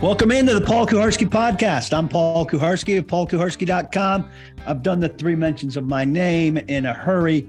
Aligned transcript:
Welcome 0.00 0.30
into 0.30 0.54
the 0.54 0.62
Paul 0.62 0.86
Kuharsky 0.86 1.28
podcast. 1.28 1.92
I'm 1.92 2.08
Paul 2.08 2.46
Kuharsky 2.46 2.98
of 2.98 3.06
paulkuharsky.com. 3.06 4.30
I've 4.66 4.82
done 4.82 4.98
the 4.98 5.10
three 5.10 5.34
mentions 5.34 5.76
of 5.76 5.84
my 5.84 6.06
name 6.06 6.56
in 6.56 6.86
a 6.86 6.94
hurry. 6.94 7.46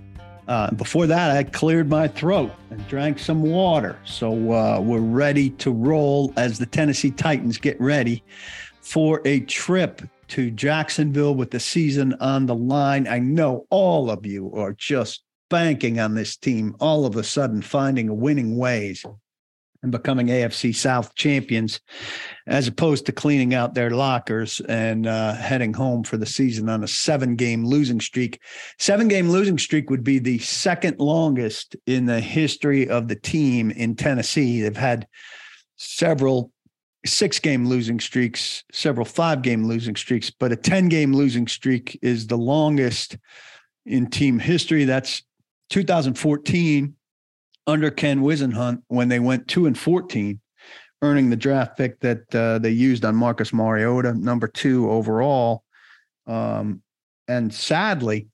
Uh, 0.49 0.70
before 0.71 1.07
that, 1.07 1.31
I 1.31 1.45
cleared 1.45 1.89
my 1.89 2.09
throat 2.09 2.52
and 2.70 2.85
drank 2.89 3.20
some 3.20 3.41
water. 3.41 3.98
So 4.03 4.52
uh, 4.52 4.81
we're 4.81 4.99
ready 4.99 5.52
to 5.52 5.71
roll 5.71 6.34
as 6.35 6.59
the 6.59 6.66
Tennessee 6.66 7.11
Titans 7.11 7.57
get 7.57 7.79
ready 7.79 8.21
for 8.81 9.21
a 9.23 9.39
trip 9.41 10.02
to 10.27 10.52
Jacksonville 10.52 11.36
with 11.36 11.52
the 11.52 11.59
season 11.61 12.15
on 12.20 12.47
the 12.47 12.55
line. 12.55 13.07
I 13.07 13.20
know 13.20 13.65
all 13.70 14.12
of 14.12 14.26
you 14.26 14.54
are 14.55 14.73
just 14.73 15.23
banking 15.49 16.02
on 16.02 16.15
this 16.15 16.35
team 16.35 16.76
all 16.81 17.05
of 17.05 17.15
a 17.15 17.23
sudden 17.23 17.62
finding 17.62 18.20
winning 18.20 18.57
ways 18.57 19.05
and 19.84 19.91
becoming 19.91 20.27
AFC 20.27 20.76
South 20.76 21.16
champions, 21.16 21.80
as 22.48 22.67
opposed 22.67 23.05
to 23.05 23.12
cleaning 23.12 23.53
out 23.53 23.73
their 23.73 23.90
lockers 23.90 24.59
and 24.62 25.07
uh, 25.07 25.34
heading 25.34 25.73
home 25.73 26.04
for 26.04 26.17
the 26.17 26.26
season 26.26 26.70
on 26.70 26.84
a 26.84 26.88
seven 26.88 27.35
game 27.35 27.66
losing 27.66 27.99
streak. 27.99 28.40
Seven 28.77 29.07
game 29.07 29.30
losing 29.30 29.57
streak 29.57 29.90
would 29.90 30.04
be 30.04 30.20
the 30.20 30.40
second 30.40 30.99
longest 30.99 31.76
in 31.88 32.05
the 32.05 32.20
history 32.20 32.88
of 32.88 33.07
the 33.07 33.16
team 33.16 33.71
in 33.71 33.95
Tennessee. 33.95 34.62
They've 34.62 34.76
had 34.76 35.07
several 35.77 36.52
six 37.05 37.40
game 37.40 37.66
losing 37.68 37.99
streaks, 37.99 38.63
several 38.71 39.05
five 39.05 39.41
game 39.41 39.66
losing 39.66 39.95
streaks, 39.95 40.29
but 40.29 40.52
a 40.52 40.55
10 40.55 40.90
game 40.90 41.13
losing 41.13 41.48
streak 41.48 41.98
is 42.02 42.27
the 42.27 42.38
longest 42.38 43.18
in 43.85 44.07
team 44.07 44.38
history. 44.38 44.85
That's 44.85 45.24
2014 45.70 46.96
under 47.67 47.91
Ken 47.91 48.21
Whisenhunt 48.21 48.84
when 48.87 49.09
they 49.09 49.20
went 49.20 49.48
two 49.48 49.65
and 49.65 49.77
14, 49.77 50.40
earning 51.01 51.29
the 51.29 51.35
draft 51.35 51.77
pick 51.77 51.99
that 51.99 52.35
uh, 52.35 52.59
they 52.59 52.71
used 52.71 53.05
on 53.05 53.15
Marcus 53.15 53.53
Mariota, 53.53 54.13
number 54.13 54.48
two 54.48 54.90
overall. 54.90 55.63
Um, 56.27 56.81
and 57.27 57.53
sadly, 57.53 58.27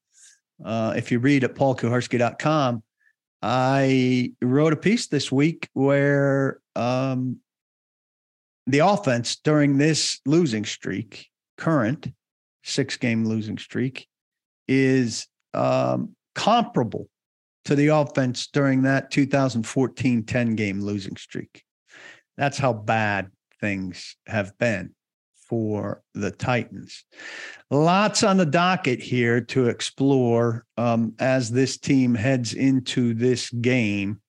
uh, 0.64 0.94
if 0.96 1.12
you 1.12 1.20
read 1.20 1.44
at 1.44 1.56
paulkuharsky.com, 1.56 2.84
I 3.42 4.34
wrote 4.42 4.74
a 4.74 4.78
piece 4.78 5.08
this 5.08 5.32
week 5.32 5.70
where 5.74 6.60
um, 6.76 7.38
the 8.66 8.80
offense 8.80 9.38
during 9.38 9.78
this 9.78 10.20
losing 10.26 10.66
streak, 10.66 11.28
current 11.58 12.12
six 12.64 12.98
game 12.98 13.26
losing 13.26 13.58
streak, 13.58 14.08
is 14.68 15.28
um, 15.54 16.16
comparable 16.36 17.08
to 17.68 17.76
the 17.76 17.88
offense 17.88 18.48
during 18.48 18.84
that 18.84 19.12
2014 19.12 20.24
10 20.24 20.56
game 20.56 20.82
losing 20.82 21.18
streak. 21.18 21.64
That's 22.38 22.58
how 22.58 22.72
bad 22.72 23.30
things 23.60 24.16
have 24.26 24.58
been 24.58 24.96
for 25.50 26.02
the 26.14 26.32
Titans. 26.32 27.04
Lots 27.70 28.24
on 28.24 28.38
the 28.38 28.46
docket 28.46 29.02
here 29.02 29.42
to 29.42 29.68
explore 29.68 30.66
um, 30.78 31.14
as 31.20 31.52
this 31.52 31.78
team 31.78 32.16
heads 32.16 32.54
into 32.54 33.14
this 33.14 33.50
game, 33.50 34.22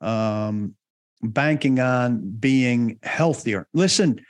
um, 0.00 0.74
banking 1.22 1.78
on 1.78 2.28
being 2.40 2.98
healthier. 3.04 3.68
Listen, 3.72 4.20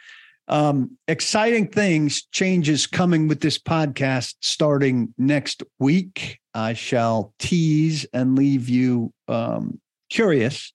um, 0.48 0.98
exciting 1.08 1.68
things, 1.68 2.24
changes 2.30 2.86
coming 2.86 3.26
with 3.26 3.40
this 3.40 3.58
podcast 3.58 4.34
starting 4.40 5.14
next 5.16 5.62
week. 5.78 6.40
I 6.54 6.74
shall 6.74 7.34
tease 7.38 8.06
and 8.12 8.36
leave 8.36 8.68
you 8.68 9.12
um, 9.28 9.80
curious, 10.10 10.72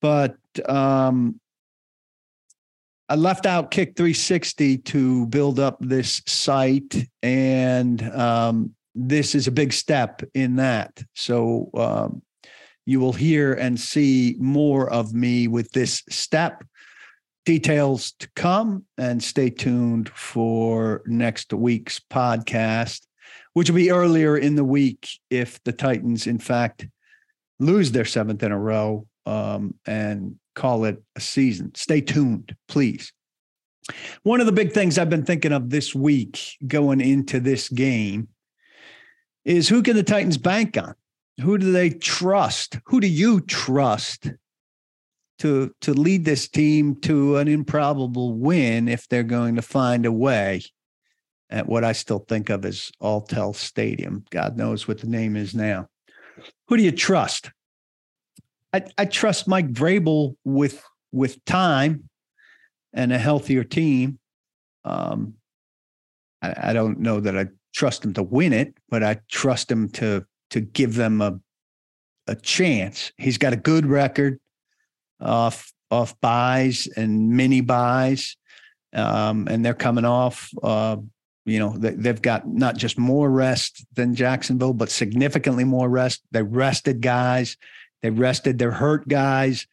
but 0.00 0.36
um, 0.68 1.40
I 3.08 3.16
left 3.16 3.44
out 3.44 3.72
Kick 3.72 3.96
360 3.96 4.78
to 4.78 5.26
build 5.26 5.58
up 5.58 5.78
this 5.80 6.22
site, 6.26 7.08
and 7.22 8.00
um, 8.12 8.74
this 8.94 9.34
is 9.34 9.48
a 9.48 9.52
big 9.52 9.72
step 9.72 10.22
in 10.34 10.56
that. 10.56 11.02
So 11.16 11.70
um, 11.74 12.22
you 12.86 13.00
will 13.00 13.12
hear 13.12 13.52
and 13.54 13.78
see 13.78 14.36
more 14.38 14.88
of 14.90 15.12
me 15.12 15.48
with 15.48 15.72
this 15.72 16.02
step 16.08 16.64
details 17.44 18.12
to 18.20 18.28
come 18.36 18.84
and 18.96 19.22
stay 19.22 19.50
tuned 19.50 20.08
for 20.10 21.02
next 21.06 21.52
week's 21.52 21.98
podcast, 21.98 23.00
which 23.54 23.70
will 23.70 23.76
be 23.76 23.90
earlier 23.90 24.36
in 24.36 24.54
the 24.54 24.64
week 24.64 25.08
if 25.28 25.62
the 25.64 25.72
Titans, 25.72 26.26
in 26.26 26.38
fact, 26.38 26.86
lose 27.58 27.92
their 27.92 28.04
seventh 28.04 28.42
in 28.42 28.52
a 28.52 28.58
row 28.58 29.06
um, 29.26 29.74
and 29.86 30.36
call 30.54 30.84
it 30.84 31.02
a 31.16 31.20
season. 31.20 31.72
Stay 31.74 32.00
tuned, 32.00 32.54
please. 32.68 33.12
One 34.22 34.40
of 34.40 34.46
the 34.46 34.52
big 34.52 34.72
things 34.72 34.98
I've 34.98 35.10
been 35.10 35.24
thinking 35.24 35.52
of 35.52 35.70
this 35.70 35.94
week 35.94 36.40
going 36.66 37.00
into 37.00 37.40
this 37.40 37.68
game 37.68 38.28
is 39.44 39.68
who 39.68 39.82
can 39.82 39.96
the 39.96 40.02
Titans 40.02 40.38
bank 40.38 40.76
on? 40.76 40.94
Who 41.40 41.58
do 41.58 41.72
they 41.72 41.90
trust? 41.90 42.78
Who 42.86 43.00
do 43.00 43.08
you 43.08 43.40
trust 43.40 44.30
to 45.38 45.74
to 45.80 45.94
lead 45.94 46.24
this 46.26 46.48
team 46.48 46.96
to 47.00 47.36
an 47.36 47.48
improbable 47.48 48.34
win 48.34 48.88
if 48.88 49.08
they're 49.08 49.22
going 49.22 49.56
to 49.56 49.62
find 49.62 50.04
a 50.04 50.12
way 50.12 50.62
at 51.50 51.68
what 51.68 51.84
I 51.84 51.92
still 51.92 52.20
think 52.20 52.48
of 52.48 52.64
as 52.64 52.90
Alltel 53.02 53.54
Stadium. 53.54 54.24
God 54.30 54.56
knows 54.56 54.86
what 54.86 55.00
the 55.00 55.08
name 55.08 55.36
is 55.36 55.54
now. 55.54 55.88
Who 56.68 56.76
do 56.76 56.82
you 56.82 56.92
trust? 56.92 57.50
I, 58.72 58.84
I 58.96 59.04
trust 59.04 59.48
Mike 59.48 59.72
Vrabel 59.72 60.36
with 60.44 60.82
with 61.12 61.44
time 61.44 62.08
and 62.92 63.12
a 63.12 63.18
healthier 63.18 63.64
team. 63.64 64.18
Um, 64.84 65.34
I, 66.40 66.70
I 66.70 66.72
don't 66.72 67.00
know 67.00 67.18
that 67.20 67.36
I 67.36 67.46
trust 67.74 68.04
him 68.04 68.14
to 68.14 68.22
win 68.22 68.52
it, 68.52 68.74
but 68.88 69.02
I 69.02 69.20
trust 69.28 69.70
him 69.70 69.88
to 69.90 70.24
to 70.50 70.60
give 70.60 70.94
them 70.94 71.20
a 71.20 71.40
a 72.26 72.36
chance. 72.36 73.12
He's 73.18 73.38
got 73.38 73.52
a 73.52 73.56
good 73.56 73.86
record 73.86 74.38
off 75.20 75.72
off 75.90 76.18
byes 76.20 76.86
and 76.96 77.30
mini 77.30 77.60
byes, 77.60 78.36
um, 78.94 79.48
and 79.50 79.64
they're 79.64 79.74
coming 79.74 80.04
off. 80.04 80.48
Uh, 80.62 80.98
you 81.44 81.58
know, 81.58 81.74
they, 81.76 82.08
have 82.08 82.22
got 82.22 82.46
not 82.46 82.76
just 82.76 82.98
more 82.98 83.30
rest 83.30 83.84
than 83.94 84.14
Jacksonville, 84.14 84.74
but 84.74 84.90
significantly 84.90 85.64
more 85.64 85.88
rest. 85.88 86.22
They 86.30 86.42
rested 86.42 87.00
guys, 87.00 87.56
they 88.02 88.10
rested 88.10 88.58
their 88.58 88.70
hurt 88.70 89.08
guys, 89.08 89.66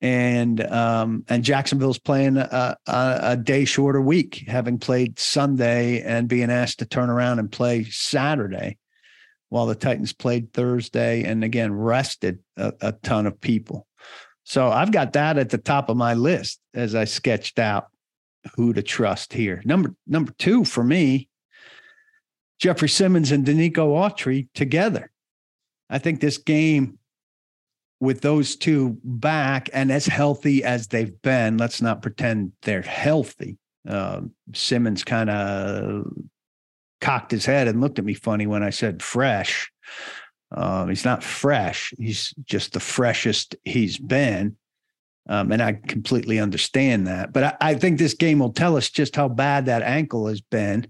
and 0.00 0.60
um, 0.66 1.24
and 1.28 1.44
Jacksonville's 1.44 1.98
playing 1.98 2.36
a, 2.36 2.76
a, 2.86 3.18
a 3.22 3.36
day 3.36 3.64
shorter 3.64 4.00
week, 4.00 4.44
having 4.48 4.78
played 4.78 5.18
Sunday 5.18 6.02
and 6.02 6.28
being 6.28 6.50
asked 6.50 6.80
to 6.80 6.86
turn 6.86 7.08
around 7.08 7.38
and 7.38 7.50
play 7.50 7.84
Saturday 7.84 8.78
while 9.48 9.66
the 9.66 9.74
Titans 9.74 10.12
played 10.12 10.52
Thursday 10.52 11.22
and 11.24 11.44
again 11.44 11.72
rested 11.72 12.40
a, 12.56 12.72
a, 12.80 12.92
ton 12.92 13.26
of 13.26 13.40
people. 13.40 13.86
So 14.44 14.70
I've 14.70 14.90
got 14.90 15.12
that 15.12 15.38
at 15.38 15.50
the 15.50 15.58
top 15.58 15.88
of 15.88 15.96
my 15.96 16.14
list 16.14 16.58
as 16.74 16.94
I 16.94 17.04
sketched 17.04 17.58
out 17.58 17.91
who 18.56 18.72
to 18.72 18.82
trust 18.82 19.32
here. 19.32 19.62
Number 19.64 19.94
number 20.06 20.32
two 20.38 20.64
for 20.64 20.82
me, 20.82 21.28
Jeffrey 22.58 22.88
Simmons 22.88 23.32
and 23.32 23.44
Denico 23.44 23.88
Autry 23.88 24.48
together. 24.54 25.10
I 25.90 25.98
think 25.98 26.20
this 26.20 26.38
game 26.38 26.98
with 28.00 28.20
those 28.20 28.56
two 28.56 28.98
back 29.04 29.70
and 29.72 29.92
as 29.92 30.06
healthy 30.06 30.64
as 30.64 30.88
they've 30.88 31.20
been, 31.22 31.56
let's 31.56 31.80
not 31.80 32.02
pretend 32.02 32.52
they're 32.62 32.82
healthy. 32.82 33.58
Uh, 33.88 34.22
Simmons 34.54 35.04
kind 35.04 35.30
of 35.30 36.12
cocked 37.00 37.30
his 37.30 37.46
head 37.46 37.68
and 37.68 37.80
looked 37.80 37.98
at 37.98 38.04
me 38.04 38.14
funny 38.14 38.46
when 38.46 38.62
I 38.62 38.70
said 38.70 39.02
fresh. 39.02 39.70
Um, 40.50 40.88
he's 40.88 41.04
not 41.04 41.22
fresh. 41.22 41.92
He's 41.98 42.34
just 42.44 42.72
the 42.72 42.80
freshest 42.80 43.56
he's 43.64 43.98
been. 43.98 44.56
Um, 45.28 45.52
and 45.52 45.62
I 45.62 45.74
completely 45.74 46.40
understand 46.40 47.06
that. 47.06 47.32
But 47.32 47.44
I, 47.44 47.56
I, 47.60 47.74
think 47.74 47.98
this 47.98 48.14
game 48.14 48.40
will 48.40 48.52
tell 48.52 48.76
us 48.76 48.90
just 48.90 49.14
how 49.14 49.28
bad 49.28 49.66
that 49.66 49.82
ankle 49.82 50.26
has 50.26 50.40
been 50.40 50.88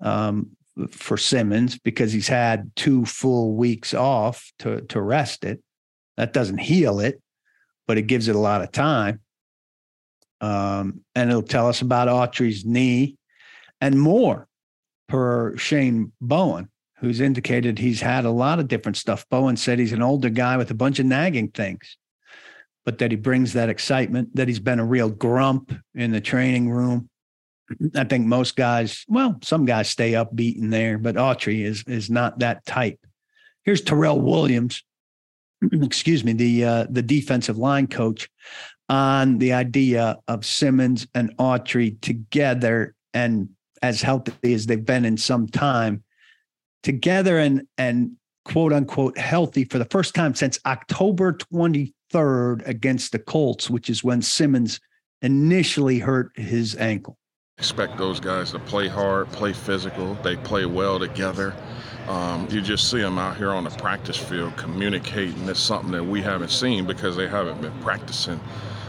um, 0.00 0.50
for 0.90 1.16
Simmons 1.16 1.78
because 1.78 2.12
he's 2.12 2.26
had 2.26 2.72
two 2.74 3.04
full 3.04 3.54
weeks 3.54 3.94
off 3.94 4.52
to, 4.58 4.80
to 4.82 5.00
rest 5.00 5.44
it. 5.44 5.62
That 6.16 6.32
doesn't 6.32 6.58
heal 6.58 6.98
it, 6.98 7.22
but 7.86 7.98
it 7.98 8.08
gives 8.08 8.26
it 8.26 8.34
a 8.34 8.40
lot 8.40 8.62
of 8.62 8.72
time. 8.72 9.20
Um, 10.40 11.02
and 11.14 11.30
it'll 11.30 11.42
tell 11.42 11.68
us 11.68 11.82
about 11.82 12.08
Autry's 12.08 12.64
knee 12.64 13.16
and 13.80 14.00
more 14.00 14.48
per 15.08 15.56
Shane 15.56 16.10
Bowen 16.20 16.68
who's 17.02 17.20
indicated 17.20 17.78
he's 17.78 18.00
had 18.00 18.24
a 18.24 18.30
lot 18.30 18.60
of 18.60 18.68
different 18.68 18.96
stuff. 18.96 19.28
Bowen 19.28 19.56
said 19.56 19.80
he's 19.80 19.92
an 19.92 20.02
older 20.02 20.30
guy 20.30 20.56
with 20.56 20.70
a 20.70 20.74
bunch 20.74 21.00
of 21.00 21.06
nagging 21.06 21.48
things, 21.48 21.98
but 22.84 22.98
that 22.98 23.10
he 23.10 23.16
brings 23.16 23.52
that 23.52 23.68
excitement, 23.68 24.34
that 24.34 24.48
he's 24.48 24.60
been 24.60 24.80
a 24.80 24.84
real 24.84 25.08
grump 25.08 25.72
in 25.94 26.10
the 26.10 26.20
training 26.20 26.70
room. 26.70 27.08
I 27.94 28.04
think 28.04 28.26
most 28.26 28.56
guys, 28.56 29.04
well, 29.08 29.38
some 29.42 29.64
guys 29.64 29.88
stay 29.88 30.12
upbeat 30.12 30.56
in 30.56 30.70
there, 30.70 30.98
but 30.98 31.14
Autry 31.14 31.64
is 31.64 31.84
is 31.86 32.10
not 32.10 32.40
that 32.40 32.66
type. 32.66 32.98
Here's 33.64 33.80
Terrell 33.80 34.20
Williams, 34.20 34.82
excuse 35.72 36.24
me, 36.24 36.32
the 36.32 36.64
uh, 36.64 36.86
the 36.90 37.02
defensive 37.02 37.56
line 37.58 37.86
coach. 37.86 38.28
on 38.88 39.38
the 39.38 39.52
idea 39.54 40.18
of 40.28 40.44
Simmons 40.44 41.06
and 41.14 41.34
Autry 41.38 41.98
together 42.02 42.94
and 43.14 43.48
as 43.80 44.02
healthy 44.02 44.52
as 44.52 44.66
they've 44.66 44.84
been 44.84 45.04
in 45.04 45.16
some 45.16 45.46
time 45.46 46.02
together 46.82 47.38
and 47.38 47.62
and 47.78 48.12
quote 48.44 48.72
unquote 48.72 49.16
healthy 49.16 49.64
for 49.64 49.78
the 49.78 49.86
first 49.86 50.14
time 50.14 50.34
since 50.34 50.58
October 50.66 51.32
23rd 52.12 52.66
against 52.66 53.12
the 53.12 53.18
Colts, 53.18 53.70
which 53.70 53.90
is 53.90 54.04
when 54.04 54.22
Simmons 54.22 54.80
initially 55.22 55.98
hurt 55.98 56.30
his 56.36 56.76
ankle. 56.76 57.18
Expect 57.58 57.96
those 57.98 58.18
guys 58.18 58.50
to 58.52 58.58
play 58.58 58.88
hard, 58.88 59.30
play 59.30 59.52
physical. 59.52 60.14
They 60.22 60.36
play 60.36 60.66
well 60.66 60.98
together. 60.98 61.54
Um, 62.08 62.48
you 62.50 62.60
just 62.60 62.90
see 62.90 63.00
them 63.00 63.18
out 63.18 63.36
here 63.36 63.50
on 63.50 63.64
the 63.64 63.70
practice 63.70 64.16
field 64.16 64.56
communicating. 64.56 65.48
It's 65.48 65.60
something 65.60 65.92
that 65.92 66.04
we 66.04 66.20
haven't 66.22 66.50
seen 66.50 66.86
because 66.86 67.16
they 67.16 67.28
haven't 67.28 67.60
been 67.60 67.78
practicing 67.80 68.40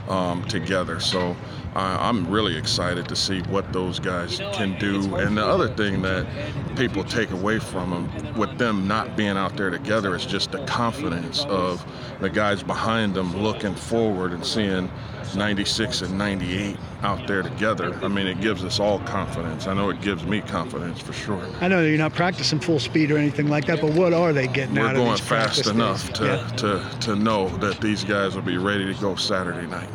um, 0.09 0.43
together. 0.45 0.99
So 0.99 1.35
I, 1.75 2.09
am 2.09 2.29
really 2.29 2.57
excited 2.57 3.07
to 3.09 3.15
see 3.15 3.41
what 3.43 3.71
those 3.73 3.99
guys 3.99 4.37
can 4.53 4.77
do. 4.79 5.15
And 5.15 5.37
the 5.37 5.45
other 5.45 5.67
thing 5.69 6.01
that 6.03 6.27
people 6.75 7.03
take 7.03 7.31
away 7.31 7.59
from 7.59 7.89
them, 7.89 8.35
with 8.37 8.57
them 8.57 8.87
not 8.87 9.17
being 9.17 9.37
out 9.37 9.57
there 9.57 9.69
together, 9.69 10.15
is 10.15 10.25
just 10.25 10.51
the 10.51 10.63
confidence 10.65 11.45
of 11.45 11.85
the 12.19 12.29
guys 12.29 12.63
behind 12.63 13.15
them 13.15 13.35
looking 13.35 13.75
forward 13.75 14.31
and 14.31 14.45
seeing 14.45 14.89
96 15.35 16.03
and 16.03 16.17
98 16.17 16.77
out 17.01 17.27
there 17.27 17.41
together. 17.41 17.93
I 18.03 18.07
mean, 18.07 18.27
it 18.27 18.39
gives 18.39 18.63
us 18.63 18.79
all 18.79 18.99
confidence. 18.99 19.67
I 19.67 19.73
know 19.73 19.89
it 19.89 20.01
gives 20.01 20.25
me 20.25 20.41
confidence 20.41 20.99
for 20.99 21.13
sure. 21.13 21.43
I 21.59 21.67
know 21.67 21.81
you're 21.81 21.97
not 21.97 22.13
practicing 22.13 22.59
full 22.59 22.79
speed 22.79 23.11
or 23.11 23.17
anything 23.17 23.47
like 23.47 23.65
that, 23.65 23.81
but 23.81 23.93
what 23.93 24.13
are 24.13 24.31
they 24.31 24.47
getting 24.47 24.75
We're 24.75 24.87
out 24.87 24.95
of 24.95 25.01
these 25.01 25.21
We're 25.21 25.29
going 25.29 25.47
fast 25.47 25.67
enough 25.67 26.13
to, 26.13 26.25
yeah. 26.25 26.47
to, 26.57 26.97
to 27.01 27.15
know 27.15 27.49
that 27.57 27.81
these 27.81 28.03
guys 28.03 28.35
will 28.35 28.43
be 28.43 28.57
ready 28.57 28.85
to 28.85 28.99
go 29.01 29.15
Saturday 29.15 29.67
night. 29.67 29.89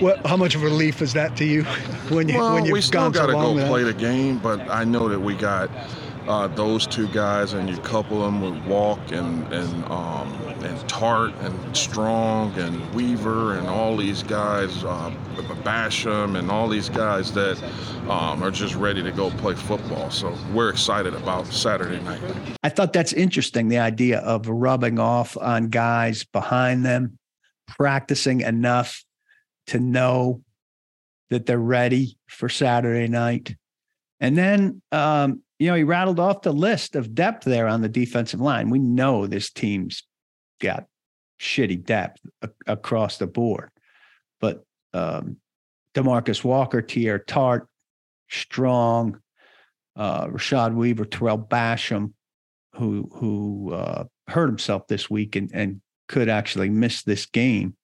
What, 0.00 0.26
how 0.26 0.36
much 0.36 0.54
of 0.54 0.62
a 0.62 0.64
relief 0.64 1.02
is 1.02 1.12
that 1.12 1.36
to 1.36 1.44
you 1.44 1.62
when 2.08 2.28
you 2.28 2.38
well, 2.38 2.54
when 2.54 2.64
you've 2.64 2.72
we 2.72 2.80
still 2.80 3.10
got 3.10 3.26
to 3.26 3.32
so 3.32 3.54
go 3.54 3.66
play 3.66 3.82
the 3.82 3.94
game, 3.94 4.38
but 4.38 4.60
I 4.68 4.84
know 4.84 5.08
that 5.08 5.20
we 5.20 5.34
got 5.34 5.70
uh, 6.28 6.46
those 6.48 6.86
two 6.86 7.08
guys, 7.08 7.54
and 7.54 7.68
you 7.70 7.76
couple 7.78 8.22
them 8.22 8.42
with 8.42 8.62
Walk 8.66 9.00
and 9.12 9.50
and 9.52 9.84
um, 9.86 10.30
and 10.62 10.88
Tart 10.88 11.32
and 11.40 11.76
Strong 11.76 12.58
and 12.58 12.94
Weaver 12.94 13.56
and 13.56 13.66
all 13.66 13.96
these 13.96 14.22
guys, 14.22 14.84
uh, 14.84 15.10
Basham 15.64 16.38
and 16.38 16.50
all 16.50 16.68
these 16.68 16.88
guys 16.88 17.32
that 17.32 17.62
um, 18.10 18.42
are 18.42 18.50
just 18.50 18.74
ready 18.74 19.02
to 19.02 19.10
go 19.10 19.30
play 19.30 19.54
football. 19.54 20.10
So 20.10 20.36
we're 20.52 20.68
excited 20.68 21.14
about 21.14 21.46
Saturday 21.46 22.00
night. 22.02 22.20
I 22.62 22.68
thought 22.68 22.92
that's 22.92 23.12
interesting. 23.14 23.68
The 23.68 23.78
idea 23.78 24.18
of 24.20 24.48
rubbing 24.48 24.98
off 24.98 25.36
on 25.38 25.68
guys 25.68 26.24
behind 26.24 26.84
them, 26.84 27.18
practicing 27.66 28.42
enough 28.42 29.02
to 29.68 29.78
know 29.78 30.42
that 31.30 31.46
they're 31.46 31.58
ready 31.58 32.18
for 32.26 32.48
Saturday 32.48 33.08
night. 33.08 33.56
And 34.20 34.36
then, 34.36 34.82
um, 34.92 35.42
you 35.58 35.68
know, 35.68 35.74
he 35.74 35.84
rattled 35.84 36.20
off 36.20 36.42
the 36.42 36.52
list 36.52 36.96
of 36.96 37.14
depth 37.14 37.44
there 37.44 37.68
on 37.68 37.82
the 37.82 37.88
defensive 37.88 38.40
line. 38.40 38.70
We 38.70 38.78
know 38.78 39.26
this 39.26 39.50
team's 39.50 40.02
got 40.60 40.86
shitty 41.40 41.84
depth 41.84 42.20
a- 42.42 42.50
across 42.66 43.18
the 43.18 43.26
board, 43.26 43.70
but 44.40 44.64
um, 44.92 45.36
Demarcus 45.94 46.42
Walker, 46.42 46.82
Teair 46.82 47.24
Tart, 47.24 47.68
Strong, 48.30 49.20
uh, 49.96 50.26
Rashad 50.26 50.74
Weaver, 50.74 51.04
Tarell 51.04 51.38
Basham, 51.38 52.12
who 52.74 53.10
who 53.14 53.72
uh, 53.72 54.04
hurt 54.28 54.46
himself 54.46 54.86
this 54.86 55.10
week 55.10 55.36
and, 55.36 55.50
and 55.52 55.80
could 56.08 56.28
actually 56.28 56.70
miss 56.70 57.02
this 57.02 57.26
game 57.26 57.74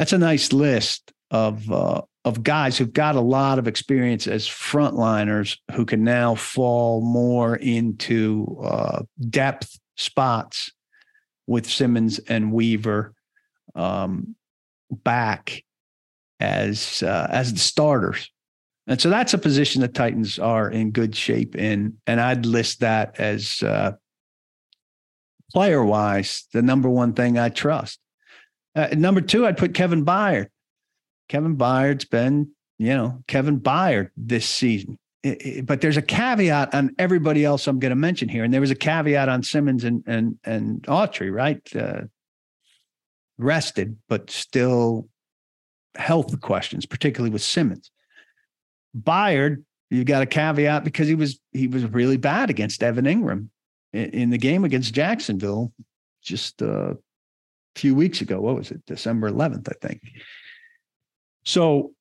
that's 0.00 0.14
a 0.14 0.18
nice 0.18 0.50
list 0.50 1.12
of 1.30 1.70
uh, 1.70 2.00
of 2.24 2.42
guys 2.42 2.78
who've 2.78 2.90
got 2.90 3.16
a 3.16 3.20
lot 3.20 3.58
of 3.58 3.68
experience 3.68 4.26
as 4.26 4.48
frontliners 4.48 5.58
who 5.74 5.84
can 5.84 6.02
now 6.02 6.34
fall 6.34 7.02
more 7.02 7.56
into 7.56 8.46
uh, 8.64 9.02
depth 9.28 9.78
spots 9.98 10.72
with 11.46 11.68
Simmons 11.68 12.18
and 12.18 12.50
Weaver 12.50 13.12
um, 13.74 14.36
back 14.90 15.64
as 16.40 17.02
uh, 17.02 17.26
as 17.30 17.52
the 17.52 17.58
starters. 17.58 18.30
And 18.86 18.98
so 18.98 19.10
that's 19.10 19.34
a 19.34 19.38
position 19.38 19.82
the 19.82 19.88
Titans 19.88 20.38
are 20.38 20.70
in 20.70 20.92
good 20.92 21.14
shape 21.14 21.56
in, 21.56 21.98
and 22.06 22.22
I'd 22.22 22.46
list 22.46 22.80
that 22.80 23.20
as 23.20 23.62
uh, 23.62 23.92
player 25.52 25.84
wise 25.84 26.46
the 26.54 26.62
number 26.62 26.88
one 26.88 27.12
thing 27.12 27.38
I 27.38 27.50
trust. 27.50 28.00
Uh, 28.74 28.88
number 28.92 29.20
two, 29.20 29.46
I'd 29.46 29.56
put 29.56 29.74
Kevin 29.74 30.04
Byard. 30.04 30.48
Kevin 31.28 31.56
Byard's 31.56 32.04
been, 32.04 32.50
you 32.78 32.94
know, 32.94 33.22
Kevin 33.26 33.60
Byard 33.60 34.10
this 34.16 34.48
season. 34.48 34.98
But 35.64 35.80
there's 35.80 35.98
a 35.98 36.02
caveat 36.02 36.74
on 36.74 36.94
everybody 36.98 37.44
else 37.44 37.66
I'm 37.66 37.78
going 37.78 37.90
to 37.90 37.96
mention 37.96 38.28
here, 38.28 38.42
and 38.42 38.54
there 38.54 38.60
was 38.60 38.70
a 38.70 38.76
caveat 38.76 39.28
on 39.28 39.42
Simmons 39.42 39.84
and 39.84 40.02
and 40.06 40.38
and 40.44 40.82
Autry, 40.84 41.30
right? 41.30 41.60
Uh, 41.76 42.02
rested, 43.36 43.98
but 44.08 44.30
still 44.30 45.08
health 45.94 46.40
questions, 46.40 46.86
particularly 46.86 47.30
with 47.30 47.42
Simmons. 47.42 47.90
Byard, 48.98 49.62
you 49.90 50.04
got 50.04 50.22
a 50.22 50.26
caveat 50.26 50.84
because 50.84 51.06
he 51.06 51.14
was 51.14 51.38
he 51.52 51.66
was 51.66 51.84
really 51.84 52.16
bad 52.16 52.48
against 52.48 52.82
Evan 52.82 53.04
Engram 53.04 53.48
in, 53.92 54.10
in 54.10 54.30
the 54.30 54.38
game 54.38 54.64
against 54.64 54.94
Jacksonville 54.94 55.72
just 56.22 56.62
uh, 56.62 56.94
few 57.76 57.94
weeks 57.94 58.20
ago. 58.20 58.40
What 58.40 58.56
was 58.56 58.70
it? 58.70 58.84
December 58.86 59.30
11th, 59.30 59.68
I 59.68 59.86
think. 59.86 60.00
So, 61.44 61.92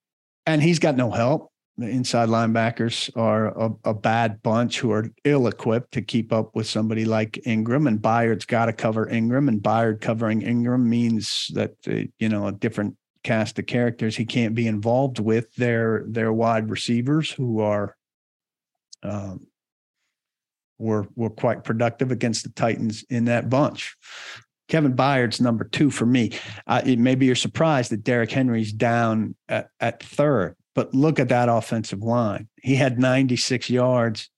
and 0.45 0.61
he's 0.61 0.79
got 0.79 0.95
no 0.95 1.11
help. 1.11 1.51
The 1.77 1.87
inside 1.87 2.27
linebackers 2.27 3.09
are 3.15 3.57
a, 3.57 3.71
a 3.85 3.93
bad 3.93 4.41
bunch 4.43 4.79
who 4.79 4.91
are 4.91 5.09
ill 5.23 5.47
equipped 5.47 5.93
to 5.93 6.01
keep 6.01 6.33
up 6.33 6.53
with 6.53 6.67
somebody 6.67 7.05
like 7.05 7.39
Engram. 7.45 7.87
And 7.87 7.99
Byard's 7.99 8.45
got 8.45 8.65
to 8.65 8.73
cover 8.73 9.05
Engram. 9.05 9.47
and 9.47 9.61
Byard 9.61 10.01
covering 10.01 10.41
Engram 10.41 10.83
means 10.83 11.49
that 11.53 11.75
uh, 11.87 12.01
you 12.19 12.27
know 12.27 12.47
a 12.47 12.51
different 12.51 12.97
cast 13.23 13.59
of 13.59 13.65
characters 13.65 14.17
he 14.17 14.25
can't 14.25 14.55
be 14.55 14.67
involved 14.67 15.19
with. 15.19 15.55
Their 15.55 16.03
their 16.05 16.33
wide 16.33 16.69
receivers 16.69 17.31
who 17.31 17.61
are 17.61 17.95
um, 19.01 19.47
were 20.79 21.07
were 21.15 21.29
quite 21.29 21.63
productive 21.63 22.11
against 22.11 22.43
the 22.43 22.49
Titans 22.49 23.05
in 23.09 23.25
that 23.25 23.49
bunch. 23.49 23.95
Kevin 24.69 24.95
Byard's 24.95 25.41
number 25.41 25.65
two 25.65 25.89
for 25.91 26.05
me. 26.05 26.31
Uh, 26.67 26.81
maybe 26.85 27.25
you're 27.25 27.35
surprised 27.35 27.91
that 27.91 28.03
Derrick 28.03 28.31
Henry's 28.31 28.71
down 28.71 29.35
at, 29.49 29.69
at 29.79 30.01
third, 30.01 30.55
but 30.75 30.93
look 30.93 31.19
at 31.19 31.29
that 31.29 31.49
offensive 31.49 32.01
line. 32.01 32.47
He 32.61 32.75
had 32.75 32.99
96 32.99 33.69
yards 33.69 34.29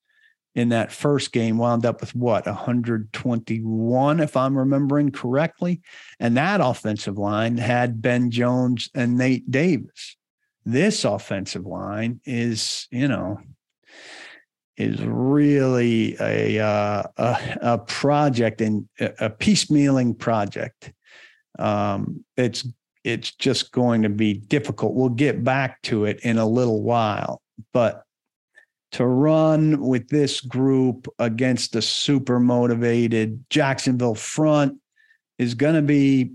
in 0.55 0.69
that 0.69 0.91
first 0.91 1.31
game, 1.31 1.57
wound 1.57 1.85
up 1.85 2.01
with 2.01 2.13
what, 2.15 2.45
121, 2.45 4.19
if 4.19 4.35
I'm 4.35 4.57
remembering 4.57 5.11
correctly. 5.11 5.81
And 6.19 6.35
that 6.38 6.59
offensive 6.61 7.17
line 7.17 7.57
had 7.57 8.01
Ben 8.01 8.31
Jones 8.31 8.89
and 8.93 9.17
Nate 9.17 9.50
Davis. 9.50 10.17
This 10.65 11.05
offensive 11.05 11.65
line 11.65 12.19
is, 12.25 12.88
you 12.91 13.07
know, 13.07 13.39
is 14.77 15.01
really 15.01 16.15
a 16.19 16.59
uh, 16.59 17.03
a, 17.17 17.57
a, 17.61 17.77
project 17.77 18.61
and 18.61 18.87
a 18.99 19.29
piecemealing 19.29 20.17
project. 20.17 20.93
Um, 21.59 22.23
it's 22.37 22.65
it's 23.03 23.31
just 23.35 23.71
going 23.71 24.03
to 24.03 24.09
be 24.09 24.33
difficult. 24.33 24.93
We'll 24.93 25.09
get 25.09 25.43
back 25.43 25.81
to 25.83 26.05
it 26.05 26.19
in 26.21 26.37
a 26.37 26.45
little 26.45 26.83
while, 26.83 27.41
but 27.73 28.03
to 28.93 29.05
run 29.05 29.81
with 29.81 30.09
this 30.09 30.41
group 30.41 31.07
against 31.17 31.75
a 31.75 31.81
super 31.81 32.39
motivated 32.39 33.43
Jacksonville 33.49 34.15
front 34.15 34.77
is 35.37 35.53
going 35.53 35.75
to 35.75 35.81
be 35.81 36.31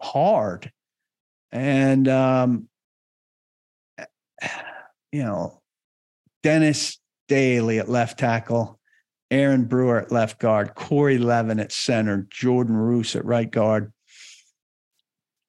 hard, 0.00 0.70
and 1.52 2.08
um, 2.08 2.68
you 5.12 5.22
know, 5.22 5.60
Dennis 6.42 6.98
Daley 7.28 7.78
at 7.78 7.88
left 7.88 8.18
tackle, 8.18 8.78
Aaron 9.30 9.64
Brewer 9.64 10.02
at 10.02 10.12
left 10.12 10.38
guard, 10.38 10.74
Corey 10.74 11.18
Levin 11.18 11.60
at 11.60 11.72
center, 11.72 12.26
Jordan 12.30 12.76
Roos 12.76 13.16
at 13.16 13.24
right 13.24 13.50
guard, 13.50 13.92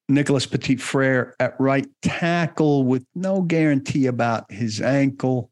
Nicholas 0.08 0.46
Petit 0.46 0.78
Frere 0.78 1.36
at 1.40 1.60
right 1.60 1.88
tackle 2.02 2.84
with 2.84 3.06
no 3.16 3.42
guarantee 3.42 4.06
about 4.06 4.52
his 4.52 4.82
ankle. 4.82 5.50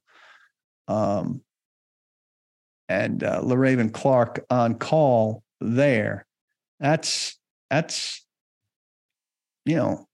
Um, 0.87 1.41
and 2.89 3.23
uh, 3.23 3.41
Le'Raven 3.41 3.91
Clark 3.91 4.45
on 4.49 4.75
call 4.75 5.43
there. 5.59 6.25
That's 6.79 7.37
that's 7.69 8.25
you 9.65 9.75
know 9.75 10.07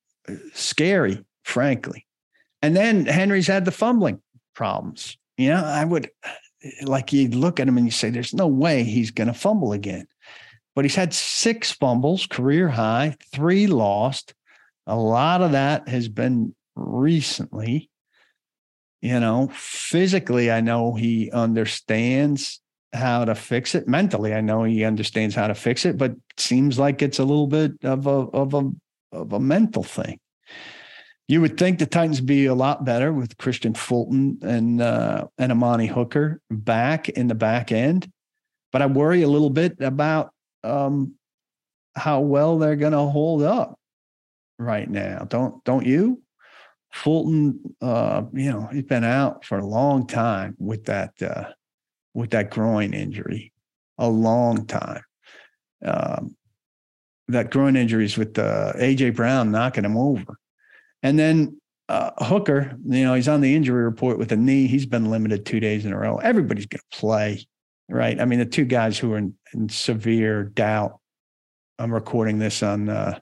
scary, 0.54 1.26
frankly. 1.44 2.06
And 2.62 2.76
then 2.76 3.06
Henry's 3.06 3.48
had 3.48 3.66
the 3.66 3.72
fumbling 3.72 4.22
problems. 4.54 5.18
You 5.40 5.52
know, 5.52 5.64
I 5.64 5.86
would 5.86 6.12
like 6.84 7.14
you 7.14 7.30
look 7.30 7.62
at 7.62 7.68
him 7.70 7.78
and 7.78 7.86
you 7.88 7.92
say, 7.92 8.10
there's 8.10 8.34
no 8.34 8.46
way 8.46 8.84
he's 8.84 9.12
going 9.12 9.30
to 9.30 9.34
fumble 9.34 9.72
again. 9.72 10.06
But 10.76 10.84
he's 10.84 10.96
had 10.96 11.14
six 11.14 11.72
fumbles, 11.72 12.26
career 12.26 12.68
high, 12.68 13.16
three 13.32 13.66
lost. 13.66 14.34
A 14.86 14.98
lot 14.98 15.42
of 15.42 15.54
that 15.54 15.88
has 15.88 16.10
been 16.10 16.54
recently. 16.76 17.90
You 19.02 19.22
know, 19.22 19.50
physically, 19.54 20.52
I 20.52 20.60
know 20.60 20.94
he 20.94 21.32
understands 21.32 22.60
how 22.92 23.24
to 23.24 23.34
fix 23.34 23.76
it. 23.76 23.88
Mentally, 23.88 24.34
I 24.34 24.42
know 24.42 24.66
he 24.66 24.84
understands 24.84 25.36
how 25.36 25.48
to 25.48 25.56
fix 25.56 25.86
it, 25.86 25.98
but 25.98 26.16
seems 26.36 26.78
like 26.78 27.02
it's 27.02 27.20
a 27.20 27.24
little 27.24 27.48
bit 27.48 27.76
of 27.86 28.08
a 28.08 28.10
of 28.10 28.54
a 28.54 28.72
of 29.14 29.32
a 29.32 29.40
mental 29.40 29.84
thing. 29.84 30.20
You 31.30 31.42
would 31.42 31.60
think 31.60 31.78
the 31.78 31.86
Titans 31.86 32.22
be 32.22 32.48
a 32.48 32.56
lot 32.56 32.84
better 32.84 33.14
with 33.14 33.38
Kristian 33.38 33.78
Fulton 33.78 34.40
and 34.42 34.82
uh, 34.82 35.28
and 35.38 35.52
Amani 35.52 35.86
Hooker 35.86 36.42
back 36.50 37.08
in 37.08 37.28
the 37.28 37.36
back 37.36 37.72
end, 37.72 38.12
but 38.72 38.82
I 38.82 38.88
worry 38.88 39.22
a 39.22 39.28
little 39.28 39.52
bit 39.52 39.80
about 39.80 40.34
um, 40.64 41.14
how 41.96 42.22
well 42.22 42.58
they're 42.58 42.76
going 42.76 42.94
to 42.94 42.98
hold 42.98 43.44
up 43.44 43.78
right 44.58 44.90
now. 44.90 45.28
Don't 45.30 45.64
don't 45.66 45.86
you? 45.86 46.24
Fulton, 46.92 47.76
uh, 47.80 48.24
you 48.34 48.52
know, 48.52 48.68
he's 48.72 48.86
been 48.86 49.04
out 49.04 49.46
for 49.46 49.60
a 49.60 49.66
long 49.66 50.08
time 50.08 50.56
with 50.58 50.86
that 50.86 51.14
uh, 51.22 51.50
with 52.16 52.32
that 52.32 52.50
groin 52.50 52.96
injury, 52.96 53.54
a 54.00 54.10
long 54.10 54.66
time. 54.66 55.04
Um, 55.86 56.36
that 57.28 57.52
groin 57.52 57.76
injuries 57.76 58.18
with 58.18 58.40
uh, 58.40 58.74
AJ 58.78 59.16
Brown 59.16 59.52
knocking 59.52 59.86
him 59.86 59.96
over. 59.96 60.40
And 61.04 61.18
then 61.18 61.60
uh, 61.88 62.12
Hooker, 62.24 62.78
you 62.86 63.04
know, 63.04 63.14
he's 63.16 63.28
on 63.28 63.42
the 63.42 63.56
injury 63.56 63.84
report 63.84 64.18
with 64.18 64.32
a 64.32 64.36
knee. 64.36 64.68
He's 64.68 64.86
been 64.86 65.10
limited 65.10 65.46
two 65.46 65.60
days 65.60 65.86
in 65.86 65.94
a 65.94 65.98
row. 65.98 66.18
Everybody's 66.18 66.68
going 66.68 66.82
to 66.92 66.98
play, 66.98 67.48
right? 67.90 68.20
I 68.20 68.26
mean, 68.26 68.40
the 68.40 68.46
two 68.46 68.66
guys 68.66 68.98
who 68.98 69.14
are 69.14 69.18
in, 69.18 69.36
in 69.54 69.70
severe 69.70 70.44
doubt. 70.44 71.00
I'm 71.80 71.94
recording 71.94 72.40
this 72.40 72.62
on 72.62 72.90
uh, 72.90 73.20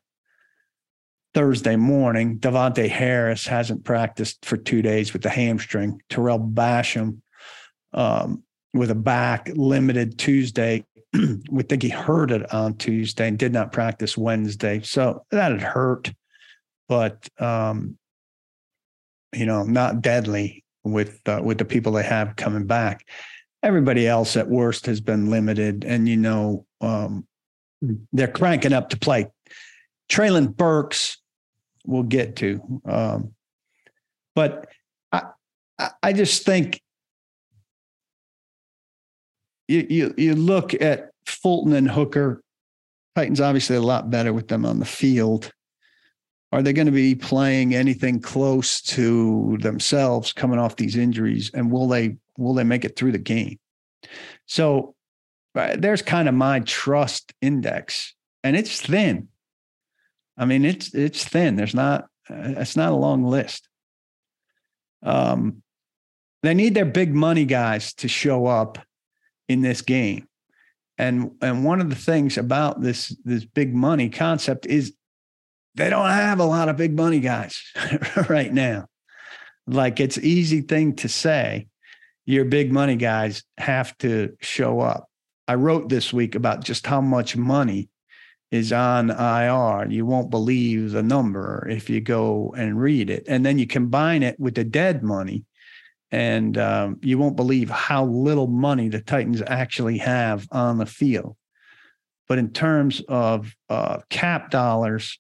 Thursday 1.34 1.76
morning. 1.76 2.40
Davontae 2.40 2.90
Harris 2.90 3.46
hasn't 3.46 3.86
practiced 3.86 4.44
for 4.44 4.58
two 4.58 4.82
days 4.82 5.14
with 5.14 5.22
the 5.22 5.30
hamstring. 5.30 6.02
Tarell 6.10 6.40
Basham 6.40 7.22
um, 7.94 8.44
with 8.74 8.92
a 8.92 8.96
back 8.96 9.50
limited 9.54 10.18
Tuesday. 10.18 10.84
we 11.52 11.64
think 11.64 11.84
he 11.84 11.90
hurt 11.90 12.32
it 12.32 12.52
on 12.54 12.76
Tuesday 12.76 13.28
and 13.28 13.38
did 13.38 13.54
not 13.54 13.72
practice 13.72 14.18
Wednesday. 14.18 14.82
So 14.82 15.26
that 15.32 15.52
had 15.52 15.62
hurt 15.62 16.12
but 16.88 17.28
um, 17.40 17.98
you 19.34 19.46
know, 19.46 19.64
not 19.64 20.02
deadly 20.02 20.64
with 20.84 21.20
uh, 21.28 21.42
with 21.44 21.58
the 21.58 21.66
people 21.66 21.92
they 21.92 22.04
have 22.04 22.36
coming 22.36 22.66
back. 22.66 23.08
Everybody 23.64 24.08
else 24.08 24.38
at 24.38 24.48
worst 24.48 24.86
has 24.86 25.02
been 25.02 25.30
limited, 25.30 25.84
and 25.84 26.08
you 26.08 26.18
know, 26.18 26.66
um, 26.82 27.28
they're 28.14 28.28
cranking 28.28 28.74
up 28.74 28.90
to 28.90 28.98
play. 28.98 29.28
Treylon 30.10 30.56
Burks, 30.56 31.18
we'll 31.86 32.04
get 32.04 32.38
to, 32.38 32.82
um, 32.86 33.34
but 34.36 34.68
I 35.12 35.24
I 36.02 36.14
just 36.14 36.46
think 36.46 36.82
you 39.68 39.86
you 39.90 40.14
you 40.18 40.36
look 40.36 40.74
at 40.82 41.12
Fulton 41.26 41.74
and 41.74 41.90
Hooker. 41.90 42.42
Titans 43.16 43.42
obviously 43.42 43.76
a 43.76 43.82
lot 43.82 44.12
better 44.12 44.32
with 44.32 44.48
them 44.48 44.64
on 44.66 44.80
the 44.80 44.86
field 44.86 45.52
are 46.52 46.62
they 46.62 46.74
going 46.74 46.86
to 46.86 46.92
be 46.92 47.16
playing 47.16 47.76
anything 47.76 48.22
close 48.22 48.82
to 48.82 49.58
themselves 49.60 50.32
coming 50.32 50.60
off 50.60 50.78
these 50.78 50.96
injuries 50.96 51.52
and 51.54 51.72
will 51.72 51.88
they 51.88 52.18
will 52.38 52.54
they 52.54 52.64
make 52.64 52.86
it 52.86 52.96
through 52.96 53.12
the 53.12 53.18
game? 53.18 53.60
So 54.46 54.96
uh, 55.56 55.76
there's 55.78 56.02
kind 56.02 56.30
of 56.30 56.36
my 56.36 56.62
trust 56.62 57.34
index 57.42 58.16
and 58.44 58.56
it's 58.56 58.82
thin. 58.82 59.28
I 60.38 60.46
mean 60.46 60.64
it's 60.64 60.94
it's 60.94 61.26
thin. 61.26 61.56
There's 61.56 61.76
not 61.76 62.06
uh, 62.30 62.54
it's 62.58 62.78
not 62.78 62.94
a 62.94 62.96
long 62.96 63.26
list. 63.26 63.68
Um 65.04 65.64
they 66.44 66.54
need 66.54 66.76
their 66.76 66.86
big 66.86 67.14
money 67.14 67.46
guys 67.46 67.94
to 67.96 68.08
show 68.08 68.46
up 68.46 68.78
in 69.50 69.62
this 69.62 69.82
game. 69.82 70.28
And 70.98 71.32
and 71.42 71.66
one 71.66 71.82
of 71.82 71.90
the 71.90 71.96
things 71.96 72.38
about 72.38 72.82
this 72.82 73.16
this 73.26 73.44
big 73.44 73.76
money 73.76 74.10
concept 74.10 74.66
is 74.66 74.94
they 75.78 75.90
don't 75.90 76.10
have 76.10 76.40
a 76.40 76.46
lot 76.46 76.70
of 76.70 76.76
big 76.76 76.96
money 76.96 77.20
guys 77.20 77.62
right 78.30 78.52
now. 78.52 78.88
Like 79.68 80.00
it's 80.00 80.18
easy 80.18 80.62
thing 80.62 80.96
to 80.98 81.08
say, 81.08 81.68
your 82.26 82.46
big 82.46 82.72
money 82.72 82.96
guys 82.96 83.44
have 83.58 83.98
to 84.00 84.36
show 84.42 84.80
up. 84.80 85.08
I 85.48 85.56
wrote 85.56 85.88
this 85.88 86.12
week 86.12 86.36
about 86.36 86.64
just 86.64 86.86
how 86.86 87.00
much 87.00 87.38
money 87.38 87.90
is 88.52 88.74
on 88.74 89.12
IR. 89.12 89.88
You 89.90 90.06
won't 90.06 90.30
believe 90.30 90.92
the 90.92 91.04
number 91.04 91.68
if 91.70 91.90
you 91.90 92.02
go 92.02 92.54
and 92.58 92.80
read 92.80 93.10
it. 93.10 93.26
And 93.28 93.46
then 93.46 93.60
you 93.60 93.68
combine 93.68 94.24
it 94.24 94.40
with 94.40 94.56
the 94.56 94.64
dead 94.64 95.04
money, 95.04 95.46
and 96.12 96.58
um, 96.58 97.00
you 97.02 97.18
won't 97.18 97.36
believe 97.36 97.70
how 97.70 98.06
little 98.06 98.48
money 98.48 98.90
the 98.90 99.02
Titans 99.02 99.42
actually 99.46 100.00
have 100.00 100.48
on 100.52 100.80
the 100.80 100.86
field. 100.86 101.38
But 102.28 102.40
in 102.40 102.52
terms 102.52 103.02
of 103.08 103.54
uh, 103.70 104.00
cap 104.10 104.50
dollars, 104.50 105.18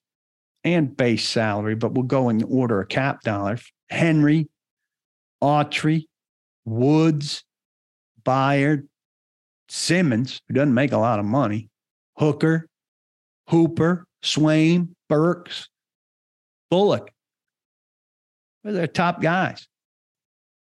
and 0.73 0.95
base 0.95 1.27
salary, 1.27 1.75
but 1.75 1.93
we'll 1.93 2.03
go 2.03 2.29
in 2.29 2.43
order 2.43 2.81
of 2.81 2.89
cap 2.89 3.21
dollars. 3.21 3.63
Henry, 3.89 4.49
Autry, 5.41 6.05
Woods, 6.65 7.43
Byard, 8.23 8.87
Simmons, 9.69 10.41
who 10.47 10.53
doesn't 10.53 10.73
make 10.73 10.91
a 10.91 10.97
lot 10.97 11.19
of 11.19 11.25
money, 11.25 11.69
Hooker, 12.17 12.67
Hooper, 13.49 14.05
Swaim, 14.23 14.89
Burks, 15.07 15.69
Bullock. 16.69 17.11
Those 18.63 18.77
are 18.77 18.87
top 18.87 19.21
guys. 19.21 19.67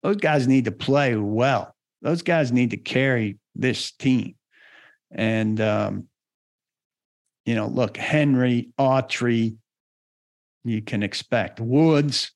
Those 0.03 0.17
guys 0.17 0.47
need 0.47 0.65
to 0.65 0.71
play 0.71 1.15
well. 1.15 1.73
Those 2.01 2.21
guys 2.21 2.51
need 2.51 2.71
to 2.71 2.77
carry 2.77 3.37
this 3.55 3.91
team. 3.91 4.35
And, 5.11 5.59
um, 5.59 6.07
you 7.45 7.55
know, 7.55 7.67
look, 7.67 7.97
Henry, 7.97 8.69
Autry, 8.79 9.55
you 10.63 10.81
can 10.81 11.03
expect. 11.03 11.59
Woods, 11.59 12.31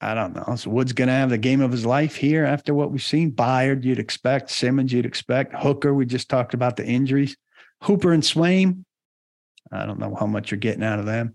I 0.00 0.14
don't 0.14 0.34
know. 0.34 0.56
So 0.56 0.70
Woods 0.70 0.92
going 0.92 1.08
to 1.08 1.14
have 1.14 1.30
the 1.30 1.38
game 1.38 1.60
of 1.60 1.72
his 1.72 1.84
life 1.84 2.16
here 2.16 2.44
after 2.44 2.74
what 2.74 2.90
we've 2.90 3.02
seen. 3.02 3.32
Byard, 3.32 3.84
you'd 3.84 3.98
expect. 3.98 4.50
Simmons, 4.50 4.92
you'd 4.92 5.06
expect. 5.06 5.54
Hooker, 5.54 5.92
we 5.94 6.06
just 6.06 6.28
talked 6.28 6.54
about 6.54 6.76
the 6.76 6.86
injuries. 6.86 7.36
Hooper 7.82 8.12
and 8.12 8.22
Swaim, 8.22 8.84
I 9.72 9.86
don't 9.86 9.98
know 9.98 10.14
how 10.18 10.26
much 10.26 10.50
you're 10.50 10.58
getting 10.58 10.82
out 10.82 10.98
of 10.98 11.06
them. 11.06 11.34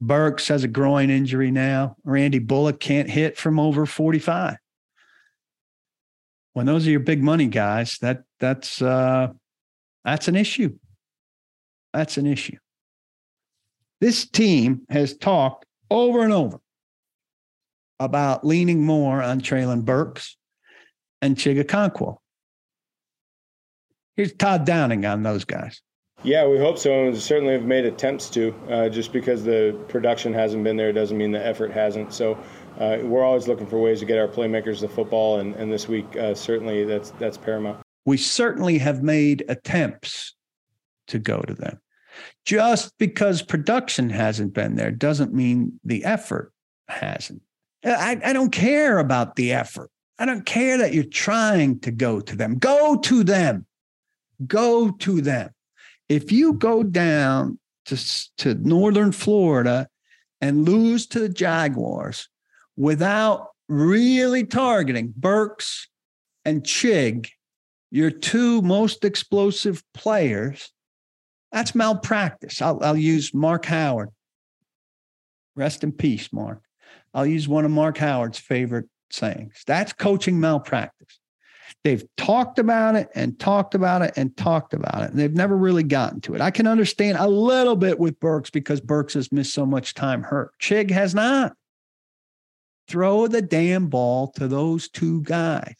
Burks 0.00 0.48
has 0.48 0.64
a 0.64 0.68
groin 0.68 1.10
injury 1.10 1.50
now. 1.50 1.96
Randy 2.04 2.38
Bullock 2.38 2.80
can't 2.80 3.08
hit 3.08 3.36
from 3.36 3.58
over 3.58 3.86
45. 3.86 4.56
When 6.52 6.66
those 6.66 6.86
are 6.86 6.90
your 6.90 7.00
big 7.00 7.22
money 7.22 7.46
guys, 7.48 7.98
that 7.98 8.22
that's 8.38 8.80
uh 8.80 9.28
that's 10.04 10.28
an 10.28 10.36
issue. 10.36 10.78
That's 11.92 12.16
an 12.16 12.26
issue. 12.26 12.58
This 14.00 14.28
team 14.28 14.82
has 14.88 15.16
talked 15.16 15.64
over 15.94 16.24
and 16.24 16.32
over 16.32 16.58
about 18.00 18.44
leaning 18.44 18.84
more 18.84 19.22
on 19.22 19.40
Treylon 19.40 19.84
Burks 19.84 20.36
and 21.22 21.36
Chig 21.36 21.62
Okonkwo. 21.62 22.16
Here's 24.16 24.32
Todd 24.34 24.66
Downing 24.66 25.06
on 25.06 25.22
those 25.22 25.44
guys. 25.44 25.80
Yeah, 26.24 26.46
we 26.48 26.58
hope 26.58 26.78
so, 26.78 27.06
and 27.06 27.16
certainly 27.16 27.52
have 27.52 27.64
made 27.64 27.84
attempts 27.84 28.30
to. 28.30 28.54
Uh, 28.68 28.88
just 28.88 29.12
because 29.12 29.44
the 29.44 29.78
production 29.88 30.32
hasn't 30.32 30.64
been 30.64 30.76
there 30.76 30.92
doesn't 30.92 31.16
mean 31.16 31.32
the 31.32 31.44
effort 31.44 31.70
hasn't. 31.70 32.12
So 32.12 32.38
uh, 32.78 32.98
we're 33.02 33.22
always 33.22 33.46
looking 33.46 33.66
for 33.66 33.78
ways 33.78 34.00
to 34.00 34.06
get 34.06 34.18
our 34.18 34.28
playmakers 34.28 34.80
the 34.80 34.88
football, 34.88 35.40
and, 35.40 35.54
and 35.54 35.70
this 35.70 35.86
week 35.86 36.16
uh, 36.16 36.34
certainly 36.34 36.84
that's 36.84 37.10
that's 37.12 37.36
paramount. 37.36 37.80
We 38.06 38.16
certainly 38.16 38.78
have 38.78 39.02
made 39.02 39.44
attempts 39.48 40.34
to 41.08 41.18
go 41.18 41.40
to 41.40 41.54
them. 41.54 41.78
Just 42.44 42.96
because 42.98 43.42
production 43.42 44.10
hasn't 44.10 44.54
been 44.54 44.76
there 44.76 44.90
doesn't 44.90 45.32
mean 45.32 45.80
the 45.84 46.04
effort 46.04 46.52
hasn't. 46.88 47.42
I, 47.84 48.20
I 48.24 48.32
don't 48.32 48.52
care 48.52 48.98
about 48.98 49.36
the 49.36 49.52
effort. 49.52 49.90
I 50.18 50.26
don't 50.26 50.46
care 50.46 50.78
that 50.78 50.94
you're 50.94 51.04
trying 51.04 51.80
to 51.80 51.90
go 51.90 52.20
to 52.20 52.36
them. 52.36 52.58
Go 52.58 52.96
to 52.98 53.24
them. 53.24 53.66
Go 54.46 54.90
to 54.90 55.20
them. 55.20 55.50
If 56.08 56.30
you 56.30 56.54
go 56.54 56.82
down 56.82 57.58
to, 57.86 57.96
to 58.38 58.54
northern 58.54 59.12
Florida 59.12 59.88
and 60.40 60.68
lose 60.68 61.06
to 61.08 61.20
the 61.20 61.28
Jaguars 61.28 62.28
without 62.76 63.48
really 63.68 64.44
targeting 64.44 65.12
Burks 65.16 65.88
and 66.44 66.62
Chig, 66.62 67.28
your 67.90 68.10
two 68.10 68.60
most 68.62 69.04
explosive 69.04 69.82
players, 69.94 70.72
that's 71.54 71.72
malpractice. 71.72 72.60
I'll, 72.60 72.82
I'll 72.82 72.96
use 72.96 73.32
Mark 73.32 73.64
Howard. 73.66 74.10
Rest 75.54 75.84
in 75.84 75.92
peace, 75.92 76.32
Mark. 76.32 76.60
I'll 77.14 77.24
use 77.24 77.46
one 77.46 77.64
of 77.64 77.70
Mark 77.70 77.96
Howard's 77.96 78.40
favorite 78.40 78.86
sayings. 79.10 79.62
That's 79.64 79.92
coaching 79.92 80.40
malpractice. 80.40 81.20
They've 81.84 82.02
talked 82.16 82.58
about 82.58 82.96
it 82.96 83.08
and 83.14 83.38
talked 83.38 83.76
about 83.76 84.02
it 84.02 84.14
and 84.16 84.36
talked 84.36 84.74
about 84.74 85.04
it. 85.04 85.10
And 85.10 85.18
they've 85.18 85.32
never 85.32 85.56
really 85.56 85.84
gotten 85.84 86.20
to 86.22 86.34
it. 86.34 86.40
I 86.40 86.50
can 86.50 86.66
understand 86.66 87.18
a 87.20 87.28
little 87.28 87.76
bit 87.76 88.00
with 88.00 88.18
Burks 88.18 88.50
because 88.50 88.80
Burks 88.80 89.14
has 89.14 89.30
missed 89.30 89.54
so 89.54 89.64
much 89.64 89.94
time 89.94 90.24
hurt. 90.24 90.50
Chig 90.60 90.90
has 90.90 91.14
not. 91.14 91.54
Throw 92.88 93.28
the 93.28 93.42
damn 93.42 93.86
ball 93.86 94.32
to 94.32 94.48
those 94.48 94.88
two 94.88 95.22
guys. 95.22 95.76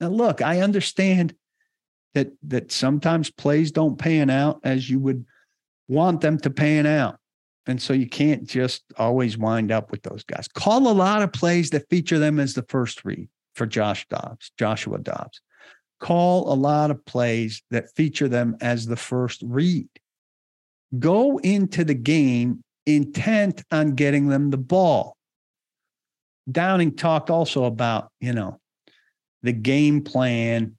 Now, 0.00 0.08
look, 0.08 0.40
I 0.40 0.60
understand 0.60 1.34
that 2.16 2.32
that 2.48 2.72
sometimes 2.72 3.30
plays 3.30 3.70
don't 3.70 3.98
pan 3.98 4.30
out 4.30 4.58
as 4.64 4.88
you 4.88 4.98
would 4.98 5.24
want 5.86 6.22
them 6.22 6.38
to 6.38 6.50
pan 6.50 6.86
out. 6.86 7.18
And 7.66 7.80
so 7.80 7.92
you 7.92 8.08
can't 8.08 8.46
just 8.48 8.84
always 8.96 9.36
wind 9.36 9.70
up 9.70 9.90
with 9.90 10.02
those 10.02 10.24
guys. 10.24 10.48
Call 10.48 10.88
a 10.88 10.94
lot 10.94 11.22
of 11.22 11.32
plays 11.32 11.70
that 11.70 11.88
feature 11.90 12.18
them 12.18 12.40
as 12.40 12.54
the 12.54 12.64
first 12.68 13.04
read 13.04 13.28
for 13.54 13.66
Josh 13.66 14.06
Dobbs, 14.08 14.50
Joshua 14.58 14.98
Dobbs. 14.98 15.40
Call 16.00 16.50
a 16.50 16.54
lot 16.54 16.90
of 16.90 17.04
plays 17.04 17.62
that 17.70 17.94
feature 17.94 18.28
them 18.28 18.56
as 18.60 18.86
the 18.86 18.96
first 18.96 19.42
read. 19.44 19.88
Go 20.98 21.38
into 21.38 21.84
the 21.84 21.94
game 21.94 22.62
intent 22.86 23.62
on 23.70 23.94
getting 23.94 24.28
them 24.28 24.50
the 24.50 24.56
ball. 24.56 25.16
Downing 26.50 26.94
talked 26.94 27.28
also 27.28 27.64
about, 27.64 28.10
you 28.20 28.32
know, 28.32 28.58
the 29.42 29.52
game 29.52 30.02
plan 30.02 30.76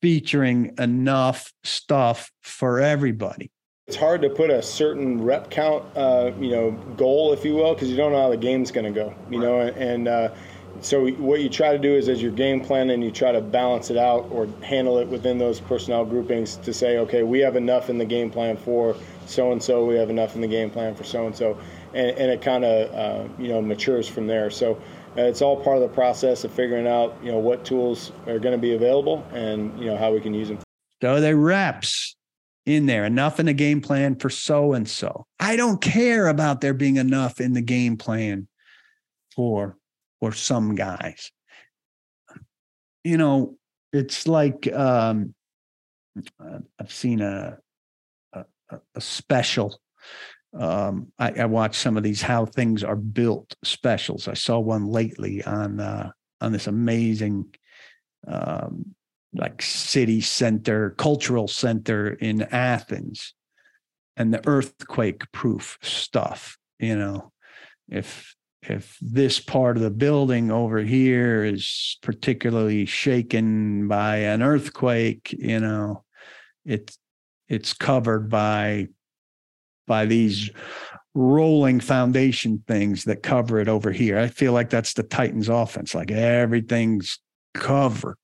featuring 0.00 0.74
enough 0.78 1.52
stuff 1.64 2.30
for 2.42 2.80
everybody. 2.80 3.50
It's 3.88 3.96
hard 3.96 4.22
to 4.22 4.30
put 4.30 4.50
a 4.50 4.62
certain 4.62 5.22
rep 5.22 5.50
count, 5.50 5.84
uh, 5.96 6.30
you 6.38 6.50
know, 6.50 6.70
goal, 6.96 7.32
if 7.32 7.44
you 7.44 7.54
will, 7.54 7.74
because 7.74 7.90
you 7.90 7.96
don't 7.96 8.12
know 8.12 8.22
how 8.22 8.30
the 8.30 8.36
game's 8.36 8.70
going 8.70 8.86
to 8.86 8.92
go, 8.92 9.14
you 9.28 9.38
right. 9.38 9.76
know, 9.76 9.82
and 9.82 10.08
uh, 10.08 10.28
so 10.80 11.08
what 11.12 11.40
you 11.40 11.48
try 11.48 11.72
to 11.72 11.78
do 11.78 11.94
is 11.94 12.08
as 12.08 12.22
your 12.22 12.32
game 12.32 12.60
plan 12.60 12.90
and 12.90 13.04
you 13.04 13.10
try 13.10 13.32
to 13.32 13.40
balance 13.40 13.90
it 13.90 13.96
out 13.96 14.28
or 14.30 14.48
handle 14.62 14.98
it 14.98 15.08
within 15.08 15.38
those 15.38 15.60
personnel 15.60 16.04
groupings 16.04 16.56
to 16.56 16.72
say, 16.72 16.98
okay, 16.98 17.22
we 17.22 17.40
have 17.40 17.56
enough 17.56 17.90
in 17.90 17.98
the 17.98 18.04
game 18.04 18.30
plan 18.30 18.56
for 18.56 18.96
so 19.26 19.52
and 19.52 19.62
so, 19.62 19.84
we 19.84 19.94
have 19.96 20.10
enough 20.10 20.34
in 20.34 20.40
the 20.40 20.48
game 20.48 20.70
plan 20.70 20.94
for 20.94 21.04
so 21.04 21.26
and 21.26 21.36
so, 21.36 21.58
and 21.94 22.30
it 22.30 22.42
kind 22.42 22.64
of 22.64 22.94
uh, 22.94 23.32
you 23.38 23.48
know 23.48 23.60
matures 23.60 24.08
from 24.08 24.26
there. 24.26 24.50
So 24.50 24.74
uh, 25.16 25.22
it's 25.22 25.42
all 25.42 25.62
part 25.62 25.76
of 25.76 25.82
the 25.82 25.94
process 25.94 26.44
of 26.44 26.52
figuring 26.52 26.86
out 26.86 27.16
you 27.22 27.30
know 27.30 27.38
what 27.38 27.64
tools 27.64 28.12
are 28.26 28.38
going 28.38 28.52
to 28.52 28.58
be 28.58 28.74
available 28.74 29.26
and 29.32 29.78
you 29.78 29.86
know 29.86 29.96
how 29.96 30.12
we 30.12 30.20
can 30.20 30.34
use 30.34 30.48
them. 30.48 30.58
So 31.00 31.20
they 31.20 31.34
reps 31.34 32.14
in 32.64 32.86
there, 32.86 33.04
enough 33.04 33.40
in 33.40 33.46
the 33.46 33.52
game 33.52 33.80
plan 33.80 34.16
for 34.16 34.30
so 34.30 34.72
and 34.72 34.88
so. 34.88 35.26
I 35.40 35.56
don't 35.56 35.80
care 35.80 36.28
about 36.28 36.60
there 36.60 36.74
being 36.74 36.96
enough 36.96 37.40
in 37.40 37.52
the 37.52 37.62
game 37.62 37.96
plan 37.96 38.48
for 39.34 39.76
for 40.20 40.32
some 40.32 40.74
guys. 40.74 41.30
You 43.04 43.18
know, 43.18 43.56
it's 43.92 44.28
like 44.28 44.72
um, 44.72 45.34
uh, 46.38 46.58
I've 46.78 46.92
seen 46.92 47.20
a 47.20 47.58
a, 48.32 48.44
a 48.94 49.00
special 49.00 49.78
um, 50.58 51.12
I, 51.18 51.32
I 51.32 51.44
watch 51.46 51.76
some 51.76 51.96
of 51.96 52.02
these 52.02 52.22
how 52.22 52.46
things 52.46 52.84
are 52.84 52.96
built 52.96 53.54
specials. 53.64 54.28
I 54.28 54.34
saw 54.34 54.58
one 54.58 54.86
lately 54.86 55.42
on 55.44 55.80
uh, 55.80 56.10
on 56.40 56.52
this 56.52 56.66
amazing 56.66 57.54
um, 58.26 58.94
like 59.34 59.62
city 59.62 60.20
center, 60.20 60.90
cultural 60.90 61.48
center 61.48 62.10
in 62.10 62.42
Athens, 62.42 63.34
and 64.16 64.32
the 64.32 64.46
earthquake 64.46 65.30
proof 65.32 65.78
stuff. 65.82 66.58
You 66.78 66.96
know, 66.96 67.32
if 67.88 68.34
if 68.62 68.96
this 69.00 69.40
part 69.40 69.76
of 69.76 69.82
the 69.82 69.90
building 69.90 70.52
over 70.52 70.78
here 70.78 71.44
is 71.44 71.98
particularly 72.02 72.86
shaken 72.86 73.88
by 73.88 74.18
an 74.18 74.42
earthquake, 74.42 75.32
you 75.32 75.60
know, 75.60 76.04
it's 76.66 76.98
it's 77.48 77.72
covered 77.72 78.28
by 78.28 78.88
by 79.86 80.06
these 80.06 80.50
rolling 81.14 81.80
foundation 81.80 82.62
things 82.66 83.04
that 83.04 83.22
cover 83.22 83.60
it 83.60 83.68
over 83.68 83.92
here. 83.92 84.18
I 84.18 84.28
feel 84.28 84.52
like 84.52 84.70
that's 84.70 84.94
the 84.94 85.02
Titans 85.02 85.48
offense. 85.48 85.94
Like 85.94 86.10
everything's 86.10 87.18
covered. 87.54 88.16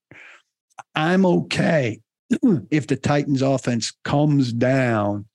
I'm 0.94 1.27
okay 1.27 2.01
if 2.71 2.87
the 2.87 2.97
Titans 2.97 3.42
offense 3.42 3.92
comes 4.05 4.53
down. 4.53 5.27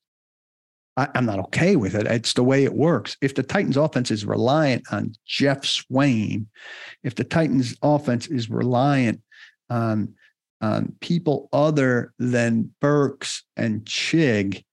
I, 0.96 1.08
am 1.16 1.26
not 1.26 1.40
okay 1.40 1.76
with 1.76 1.96
it. 1.96 2.06
It's 2.06 2.34
the 2.34 2.44
way 2.44 2.66
it 2.66 2.74
works. 2.74 3.18
If 3.20 3.34
the 3.34 3.42
Titans 3.42 3.78
offense 3.78 4.12
is 4.12 4.26
reliant 4.26 4.84
on 4.92 5.16
Geoff 5.26 5.62
Swaim, 5.62 6.46
if 7.04 7.16
the 7.16 7.24
Titans 7.24 7.76
offense 7.82 8.28
is 8.28 8.50
reliant 8.50 9.22
on 9.70 10.14
on 10.62 10.96
people 11.02 11.50
other 11.52 12.14
than 12.20 12.74
Burks 12.80 13.44
and 13.58 13.82
Chig, 13.82 14.64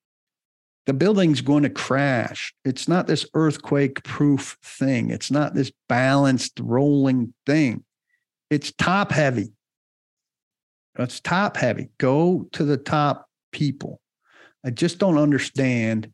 the 0.91 0.95
building's 0.95 1.41
going 1.41 1.63
to 1.63 1.71
crash. 1.71 2.53
It's 2.65 2.89
not 2.89 3.07
this 3.07 3.25
earthquake 3.35 4.03
proof 4.03 4.59
thing. 4.61 5.11
It's 5.11 5.31
not 5.31 5.55
this 5.55 5.71
balanced 5.89 6.59
rolling 6.61 7.33
thing. 7.47 7.85
It's 8.51 8.73
top 8.73 9.13
heavy. 9.13 9.53
It's 10.99 11.21
top 11.21 11.57
heavy. 11.57 11.91
Go 11.99 12.49
to 12.55 12.65
the 12.65 12.77
top 12.77 13.29
people. 13.53 14.01
I 14.67 14.71
just 14.71 14.99
don't 14.99 15.17
understand 15.17 16.11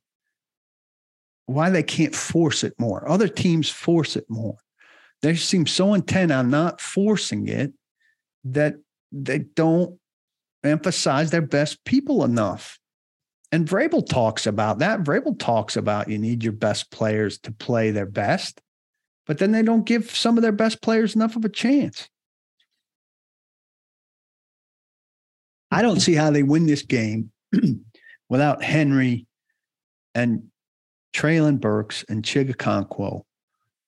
why 1.46 1.70
they 1.70 1.82
can't 1.82 2.14
force 2.14 2.62
it 2.62 2.74
more. 2.78 3.08
Other 3.08 3.28
teams 3.28 3.70
force 3.70 4.14
it 4.14 4.26
more. 4.28 4.58
They 5.22 5.36
seem 5.36 5.66
so 5.66 5.94
intent 5.94 6.32
on 6.32 6.50
not 6.50 6.82
forcing 6.82 7.48
it 7.48 7.72
that 8.44 8.74
they 9.10 9.38
don't 9.38 9.98
emphasize 10.62 11.30
their 11.30 11.40
best 11.40 11.82
people 11.86 12.24
enough. 12.24 12.78
And 13.52 13.66
Vrabel 13.66 14.06
talks 14.06 14.46
about 14.46 14.80
that. 14.80 15.00
Vrabel 15.00 15.38
talks 15.38 15.76
about 15.76 16.08
you 16.08 16.18
need 16.18 16.42
your 16.42 16.52
best 16.52 16.90
players 16.90 17.38
to 17.40 17.52
play 17.52 17.90
their 17.90 18.06
best, 18.06 18.60
but 19.26 19.38
then 19.38 19.52
they 19.52 19.62
don't 19.62 19.86
give 19.86 20.10
some 20.10 20.36
of 20.36 20.42
their 20.42 20.52
best 20.52 20.82
players 20.82 21.14
enough 21.14 21.36
of 21.36 21.44
a 21.44 21.48
chance. 21.48 22.08
I 25.70 25.82
don't 25.82 26.00
see 26.00 26.14
how 26.14 26.30
they 26.30 26.42
win 26.42 26.66
this 26.66 26.82
game 26.82 27.30
without 28.28 28.62
Henry 28.62 29.26
and 30.14 30.44
Treylon 31.14 31.60
Burks 31.60 32.04
and 32.08 32.22
Chig 32.22 32.54
Okonkwo 32.54 33.22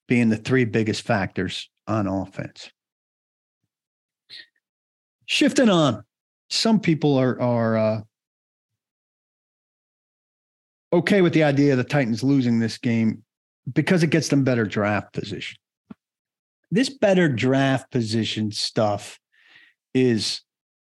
being 0.07 0.29
the 0.29 0.37
three 0.37 0.65
biggest 0.65 1.03
factors 1.03 1.69
on 1.87 2.07
offense. 2.07 2.71
Shifting 5.25 5.69
on, 5.69 6.03
some 6.49 6.79
people 6.79 7.17
are 7.17 7.39
are 7.39 7.77
uh, 7.77 8.01
okay 10.91 11.21
with 11.21 11.33
the 11.33 11.43
idea 11.43 11.71
of 11.71 11.77
the 11.77 11.83
Titans 11.83 12.23
losing 12.23 12.59
this 12.59 12.77
game 12.77 13.23
because 13.71 14.03
it 14.03 14.09
gets 14.09 14.29
them 14.29 14.43
better 14.43 14.65
draft 14.65 15.13
position. 15.13 15.57
This 16.71 16.89
better 16.89 17.27
draft 17.27 17.91
position 17.91 18.51
stuff 18.51 19.19
is 19.93 20.41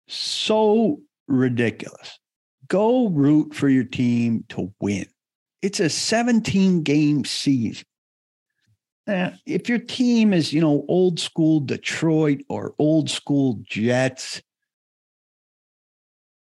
so 0.09 1.01
ridiculous. 1.27 2.19
Go 2.69 3.09
root 3.09 3.55
for 3.55 3.69
your 3.69 3.85
team 3.85 4.45
to 4.51 4.73
win. 4.81 5.07
It's 5.61 5.81
a 5.81 5.89
17 5.89 6.83
game 6.83 7.25
season. 7.25 7.85
Now, 9.07 9.33
if 9.47 9.69
your 9.69 9.79
team 9.79 10.33
is, 10.33 10.53
you 10.53 10.61
know, 10.61 10.85
old 10.89 11.19
school 11.19 11.61
Detroit 11.61 12.43
or 12.49 12.75
old 12.79 13.11
school 13.11 13.59
Jets, 13.65 14.41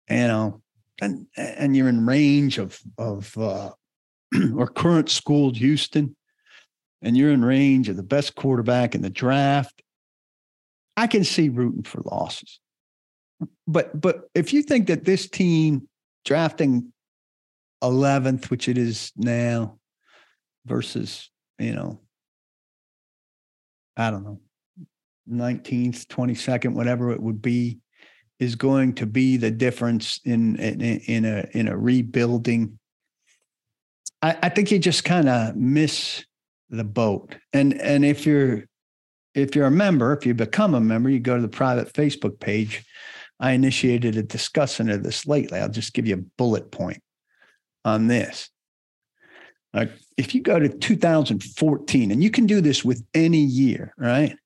you 0.08 0.16
know, 0.16 0.60
and 1.00 1.26
and 1.36 1.76
you're 1.76 1.88
in 1.88 2.06
range 2.06 2.58
of 2.58 2.78
of 2.98 3.36
uh, 3.38 3.70
or 4.56 4.66
current 4.66 5.08
school 5.08 5.52
Houston, 5.54 6.16
and 7.02 7.16
you're 7.16 7.32
in 7.32 7.44
range 7.44 7.88
of 7.88 7.96
the 7.96 8.02
best 8.02 8.34
quarterback 8.34 8.94
in 8.94 9.02
the 9.02 9.10
draft, 9.10 9.82
I 10.96 11.06
can 11.06 11.24
see 11.24 11.48
rooting 11.48 11.82
for 11.82 12.02
losses. 12.04 12.60
But 13.66 13.98
but 13.98 14.28
if 14.34 14.52
you 14.52 14.62
think 14.62 14.88
that 14.88 15.04
this 15.04 15.28
team 15.28 15.88
drafting 16.24 16.92
11th, 17.82 18.50
which 18.50 18.68
it 18.68 18.76
is 18.76 19.12
now, 19.16 19.78
versus 20.66 21.30
you 21.58 21.74
know, 21.74 22.00
I 23.96 24.10
don't 24.10 24.24
know, 24.24 24.40
19th, 25.30 26.06
22nd, 26.06 26.74
whatever 26.74 27.12
it 27.12 27.20
would 27.20 27.40
be, 27.40 27.78
is 28.40 28.56
going 28.56 28.94
to 28.94 29.06
be 29.06 29.36
the 29.36 29.50
difference 29.50 30.18
in 30.24 30.56
in, 30.56 30.80
in 30.80 31.24
a 31.24 31.46
in 31.52 31.68
a 31.68 31.76
rebuilding. 31.76 32.78
I, 34.22 34.36
I 34.42 34.48
think 34.48 34.70
you 34.70 34.78
just 34.78 35.04
kind 35.04 35.28
of 35.28 35.54
miss 35.54 36.24
the 36.70 36.84
boat. 36.84 37.36
And 37.52 37.80
and 37.80 38.04
if 38.04 38.26
you're 38.26 38.64
if 39.34 39.54
you're 39.54 39.66
a 39.66 39.70
member, 39.70 40.12
if 40.12 40.26
you 40.26 40.34
become 40.34 40.74
a 40.74 40.80
member, 40.80 41.10
you 41.10 41.20
go 41.20 41.36
to 41.36 41.42
the 41.42 41.48
private 41.48 41.92
Facebook 41.92 42.40
page. 42.40 42.84
I 43.38 43.52
initiated 43.52 44.16
a 44.16 44.22
discussion 44.22 44.90
of 44.90 45.02
this 45.02 45.26
lately. 45.26 45.60
I'll 45.60 45.68
just 45.68 45.94
give 45.94 46.06
you 46.06 46.14
a 46.14 46.24
bullet 46.36 46.70
point 46.70 47.02
on 47.84 48.06
this. 48.06 48.50
Like 49.72 49.92
if 50.16 50.34
you 50.34 50.42
go 50.42 50.58
to 50.58 50.68
2014, 50.68 52.10
and 52.10 52.22
you 52.22 52.30
can 52.30 52.46
do 52.46 52.60
this 52.60 52.84
with 52.84 53.04
any 53.14 53.38
year, 53.38 53.94
right? 53.96 54.36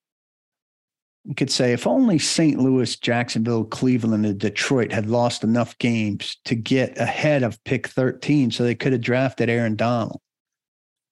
You 1.25 1.35
could 1.35 1.51
say 1.51 1.73
if 1.73 1.87
only 1.87 2.19
St. 2.19 2.59
Louis, 2.59 2.97
Jacksonville, 2.97 3.65
Cleveland, 3.65 4.27
and 4.27 4.39
Detroit 4.39 4.93
had 4.93 5.09
lost 5.09 5.43
enough 5.43 5.77
games 5.79 6.37
to 6.45 6.55
get 6.55 6.99
ahead 6.99 7.43
of 7.43 7.63
pick 7.65 7.89
13 7.89 8.51
so 8.51 8.63
they 8.63 8.75
could 8.75 8.93
have 8.93 9.01
drafted 9.01 9.49
Aaron 9.49 9.75
Donald. 9.75 10.21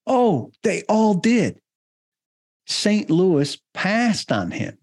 Oh, 0.07 0.53
they 0.63 0.83
all 0.89 1.15
did. 1.15 1.59
St. 2.67 3.11
Louis 3.11 3.57
passed 3.73 4.31
on 4.31 4.51
him 4.51 4.77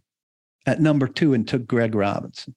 at 0.65 0.81
number 0.81 1.07
two 1.07 1.33
and 1.33 1.47
took 1.47 1.67
Greg 1.67 1.93
Robinson. 1.93 2.55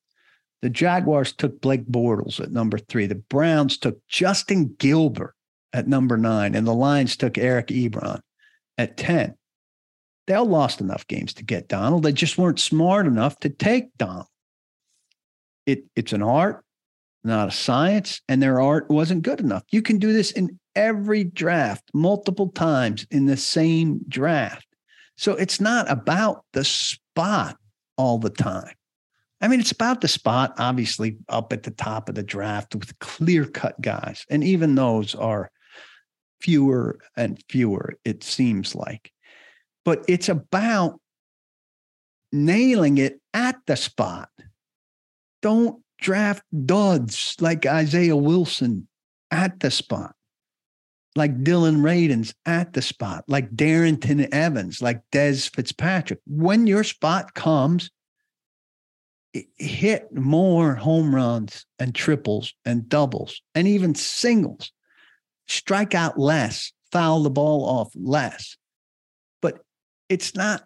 The 0.62 0.70
Jaguars 0.70 1.32
took 1.32 1.60
Blake 1.60 1.86
Bortles 1.86 2.40
at 2.40 2.52
number 2.52 2.78
three. 2.78 3.06
The 3.06 3.16
Browns 3.16 3.76
took 3.76 3.98
Justin 4.08 4.74
Gilbert 4.78 5.34
at 5.72 5.88
number 5.88 6.16
nine, 6.16 6.54
and 6.54 6.66
the 6.66 6.74
Lions 6.74 7.16
took 7.16 7.36
Eric 7.36 7.68
Ebron 7.68 8.20
at 8.78 8.96
10. 8.96 9.34
They 10.32 10.36
all 10.36 10.46
lost 10.46 10.80
enough 10.80 11.06
games 11.08 11.34
to 11.34 11.44
get 11.44 11.68
Donald. 11.68 12.04
They 12.04 12.12
just 12.14 12.38
weren't 12.38 12.58
smart 12.58 13.06
enough 13.06 13.38
to 13.40 13.50
take 13.50 13.94
Donald. 13.98 14.28
It, 15.66 15.84
it's 15.94 16.14
an 16.14 16.22
art, 16.22 16.64
not 17.22 17.48
a 17.48 17.50
science, 17.50 18.22
and 18.30 18.42
their 18.42 18.58
art 18.58 18.88
wasn't 18.88 19.24
good 19.24 19.40
enough. 19.40 19.62
You 19.70 19.82
can 19.82 19.98
do 19.98 20.10
this 20.14 20.30
in 20.30 20.58
every 20.74 21.22
draft 21.22 21.84
multiple 21.92 22.48
times 22.48 23.06
in 23.10 23.26
the 23.26 23.36
same 23.36 24.00
draft. 24.08 24.66
So 25.18 25.32
it's 25.32 25.60
not 25.60 25.90
about 25.90 26.46
the 26.54 26.64
spot 26.64 27.58
all 27.98 28.16
the 28.16 28.30
time. 28.30 28.72
I 29.42 29.48
mean, 29.48 29.60
it's 29.60 29.70
about 29.72 30.00
the 30.00 30.08
spot, 30.08 30.54
obviously, 30.56 31.18
up 31.28 31.52
at 31.52 31.64
the 31.64 31.72
top 31.72 32.08
of 32.08 32.14
the 32.14 32.22
draft 32.22 32.74
with 32.74 32.98
clear 33.00 33.44
cut 33.44 33.78
guys. 33.82 34.24
And 34.30 34.42
even 34.42 34.76
those 34.76 35.14
are 35.14 35.50
fewer 36.40 37.00
and 37.18 37.38
fewer, 37.50 37.98
it 38.06 38.24
seems 38.24 38.74
like. 38.74 39.11
But 39.84 40.04
it's 40.08 40.28
about 40.28 41.00
nailing 42.32 42.98
it 42.98 43.20
at 43.34 43.56
the 43.66 43.76
spot. 43.76 44.30
Don't 45.42 45.82
draft 45.98 46.44
duds 46.66 47.36
like 47.40 47.66
Isaiah 47.66 48.16
Wilson 48.16 48.88
at 49.30 49.60
the 49.60 49.70
spot, 49.70 50.14
like 51.16 51.42
Dillon 51.42 51.76
Radunz 51.78 52.34
at 52.46 52.72
the 52.72 52.82
spot, 52.82 53.24
like 53.28 53.50
Darrynton 53.50 54.28
Evans, 54.32 54.82
like 54.82 55.00
Dez 55.10 55.52
Fitzpatrick. 55.54 56.20
When 56.26 56.66
your 56.66 56.84
spot 56.84 57.34
comes, 57.34 57.90
hit 59.56 60.14
more 60.14 60.74
home 60.74 61.14
runs 61.14 61.64
and 61.78 61.94
triples 61.94 62.54
and 62.64 62.88
doubles 62.88 63.40
and 63.54 63.66
even 63.66 63.94
singles, 63.94 64.72
strike 65.48 65.94
out 65.94 66.18
less, 66.18 66.72
foul 66.90 67.22
the 67.22 67.30
ball 67.30 67.64
off 67.64 67.90
less. 67.94 68.56
It's 70.12 70.34
not 70.34 70.64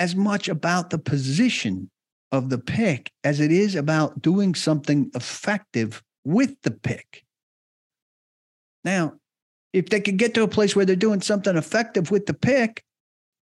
as 0.00 0.16
much 0.16 0.48
about 0.48 0.90
the 0.90 0.98
position 0.98 1.88
of 2.32 2.50
the 2.50 2.58
pick 2.58 3.12
as 3.22 3.38
it 3.38 3.52
is 3.52 3.76
about 3.76 4.20
doing 4.20 4.56
something 4.56 5.08
effective 5.14 6.02
with 6.24 6.60
the 6.62 6.72
pick. 6.72 7.24
Now, 8.82 9.12
if 9.72 9.88
they 9.88 10.00
could 10.00 10.16
get 10.16 10.34
to 10.34 10.42
a 10.42 10.48
place 10.48 10.74
where 10.74 10.84
they're 10.84 10.96
doing 10.96 11.20
something 11.20 11.56
effective 11.56 12.10
with 12.10 12.26
the 12.26 12.34
pick, 12.34 12.82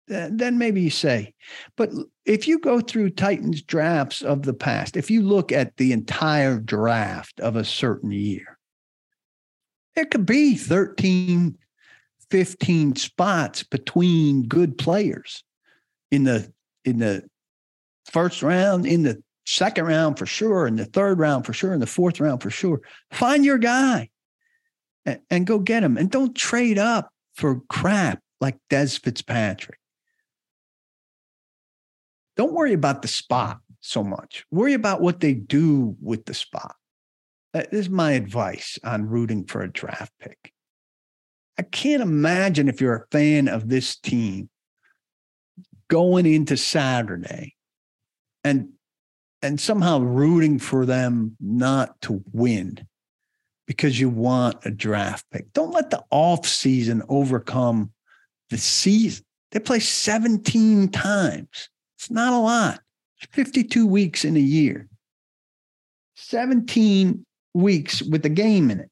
then 0.09 0.57
maybe 0.57 0.81
you 0.81 0.89
say. 0.89 1.35
But 1.77 1.91
if 2.25 2.49
you 2.49 2.59
go 2.59 2.81
through 2.81 3.11
Titans 3.11 3.61
drafts 3.61 4.23
of 4.23 4.45
the 4.45 4.55
past, 4.55 4.97
if 4.97 5.11
you 5.11 5.21
look 5.21 5.53
at 5.53 5.77
the 5.77 5.93
entire 5.93 6.59
draft 6.59 7.39
of 7.41 7.55
a 7.55 7.65
certain 7.65 8.13
year, 8.13 8.57
it 9.95 10.11
could 10.11 10.25
be 10.25 10.57
13, 10.57 11.59
15 12.31 12.97
spots 12.97 13.63
between 13.63 14.45
good 14.45 14.79
players 14.79 15.43
in 16.11 16.25
the 16.25 16.53
in 16.85 16.99
the 16.99 17.25
first 18.07 18.43
round, 18.43 18.87
in 18.87 19.03
the 19.03 19.23
second 19.45 19.85
round 19.87 20.19
for 20.19 20.27
sure, 20.27 20.67
in 20.67 20.77
the 20.77 20.85
third 20.85 21.19
round 21.19 21.47
for 21.47 21.53
sure, 21.53 21.73
in 21.73 21.81
the 21.81 21.87
fourth 21.87 22.21
round 22.21 22.43
for 22.43 22.51
sure. 22.51 22.81
Find 23.13 23.45
your 23.45 23.59
guy 23.59 24.11
and, 25.05 25.21
and 25.31 25.47
go 25.47 25.59
get 25.59 25.83
him. 25.83 25.97
And 25.97 26.11
don't 26.11 26.35
trade 26.35 26.79
up 26.79 27.11
for 27.35 27.61
crap 27.69 28.21
like 28.41 28.59
Dez 28.71 29.03
Fitzpatrick. 29.03 29.79
Don't 32.37 32.53
worry 32.53 32.75
about 32.75 33.03
the 33.03 33.09
spot 33.09 33.61
so 33.81 34.05
much. 34.05 34.45
Worry 34.51 34.75
about 34.75 35.01
what 35.01 35.21
they 35.21 35.33
do 35.33 35.97
with 36.03 36.27
the 36.27 36.35
spot. 36.35 36.75
That 37.55 37.73
is 37.73 37.89
my 37.89 38.13
advice 38.13 38.79
on 38.85 39.09
rooting 39.09 39.47
for 39.47 39.63
a 39.63 39.73
draft 39.73 40.13
pick. 40.21 40.53
I 41.59 41.63
can't 41.63 42.03
imagine 42.03 42.69
if 42.69 42.81
you're 42.81 42.97
a 42.97 43.07
fan 43.11 43.49
of 43.49 43.69
this 43.69 43.97
team 43.97 44.51
going 45.89 46.27
into 46.27 46.57
Saturday 46.57 47.55
and 48.45 48.69
and 49.43 49.61
somehow 49.61 50.01
rooting 50.01 50.59
for 50.59 50.87
them 50.87 51.37
not 51.41 52.01
to 52.01 52.23
win 52.33 52.87
because 53.67 54.01
you 54.01 54.09
want 54.09 54.65
a 54.65 54.71
draft 54.71 55.25
pick. 55.31 55.53
Don't 55.53 55.73
let 55.73 55.91
the 55.91 56.03
off 56.11 56.47
season 56.47 57.03
overcome 57.09 57.93
the 58.51 58.59
season. 58.59 59.25
They 59.53 59.61
play 59.61 59.79
17 59.79 60.89
times. 60.89 61.69
It's 61.99 62.11
not 62.11 62.33
a 62.33 62.39
lot. 62.39 62.81
It's 63.21 63.33
52 63.35 63.87
weeks 63.87 64.25
in 64.25 64.37
a 64.37 64.41
year. 64.41 64.89
17 66.15 67.25
weeks 67.55 68.03
with 68.03 68.25
a 68.25 68.31
game 68.31 68.71
in 68.71 68.81
it. 68.81 68.91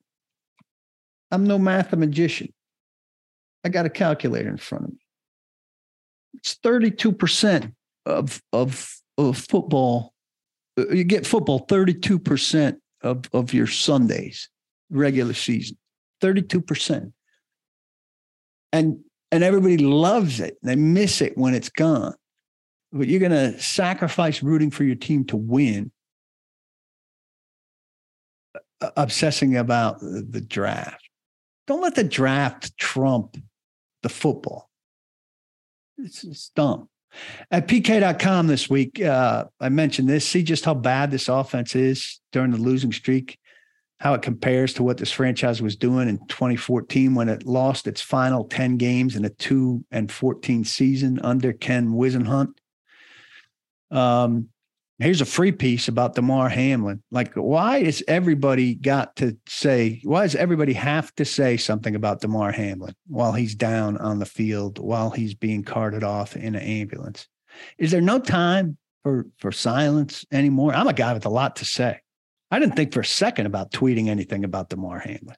I'm 1.34 1.44
no 1.44 1.58
mathematician. 1.58 2.52
I 3.64 3.68
got 3.68 3.86
a 3.86 3.90
calculator 3.90 4.48
in 4.48 4.56
front 4.56 4.84
of 4.84 4.90
me. 4.90 4.98
It's 6.34 6.56
32% 6.56 7.72
of, 8.06 8.42
of, 8.52 8.94
of 9.18 9.38
football. 9.38 10.12
Uh, 10.78 10.88
you 10.88 11.04
get 11.04 11.26
football 11.26 11.66
32% 11.66 12.76
of, 13.02 13.24
of 13.32 13.52
your 13.52 13.66
Sundays, 13.66 14.48
regular 14.90 15.34
season. 15.34 15.76
32%. 16.22 17.12
And 18.72 18.98
and 19.32 19.42
everybody 19.42 19.78
loves 19.78 20.38
it. 20.38 20.58
They 20.62 20.76
miss 20.76 21.20
it 21.20 21.36
when 21.36 21.54
it's 21.54 21.68
gone 21.68 22.14
but 22.94 23.08
you're 23.08 23.20
going 23.20 23.32
to 23.32 23.60
sacrifice 23.60 24.40
rooting 24.40 24.70
for 24.70 24.84
your 24.84 24.94
team 24.94 25.24
to 25.24 25.36
win, 25.36 25.90
obsessing 28.96 29.56
about 29.56 29.98
the 30.00 30.40
draft. 30.40 31.03
Don't 31.66 31.82
let 31.82 31.94
the 31.94 32.04
draft 32.04 32.76
trump 32.76 33.36
the 34.02 34.08
football. 34.08 34.70
It's, 35.98 36.24
it's 36.24 36.50
dumb. 36.50 36.88
At 37.50 37.68
PK.com 37.68 38.48
this 38.48 38.68
week, 38.68 39.00
uh, 39.00 39.44
I 39.60 39.68
mentioned 39.68 40.08
this. 40.08 40.26
See 40.26 40.42
just 40.42 40.64
how 40.64 40.74
bad 40.74 41.10
this 41.10 41.28
offense 41.28 41.76
is 41.76 42.20
during 42.32 42.50
the 42.50 42.58
losing 42.58 42.92
streak, 42.92 43.38
how 44.00 44.14
it 44.14 44.22
compares 44.22 44.74
to 44.74 44.82
what 44.82 44.98
this 44.98 45.12
franchise 45.12 45.62
was 45.62 45.76
doing 45.76 46.08
in 46.08 46.18
2014 46.26 47.14
when 47.14 47.28
it 47.28 47.46
lost 47.46 47.86
its 47.86 48.00
final 48.00 48.44
10 48.44 48.76
games 48.76 49.16
in 49.16 49.24
a 49.24 49.30
2 49.30 49.84
and 49.90 50.10
14 50.10 50.64
season 50.64 51.20
under 51.20 51.52
Ken 51.52 51.90
Whisenhunt. 51.90 52.54
Um, 53.90 54.48
here's 54.98 55.20
a 55.20 55.26
free 55.26 55.52
piece 55.52 55.88
about 55.88 56.14
Damar 56.14 56.48
Hamlin. 56.48 57.02
Like, 57.10 57.34
why 57.34 57.78
is 57.78 58.04
everybody 58.06 58.74
got 58.74 59.16
to 59.16 59.36
say, 59.48 60.00
why 60.04 60.22
does 60.22 60.34
everybody 60.34 60.72
have 60.74 61.14
to 61.16 61.24
say 61.24 61.56
something 61.56 61.94
about 61.94 62.20
Damar 62.20 62.52
Hamlin 62.52 62.94
while 63.06 63.32
he's 63.32 63.54
down 63.54 63.96
on 63.98 64.18
the 64.18 64.26
field, 64.26 64.78
while 64.78 65.10
he's 65.10 65.34
being 65.34 65.64
carted 65.64 66.04
off 66.04 66.36
in 66.36 66.54
an 66.54 66.62
ambulance? 66.62 67.26
Is 67.78 67.90
there 67.90 68.00
no 68.00 68.18
time 68.18 68.76
for 69.02 69.26
for 69.38 69.52
silence 69.52 70.24
anymore? 70.32 70.74
I'm 70.74 70.88
a 70.88 70.92
guy 70.92 71.12
with 71.12 71.26
a 71.26 71.30
lot 71.30 71.56
to 71.56 71.64
say. 71.64 72.00
I 72.50 72.58
didn't 72.58 72.76
think 72.76 72.92
for 72.92 73.00
a 73.00 73.04
second 73.04 73.46
about 73.46 73.72
tweeting 73.72 74.08
anything 74.08 74.44
about 74.44 74.68
Damar 74.68 75.00
Hamlin. 75.00 75.36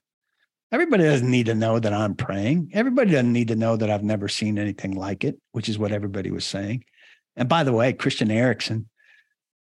Everybody 0.71 1.05
doesn't 1.05 1.31
need 1.31 1.45
to 1.45 1.55
know 1.55 1.79
that 1.79 1.93
I'm 1.93 2.15
praying. 2.15 2.71
Everybody 2.73 3.11
doesn't 3.11 3.31
need 3.31 3.47
to 3.47 3.55
know 3.55 3.77
that 3.77 3.89
I've 3.89 4.03
never 4.03 4.27
seen 4.27 4.59
anything 4.59 4.91
like 4.91 5.23
it, 5.23 5.39
which 5.53 5.69
is 5.69 5.79
what 5.79 5.93
everybody 5.93 6.29
was 6.29 6.45
saying. 6.45 6.83
And 7.37 7.47
by 7.47 7.63
the 7.63 7.71
way, 7.71 7.93
Christian 7.93 8.29
Eriksen, 8.29 8.89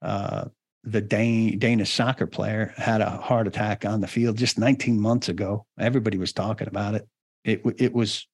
uh, 0.02 0.46
the 0.84 1.02
Dan- 1.02 1.60
Danish 1.60 1.94
soccer 1.94 2.28
player, 2.28 2.74
had 2.78 3.02
a 3.02 3.10
heart 3.10 3.48
attack 3.48 3.86
on 3.86 4.02
the 4.02 4.08
field 4.08 4.38
just 4.38 4.58
19 4.58 5.00
months 5.00 5.30
ago. 5.30 5.66
Everybody 5.78 6.18
was 6.18 6.34
talking 6.34 6.68
about 6.68 6.96
it. 6.96 7.08
It 7.44 7.62
it 7.78 7.94
was 7.94 8.28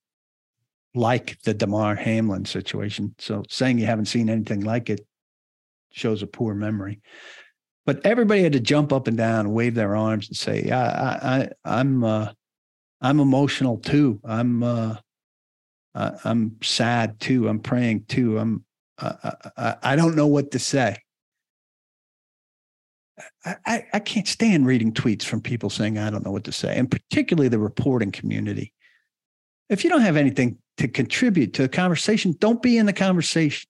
like 0.93 1.39
the 1.41 1.53
Damar 1.53 1.95
Hamlin 1.95 2.45
situation. 2.45 3.15
So 3.19 3.43
saying 3.49 3.79
you 3.79 3.85
haven't 3.85 4.05
seen 4.05 4.29
anything 4.29 4.61
like 4.61 4.89
it 4.89 5.01
shows 5.91 6.21
a 6.23 6.27
poor 6.27 6.53
memory. 6.53 7.01
But 7.85 8.05
everybody 8.05 8.41
had 8.41 8.53
to 8.53 8.59
jump 8.59 8.91
up 8.91 9.07
and 9.07 9.17
down, 9.17 9.53
wave 9.53 9.75
their 9.75 9.95
arms, 9.95 10.27
and 10.27 10.35
say, 10.37 10.71
"I, 10.71 11.43
I, 11.43 11.49
I'm, 11.63 12.03
uh, 12.03 12.31
I'm 12.99 13.19
emotional 13.19 13.77
too. 13.77 14.19
I'm, 14.23 14.63
uh, 14.63 14.95
I'm 15.93 16.57
sad 16.63 17.19
too. 17.19 17.47
I'm 17.47 17.59
praying 17.59 18.05
too. 18.05 18.39
I'm, 18.39 18.65
I, 18.97 19.75
I 19.83 19.95
don't 19.95 20.15
know 20.15 20.27
what 20.27 20.51
to 20.51 20.59
say. 20.59 20.97
I, 23.45 23.85
I 23.93 23.99
can't 23.99 24.27
stand 24.27 24.65
reading 24.65 24.91
tweets 24.91 25.23
from 25.23 25.41
people 25.41 25.69
saying, 25.69 25.97
I 25.97 26.09
don't 26.09 26.25
know 26.25 26.31
what 26.31 26.43
to 26.45 26.51
say, 26.51 26.75
and 26.77 26.91
particularly 26.91 27.47
the 27.47 27.59
reporting 27.59 28.11
community. 28.11 28.73
If 29.69 29.83
you 29.83 29.89
don't 29.89 30.01
have 30.01 30.17
anything 30.17 30.57
to 30.77 30.87
contribute 30.87 31.53
to 31.53 31.63
a 31.63 31.69
conversation, 31.69 32.35
don't 32.39 32.61
be 32.61 32.77
in 32.77 32.85
the 32.85 32.93
conversation. 32.93 33.69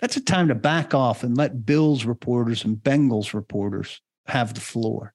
That's 0.00 0.16
a 0.16 0.20
time 0.20 0.48
to 0.48 0.54
back 0.54 0.94
off 0.94 1.24
and 1.24 1.36
let 1.36 1.66
Bills 1.66 2.04
reporters 2.04 2.64
and 2.64 2.76
Bengals 2.76 3.34
reporters 3.34 4.00
have 4.26 4.54
the 4.54 4.60
floor. 4.60 5.12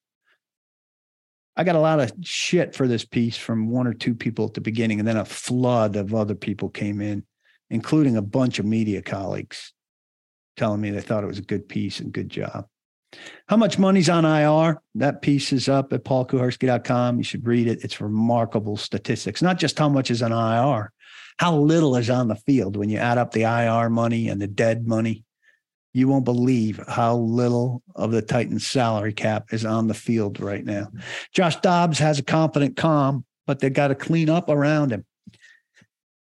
I 1.55 1.63
got 1.63 1.75
a 1.75 1.79
lot 1.79 1.99
of 1.99 2.11
shit 2.23 2.75
for 2.75 2.87
this 2.87 3.05
piece 3.05 3.37
from 3.37 3.69
one 3.69 3.87
or 3.87 3.93
two 3.93 4.15
people 4.15 4.45
at 4.45 4.53
the 4.53 4.61
beginning, 4.61 4.99
and 4.99 5.07
then 5.07 5.17
a 5.17 5.25
flood 5.25 5.95
of 5.95 6.13
other 6.13 6.35
people 6.35 6.69
came 6.69 7.01
in, 7.01 7.23
including 7.69 8.17
a 8.17 8.21
bunch 8.21 8.59
of 8.59 8.65
media 8.65 9.01
colleagues 9.01 9.73
telling 10.57 10.81
me 10.81 10.91
they 10.91 11.01
thought 11.01 11.23
it 11.23 11.27
was 11.27 11.39
a 11.39 11.43
good 11.43 11.67
piece 11.67 11.99
and 11.99 12.11
good 12.11 12.29
job. 12.29 12.67
How 13.47 13.57
much 13.57 13.77
money's 13.77 14.09
on 14.09 14.25
IR? 14.25 14.81
That 14.95 15.21
piece 15.21 15.51
is 15.51 15.67
up 15.67 15.91
at 15.93 16.03
paulkuharsky.com. 16.03 17.17
You 17.17 17.23
should 17.23 17.45
read 17.45 17.67
it. 17.67 17.83
It's 17.83 17.99
remarkable 17.99 18.77
statistics, 18.77 19.41
not 19.41 19.59
just 19.59 19.77
how 19.77 19.89
much 19.89 20.09
is 20.11 20.21
on 20.21 20.31
IR, 20.31 20.91
how 21.37 21.57
little 21.57 21.95
is 21.97 22.09
on 22.09 22.27
the 22.27 22.35
field 22.35 22.77
when 22.77 22.89
you 22.89 22.97
add 22.97 23.17
up 23.17 23.31
the 23.31 23.43
IR 23.43 23.89
money 23.89 24.29
and 24.29 24.41
the 24.41 24.47
dead 24.47 24.87
money. 24.87 25.25
You 25.93 26.07
won't 26.07 26.23
believe 26.23 26.79
how 26.87 27.17
little 27.17 27.83
of 27.95 28.11
the 28.11 28.21
Titans 28.21 28.65
salary 28.65 29.11
cap 29.11 29.47
is 29.51 29.65
on 29.65 29.87
the 29.87 29.93
field 29.93 30.39
right 30.39 30.63
now. 30.63 30.87
Josh 31.33 31.57
Dobbs 31.57 31.99
has 31.99 32.17
a 32.17 32.23
confident 32.23 32.77
calm, 32.77 33.25
but 33.45 33.59
they've 33.59 33.73
got 33.73 33.89
to 33.89 33.95
clean 33.95 34.29
up 34.29 34.47
around 34.47 34.91
him. 34.91 35.05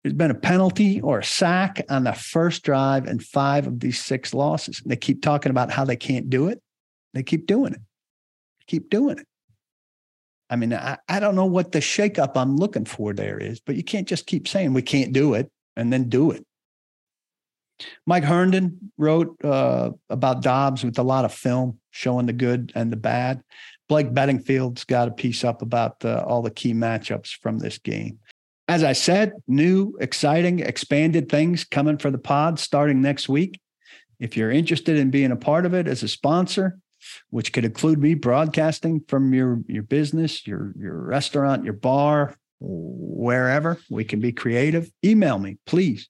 There's 0.04 0.14
been 0.14 0.30
a 0.30 0.36
penalty 0.36 1.00
or 1.00 1.18
a 1.18 1.24
sack 1.24 1.84
on 1.88 2.04
the 2.04 2.12
first 2.12 2.62
drive 2.62 3.06
and 3.08 3.20
five 3.20 3.66
of 3.66 3.80
these 3.80 3.98
six 3.98 4.32
losses. 4.32 4.80
They 4.86 4.94
keep 4.94 5.20
talking 5.20 5.50
about 5.50 5.72
how 5.72 5.84
they 5.84 5.96
can't 5.96 6.30
do 6.30 6.46
it. 6.46 6.62
They 7.16 7.22
keep 7.22 7.46
doing 7.46 7.72
it. 7.72 7.80
Keep 8.66 8.90
doing 8.90 9.18
it. 9.18 9.26
I 10.50 10.56
mean, 10.56 10.74
I, 10.74 10.98
I 11.08 11.18
don't 11.18 11.34
know 11.34 11.46
what 11.46 11.72
the 11.72 11.78
shakeup 11.78 12.32
I'm 12.36 12.58
looking 12.58 12.84
for 12.84 13.14
there 13.14 13.38
is, 13.38 13.58
but 13.58 13.74
you 13.74 13.82
can't 13.82 14.06
just 14.06 14.26
keep 14.26 14.46
saying 14.46 14.74
we 14.74 14.82
can't 14.82 15.14
do 15.14 15.32
it 15.32 15.50
and 15.76 15.90
then 15.90 16.10
do 16.10 16.30
it. 16.30 16.44
Mike 18.06 18.24
Herndon 18.24 18.92
wrote 18.98 19.34
uh, 19.42 19.92
about 20.10 20.42
Dobbs 20.42 20.84
with 20.84 20.98
a 20.98 21.02
lot 21.02 21.24
of 21.24 21.32
film 21.32 21.78
showing 21.90 22.26
the 22.26 22.34
good 22.34 22.70
and 22.74 22.92
the 22.92 22.96
bad. 22.96 23.42
Blake 23.88 24.12
Bettingfield's 24.12 24.84
got 24.84 25.08
a 25.08 25.12
piece 25.12 25.42
up 25.42 25.62
about 25.62 26.04
uh, 26.04 26.22
all 26.26 26.42
the 26.42 26.50
key 26.50 26.74
matchups 26.74 27.34
from 27.40 27.58
this 27.58 27.78
game. 27.78 28.18
As 28.68 28.84
I 28.84 28.92
said, 28.92 29.32
new, 29.48 29.96
exciting, 30.00 30.58
expanded 30.58 31.30
things 31.30 31.64
coming 31.64 31.96
for 31.96 32.10
the 32.10 32.18
pod 32.18 32.58
starting 32.58 33.00
next 33.00 33.26
week. 33.26 33.58
If 34.20 34.36
you're 34.36 34.50
interested 34.50 34.98
in 34.98 35.10
being 35.10 35.32
a 35.32 35.36
part 35.36 35.64
of 35.64 35.72
it 35.72 35.88
as 35.88 36.02
a 36.02 36.08
sponsor, 36.08 36.78
which 37.30 37.52
could 37.52 37.64
include 37.64 37.98
me 37.98 38.14
broadcasting 38.14 39.02
from 39.08 39.32
your 39.34 39.62
your 39.66 39.82
business, 39.82 40.46
your 40.46 40.72
your 40.78 40.96
restaurant, 40.96 41.64
your 41.64 41.74
bar, 41.74 42.36
wherever, 42.60 43.78
we 43.90 44.04
can 44.04 44.20
be 44.20 44.32
creative. 44.32 44.90
Email 45.04 45.38
me, 45.38 45.58
please 45.66 46.08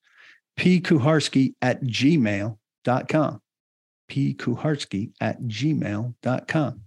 pkuharsky 0.59 1.55
at 1.61 1.83
gmail.com. 1.83 3.41
pkuharsky 4.11 5.13
at 5.21 5.41
gmail.com. 5.43 6.81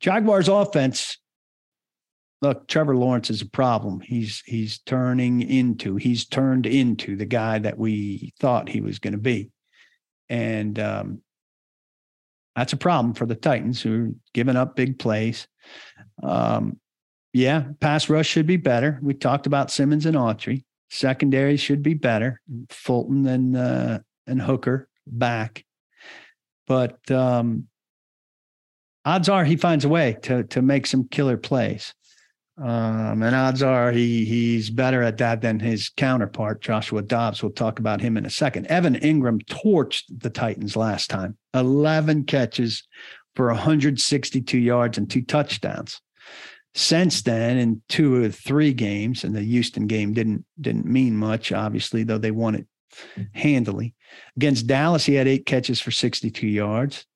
Jaguars 0.00 0.48
offense. 0.48 1.18
Look, 2.40 2.66
Trevor 2.66 2.96
Lawrence 2.96 3.30
is 3.30 3.40
a 3.40 3.48
problem. 3.48 4.00
He's 4.00 4.42
he's 4.44 4.80
turning 4.80 5.42
into, 5.42 5.94
he's 5.94 6.26
turned 6.26 6.66
into 6.66 7.14
the 7.14 7.24
guy 7.24 7.60
that 7.60 7.78
we 7.78 8.34
thought 8.40 8.68
he 8.68 8.80
was 8.80 8.98
going 8.98 9.12
to 9.12 9.18
be. 9.18 9.50
And 10.28 10.78
um, 10.80 11.22
that's 12.56 12.72
a 12.72 12.76
problem 12.76 13.14
for 13.14 13.26
the 13.26 13.34
Titans 13.34 13.80
who 13.80 14.04
are 14.04 14.10
giving 14.34 14.56
up 14.56 14.76
big 14.76 14.98
plays. 14.98 15.46
Um, 16.22 16.78
yeah, 17.32 17.64
pass 17.80 18.08
rush 18.08 18.26
should 18.26 18.46
be 18.46 18.58
better. 18.58 18.98
We 19.02 19.14
talked 19.14 19.46
about 19.46 19.70
Simmons 19.70 20.06
and 20.06 20.16
Autry. 20.16 20.64
Secondary 20.90 21.56
should 21.56 21.82
be 21.82 21.94
better. 21.94 22.40
Fulton 22.68 23.26
and 23.26 23.56
uh, 23.56 24.00
and 24.26 24.42
Hooker 24.42 24.88
back, 25.06 25.64
but 26.66 27.10
um, 27.10 27.68
odds 29.04 29.30
are 29.30 29.44
he 29.44 29.56
finds 29.56 29.86
a 29.86 29.88
way 29.88 30.18
to 30.22 30.44
to 30.44 30.60
make 30.60 30.86
some 30.86 31.08
killer 31.08 31.38
plays. 31.38 31.94
Um, 32.58 33.22
and 33.22 33.34
odds 33.34 33.62
are 33.62 33.92
he 33.92 34.24
he's 34.24 34.68
better 34.68 35.02
at 35.02 35.18
that 35.18 35.40
than 35.40 35.58
his 35.58 35.88
counterpart, 35.88 36.60
Joshua 36.60 37.02
Dobbs. 37.02 37.42
We'll 37.42 37.52
talk 37.52 37.78
about 37.78 38.00
him 38.00 38.16
in 38.16 38.26
a 38.26 38.30
second. 38.30 38.66
Evan 38.66 38.96
Engram 38.96 39.42
torched 39.46 40.04
the 40.10 40.30
Titans 40.30 40.76
last 40.76 41.08
time. 41.08 41.36
11 41.54 42.24
catches 42.24 42.86
for 43.34 43.46
162 43.46 44.58
yards 44.58 44.98
and 44.98 45.10
two 45.10 45.22
touchdowns 45.22 46.00
since 46.74 47.22
then 47.22 47.58
in 47.58 47.82
two 47.88 48.22
or 48.24 48.28
three 48.30 48.72
games, 48.72 49.24
and 49.24 49.34
the 49.34 49.42
Houston 49.42 49.86
game 49.86 50.12
didn't 50.12 50.44
didn't 50.60 50.86
mean 50.86 51.16
much, 51.16 51.52
obviously, 51.52 52.02
though 52.02 52.18
they 52.18 52.30
won 52.30 52.54
it 52.54 52.66
handily. 53.34 53.94
Against 54.36 54.66
Dallas, 54.66 55.04
he 55.04 55.14
had 55.14 55.28
eight 55.28 55.46
catches 55.46 55.80
for 55.80 55.90
62 55.90 56.46
yards. 56.46 57.06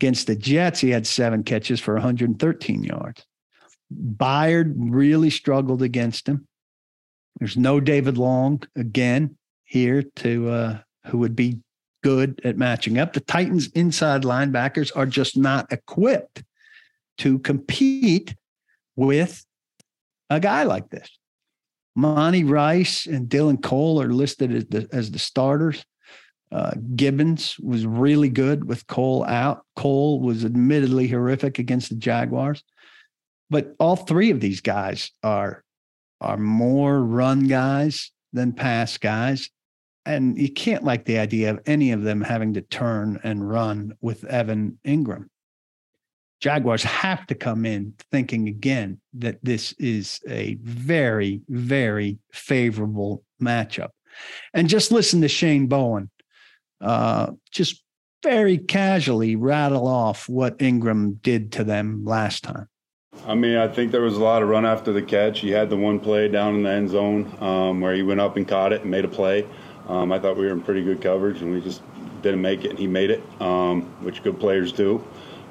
Against 0.00 0.26
the 0.26 0.36
Jets, 0.36 0.80
he 0.80 0.90
had 0.90 1.06
seven 1.06 1.42
catches 1.42 1.80
for 1.80 1.94
113 1.94 2.84
yards. 2.84 3.24
Byard 3.92 4.74
really 4.76 5.30
struggled 5.30 5.82
against 5.82 6.28
him. 6.28 6.46
There's 7.38 7.56
no 7.56 7.80
David 7.80 8.18
Long 8.18 8.62
again 8.74 9.36
here 9.64 10.02
to 10.16 10.48
uh, 10.48 10.78
who 11.06 11.18
would 11.18 11.36
be 11.36 11.60
good 12.02 12.40
at 12.44 12.56
matching 12.56 12.98
up. 12.98 13.12
The 13.12 13.20
Titans' 13.20 13.68
inside 13.68 14.22
linebackers 14.22 14.90
are 14.94 15.06
just 15.06 15.36
not 15.36 15.72
equipped 15.72 16.44
to 17.18 17.38
compete 17.40 18.34
with 18.94 19.44
a 20.30 20.40
guy 20.40 20.64
like 20.64 20.90
this. 20.90 21.08
Monty 21.94 22.44
Rice 22.44 23.06
and 23.06 23.28
Dylan 23.28 23.62
Cole 23.62 24.00
are 24.02 24.12
listed 24.12 24.54
as 24.54 24.66
the, 24.66 24.88
as 24.92 25.10
the 25.10 25.18
starters. 25.18 25.84
Uh, 26.52 26.72
Gibbens 26.94 27.58
was 27.62 27.86
really 27.86 28.28
good 28.28 28.64
with 28.64 28.86
Cole 28.86 29.24
out. 29.24 29.64
Cole 29.74 30.20
was 30.20 30.44
admittedly 30.44 31.08
horrific 31.08 31.58
against 31.58 31.88
the 31.88 31.96
Jaguars, 31.96 32.62
but 33.50 33.74
all 33.78 33.96
three 33.96 34.30
of 34.30 34.40
these 34.40 34.60
guys 34.60 35.10
are 35.22 35.62
are 36.20 36.38
more 36.38 37.02
run 37.02 37.46
guys 37.46 38.10
than 38.32 38.52
pass 38.52 38.96
guys, 38.98 39.50
and 40.04 40.38
you 40.38 40.50
can't 40.50 40.84
like 40.84 41.04
the 41.04 41.18
idea 41.18 41.50
of 41.50 41.60
any 41.66 41.92
of 41.92 42.02
them 42.02 42.20
having 42.20 42.54
to 42.54 42.62
turn 42.62 43.20
and 43.22 43.48
run 43.48 43.92
with 44.00 44.24
Evan 44.24 44.78
Engram. 44.86 45.26
Jaguars 46.40 46.82
have 46.82 47.26
to 47.26 47.34
come 47.34 47.64
in 47.64 47.94
thinking 48.10 48.48
again 48.48 49.00
that 49.14 49.38
this 49.42 49.72
is 49.78 50.20
a 50.28 50.56
very, 50.62 51.40
very 51.48 52.18
favorable 52.32 53.24
matchup. 53.40 53.88
And 54.52 54.68
just 54.68 54.92
listen 54.92 55.20
to 55.22 55.28
Shane 55.28 55.66
Bowen, 55.66 56.10
uh, 56.80 57.32
just 57.50 57.82
very 58.22 58.58
casually 58.58 59.36
rattle 59.36 59.86
off 59.86 60.28
what 60.28 60.58
Engram 60.58 61.20
did 61.22 61.52
to 61.52 61.64
them 61.64 62.04
last 62.04 62.44
time. 62.44 62.68
I 63.26 63.34
mean, 63.34 63.56
I 63.56 63.66
think 63.66 63.90
there 63.90 64.02
was 64.02 64.16
a 64.16 64.22
lot 64.22 64.42
of 64.42 64.48
run 64.48 64.64
after 64.64 64.92
the 64.92 65.02
catch. 65.02 65.40
He 65.40 65.50
had 65.50 65.68
the 65.68 65.76
one 65.76 65.98
play 65.98 66.28
down 66.28 66.54
in 66.54 66.62
the 66.62 66.70
end 66.70 66.90
zone 66.90 67.36
um, 67.40 67.80
where 67.80 67.92
he 67.92 68.02
went 68.02 68.20
up 68.20 68.36
and 68.36 68.46
caught 68.46 68.72
it 68.72 68.82
and 68.82 68.90
made 68.90 69.04
a 69.04 69.08
play. 69.08 69.44
Um, 69.88 70.12
I 70.12 70.20
thought 70.20 70.36
we 70.36 70.46
were 70.46 70.52
in 70.52 70.60
pretty 70.60 70.84
good 70.84 71.00
coverage, 71.00 71.42
and 71.42 71.52
we 71.52 71.60
just 71.60 71.82
didn't 72.22 72.40
make 72.40 72.64
it, 72.64 72.70
and 72.70 72.78
he 72.78 72.86
made 72.86 73.10
it, 73.10 73.24
um, 73.40 73.82
which 74.04 74.22
good 74.22 74.38
players 74.38 74.70
do. 74.70 75.02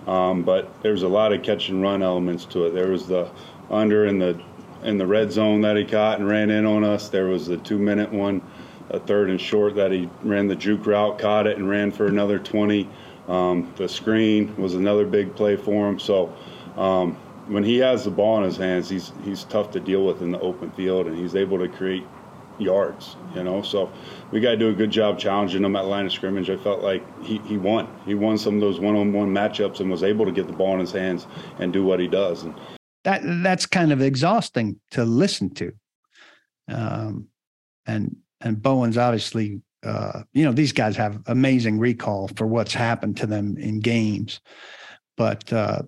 Um, 0.07 0.43
but 0.43 0.69
was 0.83 1.03
a 1.03 1.07
lot 1.07 1.33
of 1.33 1.43
catch 1.43 1.67
and 1.67 1.81
run 1.81 2.01
elements 2.01 2.45
to 2.45 2.65
it. 2.65 2.73
There 2.73 2.87
was 2.87 3.07
the 3.07 3.29
under 3.69 4.05
in 4.05 4.19
the 4.19 4.39
in 4.83 4.97
the 4.97 5.07
red 5.07 5.31
zone 5.31 5.61
that 5.61 5.75
he 5.75 5.83
caught 5.83 6.19
and 6.19 6.29
ran 6.29 6.49
in 6.51 6.65
on 6.65 6.85
us. 6.85 7.09
There 7.09 7.25
was 7.25 7.47
the 7.47 7.57
two 7.57 7.79
minute 7.79 8.11
one, 8.11 8.41
a 8.89 8.99
third 8.99 9.29
and 9.29 9.41
short 9.41 9.75
that 9.75 9.91
he 9.91 10.09
ran 10.23 10.47
the 10.47 10.55
juke 10.55 10.85
route, 10.85 11.19
caught 11.19 11.45
it, 11.45 11.57
and 11.57 11.67
ran 11.67 11.91
for 11.91 12.05
another 12.05 12.39
20. 12.39 12.87
Um, 13.27 13.73
the 13.75 13.89
screen 13.89 14.55
was 14.55 14.75
another 14.75 15.05
big 15.05 15.35
play 15.35 15.55
for 15.55 15.89
him. 15.89 15.97
So 15.97 16.31
um, 16.77 17.17
when 17.47 17.63
he 17.63 17.77
has 17.77 18.03
the 18.03 18.11
ball 18.11 18.37
in 18.39 18.43
his 18.43 18.57
hands, 18.57 18.89
he's 18.89 19.11
he's 19.23 19.43
tough 19.45 19.71
to 19.71 19.79
deal 19.79 20.05
with 20.05 20.21
in 20.21 20.31
the 20.31 20.39
open 20.39 20.71
field, 20.71 21.07
and 21.07 21.17
he's 21.17 21.35
able 21.35 21.57
to 21.59 21.67
create 21.67 22.03
yards, 22.57 23.15
you 23.35 23.43
know. 23.43 23.61
So 23.61 23.91
we 24.31 24.39
got 24.39 24.51
to 24.51 24.57
do 24.57 24.69
a 24.69 24.73
good 24.73 24.91
job 24.91 25.19
challenging 25.19 25.63
him 25.63 25.75
at 25.75 25.85
line 25.85 26.05
of 26.05 26.11
scrimmage. 26.11 26.49
I 26.49 26.57
felt 26.57 26.81
like 26.81 27.03
he, 27.23 27.39
he 27.39 27.57
won. 27.57 27.87
He 28.05 28.15
won 28.15 28.37
some 28.37 28.55
of 28.55 28.61
those 28.61 28.79
one-on-one 28.79 29.29
matchups 29.29 29.79
and 29.79 29.91
was 29.91 30.03
able 30.03 30.25
to 30.25 30.31
get 30.31 30.47
the 30.47 30.53
ball 30.53 30.73
in 30.73 30.79
his 30.79 30.91
hands 30.91 31.27
and 31.59 31.73
do 31.73 31.83
what 31.83 31.99
he 31.99 32.07
does. 32.07 32.43
And 32.43 32.55
that 33.03 33.21
that's 33.43 33.65
kind 33.65 33.91
of 33.91 34.01
exhausting 34.01 34.79
to 34.91 35.05
listen 35.05 35.53
to. 35.55 35.71
Um, 36.67 37.27
and 37.85 38.15
and 38.41 38.61
Bowen's 38.61 38.97
obviously, 38.97 39.61
uh, 39.83 40.23
you 40.33 40.45
know, 40.45 40.51
these 40.51 40.73
guys 40.73 40.95
have 40.95 41.21
amazing 41.27 41.77
recall 41.79 42.29
for 42.35 42.47
what's 42.47 42.73
happened 42.73 43.17
to 43.17 43.27
them 43.27 43.57
in 43.57 43.79
games, 43.79 44.39
but 45.17 45.51
uh, 45.53 45.83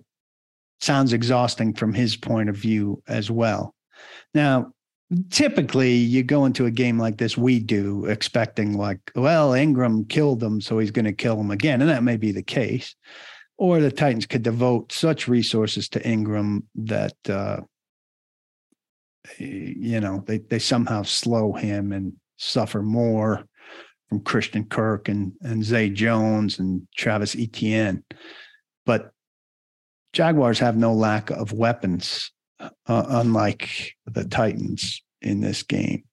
sounds 0.80 1.12
exhausting 1.12 1.74
from 1.74 1.92
his 1.92 2.16
point 2.16 2.48
of 2.48 2.56
view 2.56 3.02
as 3.08 3.30
well. 3.30 3.74
Now, 4.34 4.72
typically 5.30 5.94
you 5.94 6.22
go 6.22 6.44
into 6.44 6.66
a 6.66 6.70
game 6.70 6.98
like 6.98 7.16
this 7.16 7.34
we 7.34 7.58
do 7.58 8.04
expecting 8.04 8.76
like 8.76 9.00
well 9.14 9.52
engram 9.52 10.06
killed 10.06 10.38
them 10.38 10.60
so 10.60 10.78
he's 10.78 10.90
going 10.90 11.06
to 11.06 11.14
kill 11.14 11.34
them 11.34 11.50
again 11.50 11.80
and 11.80 11.88
that 11.88 12.02
may 12.02 12.18
be 12.18 12.30
the 12.30 12.42
case 12.42 12.94
or 13.56 13.80
the 13.80 13.90
titans 13.90 14.26
could 14.26 14.42
devote 14.42 14.92
such 14.92 15.26
resources 15.26 15.88
to 15.88 15.98
engram 16.00 16.62
that 16.74 17.14
uh 17.30 17.58
you 19.38 19.98
know 19.98 20.22
they 20.26 20.38
they 20.38 20.58
somehow 20.58 21.02
slow 21.02 21.54
him 21.54 21.92
and 21.92 22.12
suffer 22.36 22.82
more 22.82 23.46
from 24.08 24.20
Christian 24.20 24.64
Kirk 24.64 25.08
and 25.08 25.32
and 25.42 25.62
Zay 25.62 25.90
Jones 25.90 26.58
and 26.58 26.86
Travis 26.96 27.36
Etienne, 27.36 28.04
but 28.86 29.12
Jaguars 30.12 30.58
have 30.58 30.76
no 30.76 30.92
lack 30.92 31.30
of 31.30 31.52
weapons, 31.52 32.32
uh, 32.60 32.68
unlike 32.86 33.94
the 34.06 34.24
Titans 34.24 35.02
in 35.20 35.40
this 35.40 35.62
game. 35.62 36.04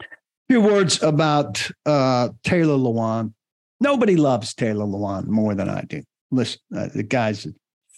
A 0.00 0.06
few 0.48 0.60
words 0.60 1.02
about 1.02 1.70
uh, 1.86 2.30
Taylor 2.44 2.76
Lewan. 2.76 3.34
Nobody 3.80 4.16
loves 4.16 4.54
Taylor 4.54 4.84
Lewan 4.84 5.26
more 5.26 5.54
than 5.54 5.68
I 5.68 5.82
do. 5.82 6.02
Listen, 6.30 6.60
uh, 6.76 6.88
the 6.94 7.02
guy's 7.02 7.46
a 7.46 7.50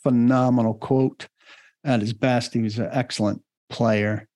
phenomenal 0.03 0.75
quote 0.75 1.29
at 1.85 2.01
his 2.01 2.13
best. 2.13 2.55
He 2.55 2.63
was 2.63 2.79
an 2.79 2.89
excellent 2.93 3.43
player, 3.69 4.29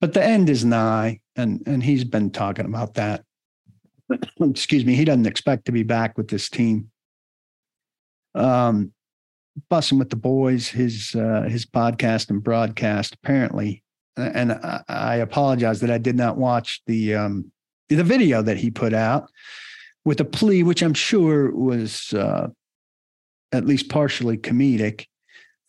but 0.00 0.12
the 0.12 0.24
end 0.24 0.48
is 0.48 0.64
nigh, 0.64 1.20
and 1.36 1.62
and 1.66 1.82
he's 1.82 2.04
been 2.04 2.30
talking 2.30 2.64
about 2.66 2.94
that. 2.94 3.24
Excuse 4.40 4.84
me. 4.84 4.94
He 4.94 5.04
doesn't 5.04 5.26
expect 5.26 5.66
to 5.66 5.72
be 5.72 5.82
back 5.82 6.16
with 6.16 6.28
this 6.28 6.48
team. 6.48 6.90
Um, 8.34 8.93
bussing 9.70 9.98
with 9.98 10.10
the 10.10 10.16
boys, 10.16 10.68
his 10.68 11.14
uh, 11.14 11.42
his 11.42 11.66
podcast 11.66 12.30
and 12.30 12.42
broadcast 12.42 13.14
apparently, 13.14 13.82
and 14.16 14.52
I, 14.88 15.16
apologize 15.16 15.80
that 15.80 15.90
I 15.90 15.98
did 15.98 16.16
not 16.16 16.36
watch 16.36 16.82
the 16.86 17.14
um, 17.14 17.50
the 17.88 18.04
video 18.04 18.42
that 18.42 18.56
he 18.56 18.70
put 18.70 18.92
out 18.92 19.30
with 20.04 20.20
a 20.20 20.24
plea, 20.24 20.62
which 20.62 20.82
I'm 20.82 20.94
sure 20.94 21.54
was 21.54 22.12
uh, 22.12 22.48
at 23.52 23.66
least 23.66 23.88
partially 23.88 24.36
comedic, 24.36 25.06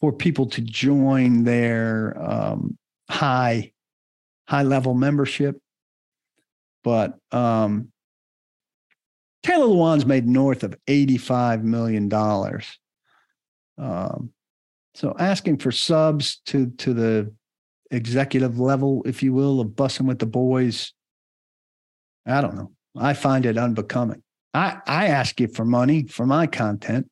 for 0.02 0.12
people 0.12 0.48
to 0.48 0.62
join 0.62 1.44
their 1.44 2.16
um, 2.20 2.78
high 3.10 3.72
high 4.48 4.64
level 4.64 4.94
membership. 4.94 5.60
But 6.84 7.18
um, 7.32 7.92
Taylor 9.42 9.66
Lewan's 9.66 10.06
made 10.06 10.28
north 10.28 10.64
of 10.64 10.76
$85 10.88 11.64
million. 11.64 12.10
Um, 13.78 14.32
so 14.94 15.16
asking 15.20 15.58
for 15.58 15.72
subs 15.72 16.42
to 16.48 16.68
to 16.78 16.94
the 16.94 17.34
executive 17.92 18.60
level, 18.60 19.04
if 19.06 19.22
you 19.22 19.34
will, 19.34 19.60
of 19.60 19.70
bussing 19.70 20.08
with 20.08 20.20
the 20.20 20.26
boys, 20.26 20.94
I 22.26 22.42
don't 22.42 22.56
know. 22.56 22.72
I 22.98 23.14
find 23.14 23.46
it 23.46 23.58
unbecoming. 23.58 24.24
I, 24.54 24.78
I 24.88 25.08
ask 25.08 25.40
you 25.40 25.48
for 25.50 25.66
money 25.66 26.08
for 26.08 26.26
my 26.26 26.48
content, 26.48 27.10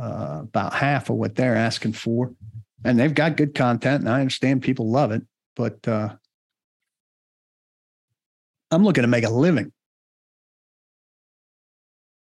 uh, 0.00 0.40
about 0.42 0.74
half 0.74 1.08
of 1.08 1.16
what 1.16 1.36
they're 1.36 1.56
asking 1.56 1.92
for. 1.92 2.34
And 2.84 2.98
they've 2.98 3.14
got 3.14 3.36
good 3.36 3.54
content, 3.54 4.00
and 4.00 4.10
I 4.10 4.20
understand 4.20 4.62
people 4.62 4.90
love 4.90 5.12
it, 5.12 5.22
but 5.56 5.86
uh, 5.88 6.16
I'm 8.70 8.84
looking 8.84 9.02
to 9.02 9.08
make 9.08 9.24
a 9.24 9.30
living. 9.30 9.72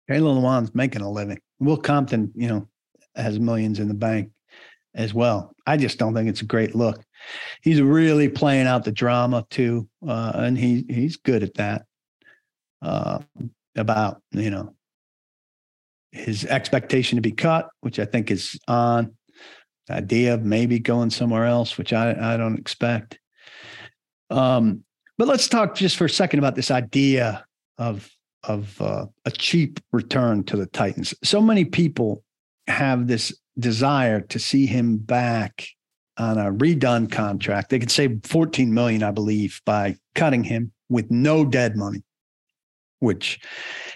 Taylor 0.08 0.32
Lewan's 0.32 0.74
making 0.74 1.00
a 1.00 1.10
living. 1.10 1.40
Will 1.58 1.78
Compton, 1.78 2.30
you 2.36 2.48
know, 2.48 2.68
has 3.14 3.38
millions 3.38 3.78
in 3.78 3.88
the 3.88 3.94
bank 3.94 4.30
as 4.94 5.14
well. 5.14 5.54
I 5.66 5.76
just 5.76 5.98
don't 5.98 6.14
think 6.14 6.28
it's 6.28 6.42
a 6.42 6.46
great 6.46 6.74
look. 6.74 7.02
He's 7.62 7.80
really 7.80 8.28
playing 8.28 8.66
out 8.66 8.84
the 8.84 8.92
drama 8.92 9.46
too, 9.50 9.88
uh, 10.06 10.32
and 10.34 10.58
he 10.58 10.84
he's 10.88 11.16
good 11.16 11.42
at 11.42 11.54
that. 11.54 11.86
Uh, 12.80 13.20
about 13.76 14.20
you 14.32 14.50
know 14.50 14.74
his 16.10 16.44
expectation 16.44 17.16
to 17.16 17.22
be 17.22 17.32
cut, 17.32 17.68
which 17.80 17.98
I 17.98 18.04
think 18.04 18.30
is 18.30 18.58
on. 18.68 19.16
The 19.86 19.94
idea 19.94 20.34
of 20.34 20.44
maybe 20.44 20.78
going 20.78 21.10
somewhere 21.10 21.46
else, 21.46 21.78
which 21.78 21.92
I 21.92 22.34
I 22.34 22.36
don't 22.36 22.58
expect. 22.58 23.18
Um, 24.30 24.84
but 25.18 25.28
let's 25.28 25.48
talk 25.48 25.74
just 25.74 25.96
for 25.96 26.06
a 26.06 26.10
second 26.10 26.38
about 26.38 26.56
this 26.56 26.70
idea 26.70 27.44
of 27.78 28.10
of 28.44 28.80
uh, 28.80 29.06
a 29.24 29.30
cheap 29.30 29.78
return 29.92 30.42
to 30.44 30.56
the 30.56 30.66
Titans. 30.66 31.14
So 31.22 31.40
many 31.40 31.64
people 31.64 32.24
have 32.72 33.06
this 33.06 33.32
desire 33.58 34.20
to 34.20 34.38
see 34.38 34.66
him 34.66 34.96
back 34.96 35.66
on 36.16 36.38
a 36.38 36.52
redone 36.52 37.10
contract. 37.10 37.70
They 37.70 37.78
could 37.78 37.90
save 37.90 38.20
14 38.24 38.72
million, 38.72 39.02
I 39.02 39.10
believe, 39.10 39.60
by 39.64 39.96
cutting 40.14 40.44
him 40.44 40.72
with 40.88 41.10
no 41.10 41.44
dead 41.44 41.76
money, 41.76 42.02
which 42.98 43.40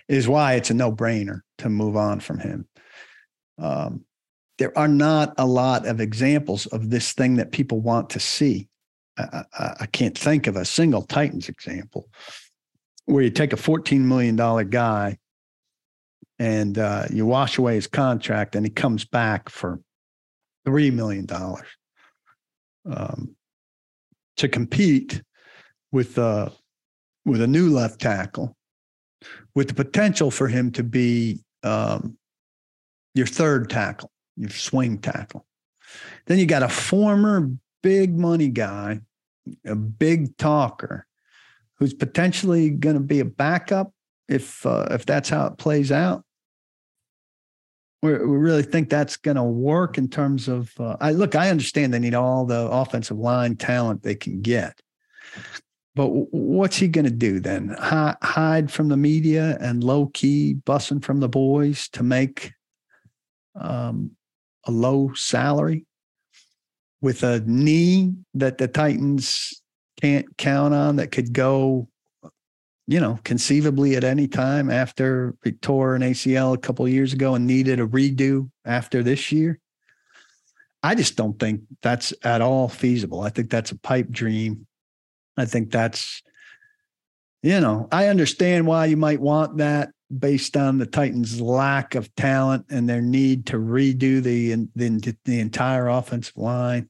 is 0.08 0.28
why 0.28 0.54
it's 0.54 0.70
a 0.70 0.74
no-brainer 0.74 1.40
to 1.58 1.68
move 1.68 1.96
on 1.96 2.20
from 2.20 2.38
him. 2.38 2.68
Um, 3.58 4.04
there 4.58 4.76
are 4.76 4.88
not 4.88 5.34
a 5.38 5.46
lot 5.46 5.86
of 5.86 6.00
examples 6.00 6.66
of 6.66 6.90
this 6.90 7.12
thing 7.12 7.36
that 7.36 7.52
people 7.52 7.80
want 7.80 8.10
to 8.10 8.20
see. 8.20 8.68
I, 9.18 9.44
I, 9.58 9.74
I 9.80 9.86
can't 9.86 10.16
think 10.16 10.46
of 10.46 10.56
a 10.56 10.64
single 10.64 11.02
Titans 11.02 11.48
example 11.48 12.08
where 13.04 13.22
you 13.22 13.30
take 13.30 13.52
a 13.52 13.56
$14 13.56 14.00
million 14.00 14.36
guy 14.68 15.18
and 16.38 16.78
uh, 16.78 17.06
you 17.10 17.26
wash 17.26 17.58
away 17.58 17.74
his 17.74 17.86
contract 17.86 18.54
and 18.54 18.66
he 18.66 18.70
comes 18.70 19.04
back 19.04 19.48
for 19.48 19.80
$3 20.66 20.92
million 20.92 21.26
um, 22.90 23.34
to 24.36 24.48
compete 24.48 25.22
with, 25.92 26.18
uh, 26.18 26.50
with 27.24 27.40
a 27.40 27.46
new 27.46 27.70
left 27.70 28.00
tackle 28.00 28.56
with 29.54 29.68
the 29.68 29.74
potential 29.74 30.30
for 30.30 30.48
him 30.48 30.70
to 30.72 30.82
be 30.82 31.40
um, 31.62 32.16
your 33.14 33.26
third 33.26 33.70
tackle, 33.70 34.10
your 34.36 34.50
swing 34.50 34.98
tackle. 34.98 35.46
Then 36.26 36.38
you 36.38 36.46
got 36.46 36.62
a 36.62 36.68
former 36.68 37.50
big 37.82 38.16
money 38.16 38.48
guy, 38.48 39.00
a 39.64 39.74
big 39.74 40.36
talker, 40.36 41.06
who's 41.78 41.94
potentially 41.94 42.70
going 42.70 42.96
to 42.96 43.02
be 43.02 43.20
a 43.20 43.24
backup 43.24 43.92
if 44.28 44.66
uh, 44.66 44.88
if 44.90 45.06
that's 45.06 45.28
how 45.28 45.46
it 45.46 45.58
plays 45.58 45.92
out 45.92 46.25
we 48.12 48.38
really 48.38 48.62
think 48.62 48.88
that's 48.88 49.16
going 49.16 49.36
to 49.36 49.42
work 49.42 49.98
in 49.98 50.08
terms 50.08 50.48
of. 50.48 50.72
Uh, 50.78 50.96
I 51.00 51.12
look, 51.12 51.34
I 51.34 51.50
understand 51.50 51.92
they 51.92 51.98
need 51.98 52.14
all 52.14 52.46
the 52.46 52.68
offensive 52.68 53.18
line 53.18 53.56
talent 53.56 54.02
they 54.02 54.14
can 54.14 54.40
get, 54.40 54.80
but 55.94 56.08
what's 56.08 56.76
he 56.76 56.88
going 56.88 57.06
to 57.06 57.10
do 57.10 57.40
then? 57.40 57.74
H- 57.78 58.16
hide 58.22 58.70
from 58.70 58.88
the 58.88 58.96
media 58.96 59.56
and 59.60 59.82
low 59.82 60.06
key 60.06 60.56
bussing 60.64 61.02
from 61.02 61.20
the 61.20 61.28
boys 61.28 61.88
to 61.90 62.02
make 62.02 62.52
um, 63.58 64.12
a 64.64 64.70
low 64.70 65.12
salary 65.14 65.86
with 67.00 67.22
a 67.22 67.40
knee 67.40 68.14
that 68.34 68.58
the 68.58 68.68
Titans 68.68 69.62
can't 70.00 70.26
count 70.36 70.74
on 70.74 70.96
that 70.96 71.12
could 71.12 71.32
go 71.32 71.88
you 72.86 73.00
know, 73.00 73.18
conceivably 73.24 73.96
at 73.96 74.04
any 74.04 74.28
time 74.28 74.70
after 74.70 75.34
he 75.42 75.52
tore 75.52 75.94
an 75.94 76.02
ACL 76.02 76.54
a 76.54 76.58
couple 76.58 76.86
years 76.86 77.12
ago 77.12 77.34
and 77.34 77.46
needed 77.46 77.80
a 77.80 77.86
redo 77.86 78.50
after 78.64 79.02
this 79.02 79.32
year. 79.32 79.58
I 80.82 80.94
just 80.94 81.16
don't 81.16 81.38
think 81.38 81.62
that's 81.82 82.14
at 82.22 82.40
all 82.40 82.68
feasible. 82.68 83.22
I 83.22 83.30
think 83.30 83.50
that's 83.50 83.72
a 83.72 83.78
pipe 83.78 84.08
dream. 84.10 84.66
I 85.36 85.44
think 85.44 85.72
that's, 85.72 86.22
you 87.42 87.60
know, 87.60 87.88
I 87.90 88.06
understand 88.06 88.66
why 88.66 88.86
you 88.86 88.96
might 88.96 89.20
want 89.20 89.56
that 89.56 89.90
based 90.16 90.56
on 90.56 90.78
the 90.78 90.86
Titans' 90.86 91.40
lack 91.40 91.96
of 91.96 92.14
talent 92.14 92.66
and 92.70 92.88
their 92.88 93.02
need 93.02 93.46
to 93.46 93.56
redo 93.56 94.22
the 94.22 94.54
the, 94.76 95.16
the 95.24 95.40
entire 95.40 95.88
offensive 95.88 96.36
line 96.36 96.88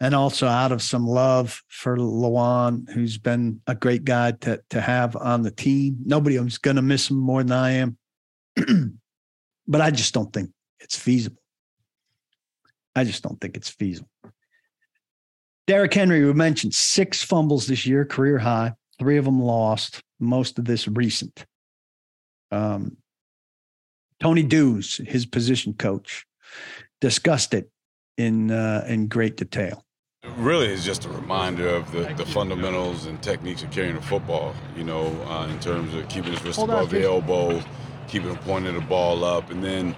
and 0.00 0.14
also 0.14 0.46
out 0.46 0.72
of 0.72 0.82
some 0.82 1.06
love 1.06 1.62
for 1.68 1.96
Lewan, 1.96 2.88
who's 2.90 3.18
been 3.18 3.60
a 3.66 3.74
great 3.74 4.04
guy 4.04 4.32
to 4.32 4.60
to 4.70 4.80
have 4.80 5.14
on 5.14 5.42
the 5.42 5.50
team. 5.50 5.98
Nobody 6.04 6.36
is 6.36 6.58
going 6.58 6.76
to 6.76 6.82
miss 6.82 7.10
him 7.10 7.18
more 7.18 7.42
than 7.42 7.52
I 7.52 7.70
am, 7.72 7.98
but 9.68 9.80
I 9.80 9.90
just 9.90 10.14
don't 10.14 10.32
think 10.32 10.50
it's 10.80 10.96
feasible. 10.96 11.42
I 12.96 13.04
just 13.04 13.22
don't 13.22 13.40
think 13.40 13.56
it's 13.56 13.68
feasible. 13.68 14.08
Derrick 15.66 15.94
Henry, 15.94 16.24
we 16.24 16.32
mentioned 16.32 16.74
six 16.74 17.22
fumbles 17.22 17.66
this 17.66 17.86
year, 17.86 18.04
career 18.04 18.38
high. 18.38 18.72
Three 18.98 19.18
of 19.18 19.24
them 19.24 19.40
lost. 19.40 20.02
Most 20.18 20.58
of 20.58 20.64
this 20.64 20.88
recent. 20.88 21.44
Um, 22.50 22.96
Tony 24.18 24.42
Dews, 24.42 25.00
his 25.06 25.24
position 25.24 25.74
coach, 25.74 26.26
discussed 27.00 27.54
it 27.54 27.70
in 28.18 28.50
uh, 28.50 28.84
in 28.88 29.06
great 29.06 29.36
detail 29.36 29.84
really 30.40 30.66
is 30.68 30.84
just 30.84 31.04
a 31.04 31.08
reminder 31.08 31.68
of 31.68 31.90
the, 31.92 32.12
the 32.16 32.26
fundamentals 32.26 33.06
and 33.06 33.22
techniques 33.22 33.62
of 33.62 33.70
carrying 33.70 33.94
the 33.94 34.02
football, 34.02 34.54
you 34.76 34.84
know, 34.84 35.06
uh, 35.28 35.46
in 35.46 35.58
terms 35.60 35.94
of 35.94 36.08
keeping 36.08 36.32
his 36.32 36.42
wrist 36.42 36.58
Hold 36.58 36.70
above 36.70 36.90
the 36.90 37.04
elbow, 37.04 37.62
keeping 38.08 38.30
him 38.30 38.36
pointing 38.38 38.74
the 38.74 38.80
ball 38.80 39.24
up, 39.24 39.50
and 39.50 39.62
then, 39.62 39.94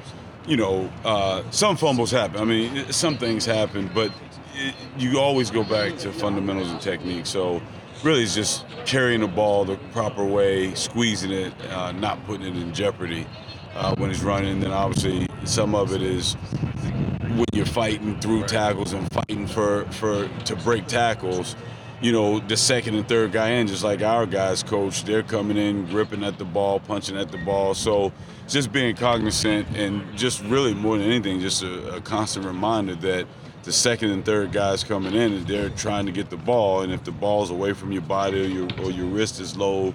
you 0.47 0.57
know, 0.57 0.91
uh, 1.05 1.43
some 1.51 1.77
fumbles 1.77 2.11
happen. 2.11 2.41
I 2.41 2.45
mean, 2.45 2.93
some 2.93 3.17
things 3.17 3.47
happen, 3.47 3.91
but 3.95 4.13
it, 4.55 4.75
you 4.99 5.19
always 5.19 5.51
go 5.51 5.65
back 5.65 5.97
to 5.99 6.13
fundamentals 6.13 6.71
and 6.71 6.81
techniques. 6.81 7.31
So 7.31 7.63
really 8.03 8.23
it's 8.23 8.35
just 8.35 8.67
carrying 8.85 9.21
the 9.21 9.29
ball 9.29 9.65
the 9.65 9.77
proper 9.93 10.25
way, 10.25 10.75
squeezing 10.75 11.31
it, 11.31 11.53
uh, 11.71 11.93
not 11.93 12.25
putting 12.27 12.47
it 12.47 12.61
in 12.61 12.75
jeopardy 12.75 13.27
uh, 13.75 13.95
when 13.97 14.11
it's 14.11 14.23
running. 14.23 14.61
Then 14.61 14.73
obviously 14.73 15.27
some 15.45 15.75
of 15.75 15.93
it 15.93 16.03
is 16.03 16.35
when 16.35 17.47
you're 17.53 17.67
fighting 17.67 18.19
through 18.21 18.45
tackles 18.45 18.93
and 18.93 19.11
fighting 19.13 19.47
for, 19.47 19.85
for 19.93 20.29
to 20.45 20.57
break 20.57 20.87
tackles, 20.87 21.57
you 22.01 22.13
know, 22.13 22.41
the 22.41 22.57
second 22.57 22.95
and 22.95 23.09
third 23.09 23.33
guy 23.33 23.51
in, 23.51 23.67
just 23.67 23.85
like 23.85 24.03
our 24.03 24.27
guys, 24.27 24.63
coach. 24.63 25.05
They're 25.05 25.23
coming 25.23 25.57
in, 25.57 25.87
gripping 25.87 26.25
at 26.25 26.39
the 26.39 26.45
ball, 26.45 26.81
punching 26.81 27.17
at 27.17 27.31
the 27.31 27.39
ball. 27.39 27.75
So 27.75 28.13
just 28.49 28.73
being 28.73 28.95
cognizant 28.97 29.69
and 29.77 30.17
just 30.17 30.43
really 30.45 30.75
more 30.75 30.99
than 30.99 31.07
anything, 31.07 31.41
just 31.41 31.63
a, 31.63 31.97
a 31.97 32.01
constant 32.01 32.45
reminder 32.45 32.97
that 32.97 33.27
the 33.63 33.73
second 33.73 34.11
and 34.11 34.25
third 34.25 34.51
guys 34.53 34.83
coming 34.83 35.15
in, 35.15 35.45
they're 35.45 35.71
trying 35.71 36.05
to 36.07 36.13
get 36.13 36.31
the 36.31 36.37
ball, 36.37 36.83
and 36.83 36.93
if 36.93 37.05
the 37.05 37.13
ball's 37.13 37.51
away 37.51 37.73
from 37.73 37.93
your 37.93 38.03
body 38.03 38.43
or 38.43 38.49
your, 38.49 38.69
or 38.83 38.91
your 38.91 39.07
wrist 39.07 39.39
is 39.39 39.57
low, 39.57 39.95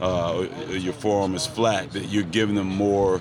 uh, 0.00 0.46
your 0.70 0.92
forearm 0.92 1.34
is 1.34 1.46
flat, 1.46 1.92
that 1.92 2.06
you're 2.06 2.22
giving 2.24 2.54
them 2.54 2.68
more 2.68 3.20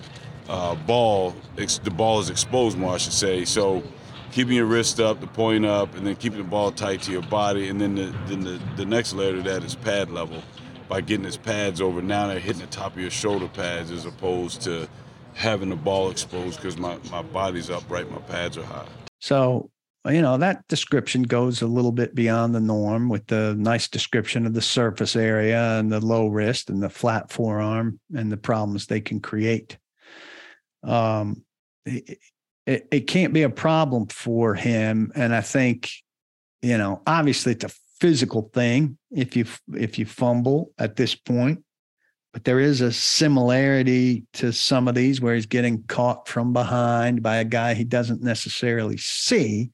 uh, 0.50 0.76
ball. 0.76 1.36
the 1.56 1.92
ball 1.92 2.20
is 2.20 2.30
exposed 2.30 2.78
more, 2.78 2.96
I 2.96 2.98
should 2.98 3.14
say. 3.14 3.46
So 3.46 3.84
keeping 4.32 4.56
your 4.56 4.66
wrist 4.66 5.00
up, 5.00 5.22
the 5.22 5.28
point 5.28 5.66
up, 5.66 5.96
and 5.96 6.06
then 6.06 6.16
keeping 6.16 6.40
the 6.40 6.44
ball 6.44 6.72
tight 6.72 7.02
to 7.04 7.12
your 7.12 7.22
body. 7.22 7.70
And 7.70 7.80
then 7.80 7.96
the, 7.96 8.16
then 8.28 8.42
the, 8.42 8.60
the 8.76 8.86
next 8.86 9.14
layer 9.14 9.36
to 9.36 9.42
that 9.44 9.64
is 9.64 9.76
pad 9.76 10.10
level. 10.10 10.42
By 10.90 11.02
getting 11.02 11.26
his 11.26 11.38
pads 11.38 11.80
over, 11.80 12.02
now 12.02 12.28
they're 12.28 12.40
hitting 12.40 12.62
the 12.62 12.68
top 12.68 12.94
of 12.94 13.00
your 13.00 13.10
shoulder 13.10 13.48
pads 13.48 13.90
as 13.90 14.06
opposed 14.06 14.62
to 14.64 14.88
having 15.34 15.70
the 15.70 15.76
ball 15.76 16.12
exposed 16.12 16.58
because 16.58 16.78
my, 16.78 16.98
my 17.10 17.22
body's 17.22 17.70
upright, 17.70 18.12
my 18.12 18.18
pads 18.20 18.58
are 18.58 18.66
high. 18.66 18.88
So, 19.20 19.70
you 20.10 20.22
know, 20.22 20.38
that 20.38 20.68
description 20.68 21.24
goes 21.24 21.62
a 21.62 21.68
little 21.68 21.92
bit 21.92 22.14
beyond 22.14 22.54
the 22.54 22.60
norm 22.60 23.08
with 23.08 23.28
the 23.28 23.56
nice 23.58 23.88
description 23.88 24.46
of 24.46 24.54
the 24.54 24.62
surface 24.62 25.16
area 25.16 25.80
and 25.80 25.92
the 25.92 26.06
low 26.06 26.28
wrist 26.28 26.70
and 26.70 26.84
the 26.84 26.90
flat 26.90 27.32
forearm 27.32 28.00
and 28.14 28.32
the 28.32 28.38
problems 28.38 28.86
they 28.86 29.00
can 29.00 29.22
create. 29.22 29.78
Um, 30.84 31.44
it, 31.86 32.20
it 32.66 33.08
can't 33.08 33.34
be 33.34 33.44
a 33.44 33.50
problem 33.50 34.08
for 34.08 34.56
him. 34.56 35.12
And 35.16 35.34
I 35.34 35.42
think, 35.42 35.90
you 36.62 36.78
know, 36.78 37.02
obviously 37.08 37.54
it's 37.54 37.66
a 37.66 37.72
physical 38.00 38.50
thing 38.54 38.98
if 39.12 39.36
you 39.38 39.46
if 39.74 39.98
you 39.98 40.06
fumble 40.06 40.72
at 40.78 40.98
this 40.98 41.16
point, 41.16 41.64
but 42.34 42.44
there 42.44 42.60
is 42.60 42.82
a 42.82 42.92
similarity 42.92 44.26
to 44.34 44.52
some 44.52 44.88
of 44.88 44.96
these 44.96 45.22
where 45.22 45.36
he's 45.36 45.46
getting 45.46 45.84
caught 45.84 46.28
from 46.28 46.52
behind 46.52 47.22
by 47.22 47.38
a 47.38 47.46
guy 47.46 47.76
he 47.76 47.84
doesn't 47.84 48.24
necessarily 48.24 48.98
see. 48.98 49.70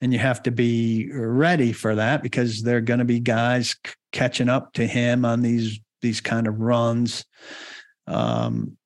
And 0.00 0.12
you 0.12 0.20
have 0.20 0.40
to 0.44 0.52
be 0.52 1.10
ready 1.12 1.72
for 1.72 1.96
that 1.96 2.22
because 2.22 2.62
there 2.62 2.76
are 2.76 2.80
going 2.80 3.00
to 3.00 3.04
be 3.04 3.18
guys 3.18 3.70
c- 3.84 3.94
catching 4.12 4.48
up 4.48 4.72
to 4.74 4.86
him 4.86 5.24
on 5.24 5.42
these 5.42 5.80
these 6.00 6.20
kind 6.20 6.46
of 6.46 6.60
runs. 6.60 7.24
Um, 8.06 8.76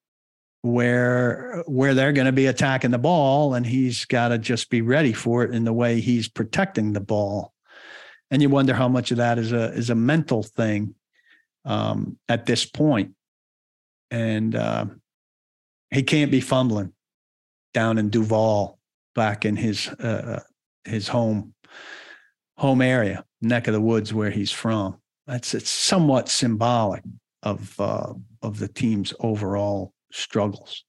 where 0.63 1.63
where 1.67 1.93
they're 1.93 2.13
going 2.13 2.27
to 2.27 2.33
be 2.33 2.47
attacking 2.47 2.93
the 2.93 2.99
ball 2.99 3.53
and 3.53 3.67
he's 3.67 4.07
got 4.07 4.29
to 4.29 4.39
just 4.39 4.71
be 4.71 4.81
ready 4.81 5.13
for 5.13 5.43
it 5.45 5.55
in 5.55 5.65
the 5.65 5.73
way 5.73 6.01
he's 6.01 6.29
protecting 6.29 6.93
the 6.93 7.01
ball 7.01 7.53
and 8.31 8.41
you 8.41 8.49
wonder 8.49 8.73
how 8.73 8.89
much 8.89 9.11
of 9.11 9.17
that 9.17 9.39
is 9.39 9.51
a 9.51 9.73
is 9.73 9.91
a 9.91 9.95
mental 9.97 10.45
thing 10.45 10.95
um, 11.65 12.19
at 12.29 12.47
this 12.47 12.65
point 12.65 13.13
and 14.11 14.55
uh, 14.55 14.87
he 15.91 16.03
can't 16.03 16.31
be 16.31 16.41
fumbling 16.41 16.93
down 17.75 17.99
in 17.99 18.11
Duval 18.11 18.79
back 19.15 19.45
in 19.45 19.57
his 19.57 19.89
uh, 19.89 20.41
his 20.85 21.09
home 21.09 21.55
home 22.57 22.83
area 22.83 23.25
neck 23.41 23.67
of 23.67 23.75
the 23.75 23.81
woods 23.81 24.13
where 24.13 24.31
he's 24.31 24.53
from 24.53 24.99
that's 25.27 25.55
it's 25.55 25.71
somewhat 25.71 26.29
symbolic 26.29 27.03
of 27.43 27.79
uh, 27.81 28.13
of 28.43 28.59
the 28.59 28.69
team's 28.69 29.15
overall 29.21 29.93
struggles. 30.11 30.85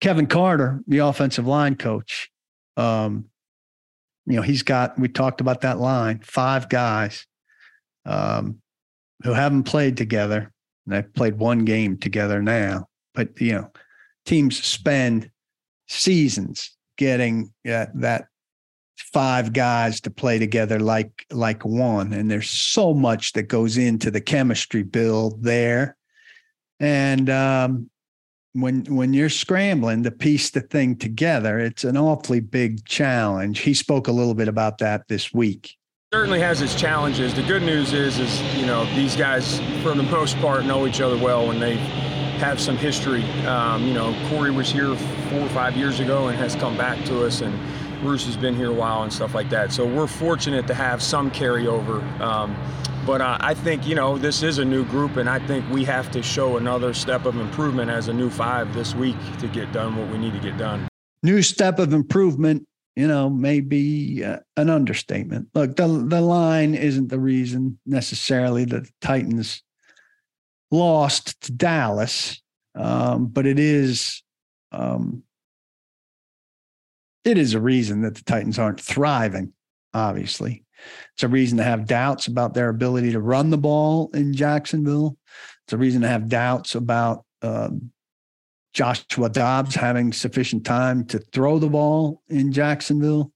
Keith 0.00 0.28
Carter, 0.28 0.82
the 0.86 0.98
offensive 0.98 1.46
line 1.46 1.76
coach, 1.76 2.30
um, 2.76 3.26
you 4.26 4.36
know, 4.36 4.42
he's 4.42 4.62
got, 4.62 4.98
we 4.98 5.08
talked 5.08 5.40
about 5.40 5.60
that 5.60 5.78
line, 5.78 6.20
five 6.24 6.68
guys 6.68 7.26
um, 8.06 8.60
who 9.22 9.32
haven't 9.32 9.64
played 9.64 9.96
together. 9.96 10.52
And 10.86 10.94
they've 10.94 11.14
played 11.14 11.38
one 11.38 11.64
game 11.64 11.98
together 11.98 12.42
now, 12.42 12.86
but, 13.14 13.40
you 13.40 13.52
know, 13.52 13.70
teams 14.24 14.62
spend 14.64 15.30
seasons 15.88 16.76
getting 16.96 17.52
uh, 17.68 17.86
that 17.94 18.26
five 19.12 19.52
guys 19.52 20.00
to 20.00 20.10
play 20.10 20.38
together 20.38 20.78
like 20.78 21.26
like 21.32 21.64
one 21.64 22.12
and 22.12 22.30
there's 22.30 22.50
so 22.50 22.92
much 22.92 23.32
that 23.32 23.44
goes 23.44 23.76
into 23.76 24.10
the 24.10 24.20
chemistry 24.20 24.82
build 24.82 25.42
there 25.42 25.96
and 26.80 27.28
um, 27.28 27.90
when 28.52 28.84
when 28.86 29.12
you're 29.12 29.28
scrambling 29.28 30.02
to 30.02 30.10
piece 30.10 30.50
the 30.50 30.60
thing 30.60 30.96
together, 30.96 31.58
it's 31.58 31.84
an 31.84 31.96
awfully 31.96 32.40
big 32.40 32.84
challenge. 32.84 33.60
He 33.60 33.74
spoke 33.74 34.08
a 34.08 34.12
little 34.12 34.34
bit 34.34 34.48
about 34.48 34.78
that 34.78 35.06
this 35.08 35.32
week. 35.32 35.76
Certainly 36.12 36.40
has 36.40 36.60
its 36.60 36.74
challenges. 36.74 37.34
The 37.34 37.42
good 37.44 37.62
news 37.62 37.92
is, 37.92 38.18
is 38.18 38.42
you 38.56 38.66
know 38.66 38.84
these 38.96 39.14
guys 39.14 39.60
for 39.80 39.94
the 39.94 40.02
most 40.02 40.36
part 40.38 40.64
know 40.64 40.88
each 40.88 41.00
other 41.00 41.16
well 41.16 41.52
and 41.52 41.62
they 41.62 41.76
have 42.40 42.58
some 42.60 42.76
history. 42.76 43.22
Um, 43.46 43.86
you 43.86 43.94
know, 43.94 44.12
Corey 44.28 44.50
was 44.50 44.68
here 44.72 44.92
four 44.96 45.38
or 45.38 45.48
five 45.50 45.76
years 45.76 46.00
ago 46.00 46.26
and 46.26 46.36
has 46.36 46.56
come 46.56 46.76
back 46.76 47.04
to 47.04 47.24
us, 47.24 47.42
and 47.42 47.56
Bruce 48.00 48.26
has 48.26 48.36
been 48.36 48.56
here 48.56 48.70
a 48.70 48.74
while 48.74 49.04
and 49.04 49.12
stuff 49.12 49.36
like 49.36 49.50
that. 49.50 49.70
So 49.72 49.86
we're 49.86 50.08
fortunate 50.08 50.66
to 50.66 50.74
have 50.74 51.00
some 51.00 51.30
carryover. 51.30 52.02
Um, 52.20 52.56
but 53.06 53.20
uh, 53.20 53.38
I 53.40 53.54
think, 53.54 53.86
you 53.86 53.94
know, 53.94 54.18
this 54.18 54.42
is 54.42 54.58
a 54.58 54.64
new 54.64 54.84
group, 54.86 55.16
and 55.16 55.28
I 55.28 55.38
think 55.46 55.68
we 55.70 55.84
have 55.84 56.10
to 56.10 56.22
show 56.24 56.56
another 56.56 56.92
step 56.92 57.24
of 57.24 57.36
improvement 57.36 57.88
as 57.88 58.08
a 58.08 58.12
new 58.12 58.30
five 58.30 58.74
this 58.74 58.96
week 58.96 59.16
to 59.38 59.46
get 59.46 59.70
done 59.70 59.94
what 59.94 60.08
we 60.08 60.18
need 60.18 60.32
to 60.32 60.40
get 60.40 60.56
done. 60.58 60.88
New 61.22 61.42
step 61.42 61.78
of 61.78 61.92
improvement, 61.92 62.66
you 63.00 63.08
know, 63.08 63.30
may 63.30 63.60
be 63.60 64.22
uh, 64.22 64.40
an 64.58 64.68
understatement. 64.68 65.48
Look, 65.54 65.76
the, 65.76 65.86
the 65.86 66.20
line 66.20 66.74
isn't 66.74 67.08
the 67.08 67.18
reason 67.18 67.78
necessarily 67.86 68.66
that 68.66 68.84
the 68.84 68.92
Titans 69.00 69.62
lost 70.70 71.40
to 71.44 71.52
Dallas, 71.52 72.42
um, 72.74 73.28
but 73.28 73.46
it 73.46 73.58
is. 73.58 74.22
Um, 74.70 75.22
it 77.24 77.38
is 77.38 77.54
a 77.54 77.60
reason 77.60 78.02
that 78.02 78.16
the 78.16 78.24
Titans 78.24 78.58
aren't 78.58 78.80
thriving, 78.80 79.54
obviously. 79.94 80.62
It's 81.14 81.22
a 81.22 81.28
reason 81.28 81.56
to 81.56 81.64
have 81.64 81.86
doubts 81.86 82.26
about 82.26 82.52
their 82.52 82.68
ability 82.68 83.12
to 83.12 83.20
run 83.20 83.48
the 83.48 83.56
ball 83.56 84.10
in 84.12 84.34
Jacksonville. 84.34 85.16
It's 85.64 85.72
a 85.72 85.78
reason 85.78 86.02
to 86.02 86.08
have 86.08 86.28
doubts 86.28 86.74
about 86.74 87.24
um, 87.40 87.92
Joshua 88.72 89.28
Dobbs 89.28 89.74
having 89.74 90.12
sufficient 90.12 90.64
time 90.64 91.04
to 91.06 91.18
throw 91.18 91.58
the 91.58 91.68
ball 91.68 92.22
in 92.28 92.52
Jacksonville. 92.52 93.32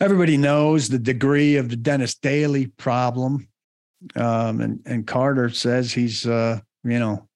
Everybody 0.00 0.36
knows 0.36 0.88
the 0.88 0.98
degree 0.98 1.56
of 1.56 1.68
the 1.68 1.76
Dennis 1.76 2.14
Daley 2.14 2.66
problem. 2.66 3.48
Um, 4.16 4.60
and, 4.60 4.80
and 4.84 5.06
Carter 5.06 5.48
says 5.48 5.92
he's, 5.92 6.26
uh, 6.26 6.58
you 6.82 6.98
know, 6.98 7.28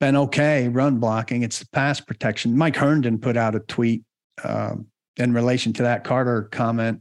been 0.00 0.16
okay 0.16 0.68
run 0.68 0.98
blocking. 0.98 1.42
It's 1.42 1.60
the 1.60 1.68
pass 1.68 2.00
protection. 2.00 2.56
Mike 2.56 2.76
Herndon 2.76 3.18
put 3.18 3.36
out 3.36 3.54
a 3.54 3.60
tweet 3.60 4.02
um, 4.42 4.86
in 5.16 5.32
relation 5.32 5.72
to 5.74 5.82
that 5.84 6.04
Carter 6.04 6.48
comment 6.50 7.00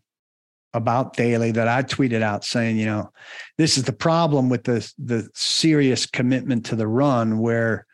about 0.73 1.15
Daley 1.15 1.51
that 1.51 1.67
I 1.67 1.83
tweeted 1.83 2.21
out 2.21 2.43
saying, 2.43 2.77
you 2.77 2.85
know, 2.85 3.11
this 3.57 3.77
is 3.77 3.83
the 3.83 3.93
problem 3.93 4.49
with 4.49 4.63
the 4.63 4.91
the 4.97 5.29
serious 5.33 6.05
commitment 6.05 6.65
to 6.67 6.75
the 6.75 6.87
run 6.87 7.39
where 7.39 7.85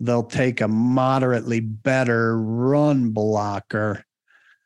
they'll 0.00 0.22
take 0.22 0.60
a 0.60 0.68
moderately 0.68 1.60
better 1.60 2.40
run 2.40 3.10
blocker 3.10 4.04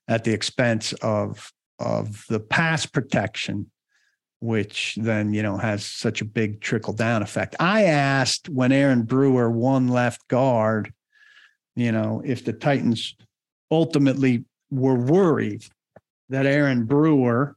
at 0.09 0.25
the 0.25 0.33
expense 0.33 0.93
of 0.95 1.53
of 1.79 2.25
the 2.29 2.41
pass 2.41 2.87
protection 2.87 3.71
which 4.43 4.97
then 5.01 5.33
you 5.33 5.43
know 5.43 5.57
has 5.57 5.87
such 5.87 6.21
a 6.21 6.25
big 6.25 6.61
trickle 6.61 6.93
down 6.93 7.23
effect. 7.23 7.55
I 7.61 7.85
asked 7.85 8.49
when 8.49 8.73
Aaron 8.73 9.05
Brewer 9.05 9.49
won 9.49 9.87
left 9.87 10.27
guard, 10.27 10.93
you 11.77 11.93
know, 11.93 12.23
if 12.25 12.45
the 12.45 12.53
Titans 12.53 13.15
ultimately 13.71 14.45
were 14.69 14.97
worried 14.97 15.65
that 16.29 16.45
Aaron 16.45 16.87
Brewer 16.87 17.57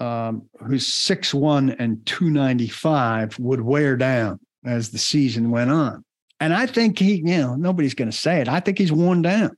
um, 0.00 0.48
who's 0.66 0.86
six 0.86 1.32
one 1.32 1.70
and 1.70 2.04
295 2.06 3.38
would 3.38 3.60
wear 3.60 3.96
down 3.96 4.40
as 4.64 4.90
the 4.90 4.98
season 4.98 5.50
went 5.50 5.70
on. 5.70 6.04
And 6.44 6.52
I 6.52 6.66
think 6.66 6.98
he, 6.98 7.14
you 7.14 7.38
know, 7.38 7.54
nobody's 7.54 7.94
going 7.94 8.10
to 8.10 8.16
say 8.16 8.42
it. 8.42 8.48
I 8.48 8.60
think 8.60 8.76
he's 8.76 8.92
worn 8.92 9.22
down. 9.22 9.56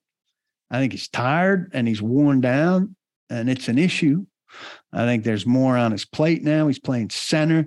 I 0.71 0.79
think 0.79 0.93
he's 0.93 1.09
tired 1.09 1.73
and 1.75 1.89
he's 1.89 2.01
worn 2.01 2.41
down, 2.41 2.95
and 3.29 3.51
it's 3.51 3.67
an 3.67 3.77
issue. 3.77 4.25
I 4.93 5.05
think 5.05 5.25
there's 5.25 5.45
more 5.45 5.77
on 5.77 5.91
his 5.91 6.05
plate 6.05 6.45
now. 6.45 6.69
He's 6.69 6.79
playing 6.79 7.11
center. 7.11 7.67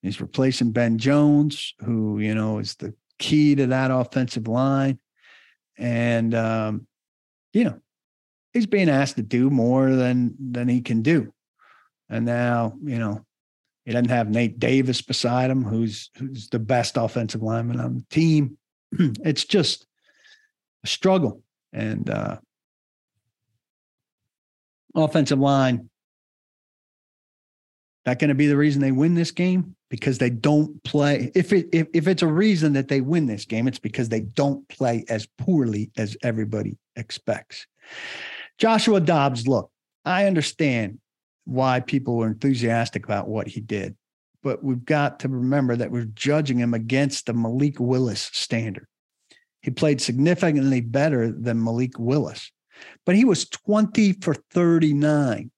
He's 0.00 0.20
replacing 0.20 0.70
Ben 0.70 0.98
Jones, 0.98 1.74
who, 1.84 2.20
you 2.20 2.36
know, 2.36 2.60
is 2.60 2.76
the 2.76 2.94
key 3.18 3.56
to 3.56 3.66
that 3.66 3.90
offensive 3.90 4.46
line. 4.46 5.00
And, 5.76 6.32
um, 6.32 6.86
you 7.52 7.64
know, 7.64 7.80
he's 8.52 8.66
being 8.66 8.88
asked 8.88 9.16
to 9.16 9.22
do 9.22 9.50
more 9.50 9.90
than 9.90 10.36
than 10.38 10.68
he 10.68 10.82
can 10.82 11.02
do. 11.02 11.34
And 12.08 12.24
now, 12.24 12.74
you 12.84 13.00
know, 13.00 13.26
he 13.84 13.92
doesn't 13.92 14.10
have 14.10 14.30
Nate 14.30 14.58
Davis 14.58 15.02
beside 15.02 15.50
him, 15.50 15.64
who's 15.64 16.10
who's 16.16 16.48
the 16.48 16.58
best 16.58 16.96
offensive 16.96 17.42
lineman 17.42 17.80
on 17.80 17.94
the 17.96 18.04
team. 18.10 18.56
it's 18.98 19.44
just 19.44 19.86
a 20.84 20.86
struggle. 20.86 21.42
And 21.72 22.08
uh 22.08 22.38
offensive 24.94 25.38
line 25.38 25.88
That 28.04 28.18
going 28.18 28.28
to 28.28 28.34
be 28.34 28.46
the 28.46 28.56
reason 28.56 28.82
they 28.82 28.92
win 28.92 29.14
this 29.14 29.30
game? 29.30 29.74
Because 29.88 30.18
they 30.18 30.30
don't 30.30 30.82
play. 30.84 31.30
If 31.34 31.52
it 31.52 31.68
if, 31.72 31.86
if 31.92 32.08
it's 32.08 32.22
a 32.22 32.26
reason 32.26 32.74
that 32.74 32.88
they 32.88 33.00
win 33.00 33.26
this 33.26 33.44
game, 33.44 33.68
it's 33.68 33.78
because 33.78 34.08
they 34.08 34.20
don't 34.20 34.66
play 34.68 35.04
as 35.08 35.26
poorly 35.38 35.90
as 35.96 36.16
everybody 36.22 36.78
expects. 36.96 37.66
Joshua 38.58 39.00
Dobbs, 39.00 39.46
look, 39.48 39.70
I 40.04 40.26
understand 40.26 40.98
why 41.44 41.80
people 41.80 42.16
were 42.16 42.26
enthusiastic 42.26 43.04
about 43.04 43.28
what 43.28 43.48
he 43.48 43.60
did, 43.60 43.96
but 44.42 44.62
we've 44.62 44.84
got 44.84 45.20
to 45.20 45.28
remember 45.28 45.76
that 45.76 45.90
we're 45.90 46.04
judging 46.04 46.58
him 46.58 46.74
against 46.74 47.26
the 47.26 47.34
Malik 47.34 47.78
Willis 47.78 48.30
standard. 48.32 48.86
He 49.60 49.70
played 49.70 50.00
significantly 50.00 50.80
better 50.80 51.30
than 51.30 51.62
Malik 51.62 51.98
Willis, 51.98 52.50
but 53.06 53.14
he 53.14 53.24
was 53.24 53.48
20 53.48 54.14
for 54.14 54.34
39 54.34 55.50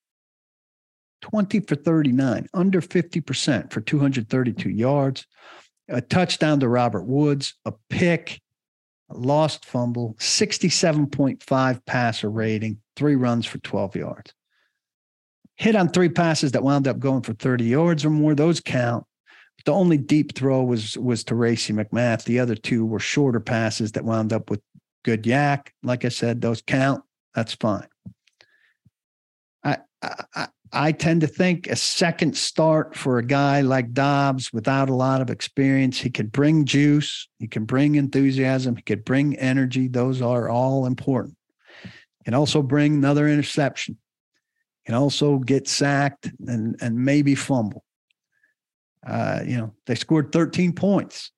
20 1.24 1.61
for 1.61 1.74
39, 1.74 2.49
under 2.53 2.82
50% 2.82 3.72
for 3.72 3.80
232 3.80 4.68
yards, 4.68 5.26
a 5.89 6.03
touchdown 6.03 6.61
to 6.61 6.68
Robert 6.68 7.05
Woods, 7.05 7.55
a 7.64 7.72
pick, 7.89 8.43
a 9.09 9.14
lost 9.16 9.64
fumble, 9.64 10.16
67.5 10.18 11.87
passer 11.87 12.28
rating, 12.28 12.78
three 12.95 13.14
runs 13.14 13.47
for 13.47 13.57
12 13.59 13.97
yards. 13.97 14.35
Hit 15.57 15.77
on 15.77 15.89
three 15.89 16.09
passes 16.09 16.53
that 16.53 16.63
wound 16.63 16.89
up 16.89 16.99
going 16.99 17.23
for 17.23 17.33
30 17.35 17.65
yards 17.65 18.05
or 18.05 18.11
more, 18.11 18.35
those 18.35 18.61
count. 18.61 19.05
The 19.65 19.73
only 19.73 19.97
deep 19.97 20.35
throw 20.35 20.63
was 20.63 20.99
was 20.99 21.25
to 21.25 21.35
Racey 21.35 21.73
McMath. 21.73 22.25
The 22.25 22.41
other 22.41 22.55
two 22.55 22.85
were 22.85 22.99
shorter 22.99 23.41
passes 23.41 23.93
that 23.93 24.05
wound 24.05 24.33
up 24.33 24.51
with 24.51 24.61
good 25.05 25.23
YAC. 25.23 25.69
Like 25.83 26.05
I 26.05 26.09
said, 26.09 26.41
those 26.41 26.61
count. 26.61 27.03
That's 27.35 27.55
fine. 27.55 27.87
I, 29.63 29.79
I 30.03 30.49
I 30.75 30.91
tend 30.91 31.21
to 31.21 31.29
think 31.29 31.69
a 31.69 31.77
second 31.77 32.37
start 32.37 32.97
for 32.97 33.19
a 33.19 33.25
guy 33.25 33.61
like 33.61 33.93
Dobbs 33.93 34.53
without 34.53 34.91
a 34.91 34.95
lot 34.95 35.21
of 35.21 35.31
experience, 35.31 36.01
he 36.01 36.11
could 36.11 36.33
bring 36.33 36.65
juice, 36.65 37.29
he 37.39 37.47
can 37.47 37.65
bring 37.65 37.95
enthusiasm, 37.95 38.75
he 38.75 38.83
could 38.83 39.05
bring 39.05 39.37
energy. 39.37 39.87
Those 39.87 40.21
are 40.21 40.49
all 40.49 40.85
important. 40.85 41.37
Can 42.25 42.35
also 42.35 42.61
bring 42.61 42.95
another 42.95 43.29
interception. 43.29 43.99
Can 44.87 44.95
also 44.95 45.39
get 45.39 45.66
sacked 45.66 46.30
and 46.47 46.76
and 46.80 46.97
maybe 46.97 47.35
fumble. 47.35 47.85
Uh, 49.07 49.41
you 49.45 49.57
know, 49.57 49.72
they 49.87 49.95
scored 49.95 50.32
13 50.32 50.72
points. 50.72 51.30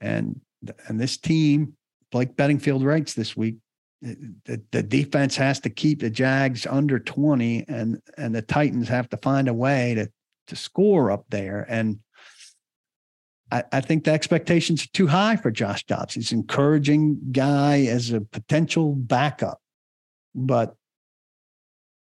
And 0.00 0.40
and 0.86 1.00
this 1.00 1.16
team, 1.16 1.74
Blake 2.10 2.36
Beddingfield 2.36 2.84
writes 2.84 3.14
this 3.14 3.36
week, 3.36 3.56
the, 4.00 4.60
the 4.72 4.82
defense 4.82 5.36
has 5.36 5.60
to 5.60 5.70
keep 5.70 6.00
the 6.00 6.10
Jags 6.10 6.66
under 6.66 6.98
20 6.98 7.64
and 7.68 8.00
and 8.16 8.34
the 8.34 8.42
Titans 8.42 8.88
have 8.88 9.08
to 9.10 9.16
find 9.16 9.48
a 9.48 9.54
way 9.54 9.94
to 9.94 10.10
to 10.48 10.56
score 10.56 11.10
up 11.10 11.24
there. 11.30 11.64
And 11.68 12.00
I, 13.52 13.64
I 13.70 13.80
think 13.80 14.04
the 14.04 14.12
expectations 14.12 14.84
are 14.84 14.92
too 14.92 15.06
high 15.06 15.36
for 15.36 15.50
Josh 15.50 15.84
Dobbs. 15.84 16.14
He's 16.14 16.32
an 16.32 16.38
encouraging 16.38 17.18
guy 17.30 17.82
as 17.82 18.10
a 18.10 18.20
potential 18.20 18.94
backup. 18.94 19.60
But 20.34 20.74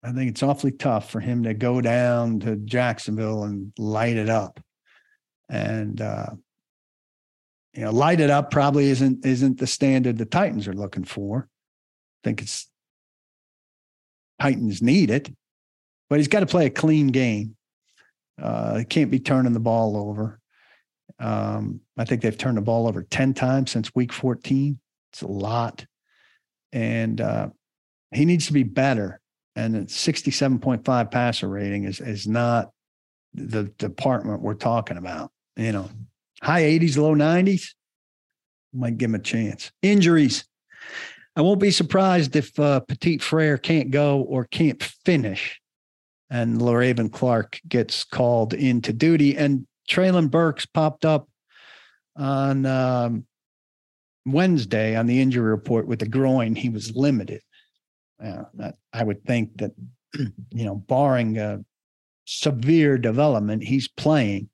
I 0.03 0.11
think 0.11 0.31
it's 0.31 0.43
awfully 0.43 0.71
tough 0.71 1.09
for 1.09 1.19
him 1.19 1.43
to 1.43 1.53
go 1.53 1.79
down 1.79 2.39
to 2.41 2.57
Jacksonville 2.57 3.43
and 3.43 3.71
light 3.77 4.17
it 4.17 4.29
up. 4.29 4.59
And 5.49 6.01
uh, 6.01 6.31
you 7.73 7.83
know, 7.83 7.91
light 7.91 8.19
it 8.19 8.29
up 8.29 8.51
probably 8.51 8.89
isn't 8.89 9.25
isn't 9.25 9.59
the 9.59 9.67
standard 9.67 10.17
the 10.17 10.25
Titans 10.25 10.67
are 10.67 10.73
looking 10.73 11.05
for 11.05 11.47
I 12.23 12.27
think 12.27 12.41
it's 12.41 12.69
Titans 14.39 14.81
need 14.81 15.09
it, 15.09 15.31
but 16.09 16.19
he's 16.19 16.27
got 16.27 16.41
to 16.41 16.45
play 16.45 16.65
a 16.65 16.69
clean 16.69 17.07
game. 17.07 17.55
Uh, 18.41 18.79
he 18.79 18.85
can't 18.85 19.11
be 19.11 19.19
turning 19.19 19.53
the 19.53 19.59
ball 19.59 19.95
over. 19.95 20.39
Um, 21.19 21.81
I 21.97 22.05
think 22.05 22.21
they've 22.21 22.37
turned 22.37 22.57
the 22.57 22.61
ball 22.61 22.87
over 22.87 23.03
10 23.03 23.33
times 23.33 23.71
since 23.71 23.93
week 23.95 24.11
14. 24.11 24.79
It's 25.11 25.21
a 25.21 25.27
lot. 25.27 25.85
And 26.71 27.21
uh, 27.21 27.49
he 28.11 28.25
needs 28.25 28.47
to 28.47 28.53
be 28.53 28.63
better. 28.63 29.21
And 29.55 29.75
67.5 29.87 31.11
passer 31.11 31.47
rating 31.47 31.83
is, 31.83 31.99
is 31.99 32.27
not 32.27 32.71
the 33.33 33.65
department 33.77 34.41
we're 34.41 34.55
talking 34.55 34.97
about. 34.97 35.31
You 35.55 35.71
know, 35.71 35.89
high 36.41 36.63
80s, 36.63 36.97
low 36.97 37.13
90s 37.13 37.73
might 38.73 38.97
give 38.97 39.09
him 39.09 39.15
a 39.15 39.19
chance. 39.19 39.71
Injuries. 39.81 40.45
I 41.35 41.41
won't 41.41 41.59
be 41.59 41.71
surprised 41.71 42.35
if 42.35 42.59
uh, 42.59 42.81
Petit 42.81 43.19
Frere 43.19 43.57
can't 43.57 43.91
go 43.91 44.21
or 44.21 44.45
can't 44.45 44.81
finish, 45.05 45.59
and 46.29 46.59
Le'Raven 46.59 47.11
Clark 47.11 47.59
gets 47.67 48.03
called 48.03 48.53
into 48.53 48.93
duty. 48.93 49.35
And 49.35 49.65
Treylon 49.89 50.29
Burks 50.29 50.65
popped 50.65 51.05
up 51.05 51.27
on 52.15 52.65
um, 52.65 53.25
Wednesday 54.25 54.95
on 54.95 55.07
the 55.07 55.21
injury 55.21 55.49
report 55.49 55.87
with 55.87 55.99
the 55.99 56.07
groin. 56.07 56.55
He 56.55 56.69
was 56.69 56.95
limited. 56.95 57.41
Uh, 58.24 58.43
I 58.91 59.03
would 59.03 59.24
think 59.26 59.57
that, 59.57 59.72
you 60.18 60.66
know, 60.66 60.76
barring 60.76 61.38
a 61.38 61.64
severe 62.26 62.97
development, 62.97 63.64
he's 63.64 63.88
playing, 63.88 64.49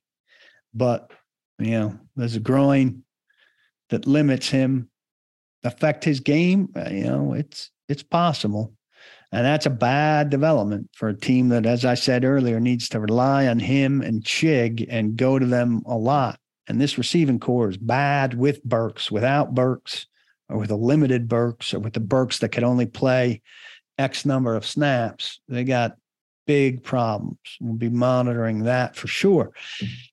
but 0.74 1.12
you 1.60 1.72
know, 1.72 1.99
there's 2.16 2.36
a 2.36 2.39
groin 2.39 3.03
that 3.89 4.07
limits 4.07 4.49
him 4.49 4.89
affect 5.64 6.03
his 6.03 6.20
game, 6.20 6.70
uh, 6.76 6.89
you 6.89 7.03
know, 7.03 7.34
it's 7.34 7.72
it's 7.88 8.03
possible. 8.03 8.74
And 9.32 9.45
that's 9.45 9.68
a 9.68 9.72
bad 9.72 10.30
development 10.30 10.89
for 10.95 11.10
a 11.10 11.18
team 11.18 11.49
that, 11.49 11.66
as 11.66 11.86
I 11.86 11.93
said 11.93 12.26
earlier, 12.26 12.60
needs 12.60 12.89
to 12.89 12.99
rely 12.99 13.47
on 13.47 13.60
him 13.60 14.01
and 14.01 14.24
Chig 14.24 14.86
and 14.89 15.18
go 15.18 15.38
to 15.38 15.45
them 15.45 15.84
a 15.86 15.95
lot. 15.95 16.39
And 16.68 16.82
this 16.82 16.97
receiving 16.97 17.39
corps 17.39 17.70
is 17.70 17.78
bad 17.78 18.34
with 18.34 18.64
Burks, 18.64 19.12
without 19.12 19.53
Burks, 19.53 20.07
or 20.49 20.57
with 20.57 20.71
a 20.71 20.75
limited 20.75 21.27
Burks, 21.27 21.73
or 21.73 21.79
with 21.79 21.93
the 21.93 21.99
Burks 21.99 22.39
that 22.39 22.49
could 22.49 22.63
only 22.63 22.85
play 22.85 23.41
X 23.97 24.25
number 24.25 24.55
of 24.55 24.65
snaps. 24.65 25.39
They 25.47 25.63
got 25.63 25.97
big 26.47 26.83
problems. 26.83 27.37
We'll 27.61 27.75
be 27.75 27.89
monitoring 27.89 28.63
that 28.63 28.95
for 28.95 29.07
sure. 29.07 29.51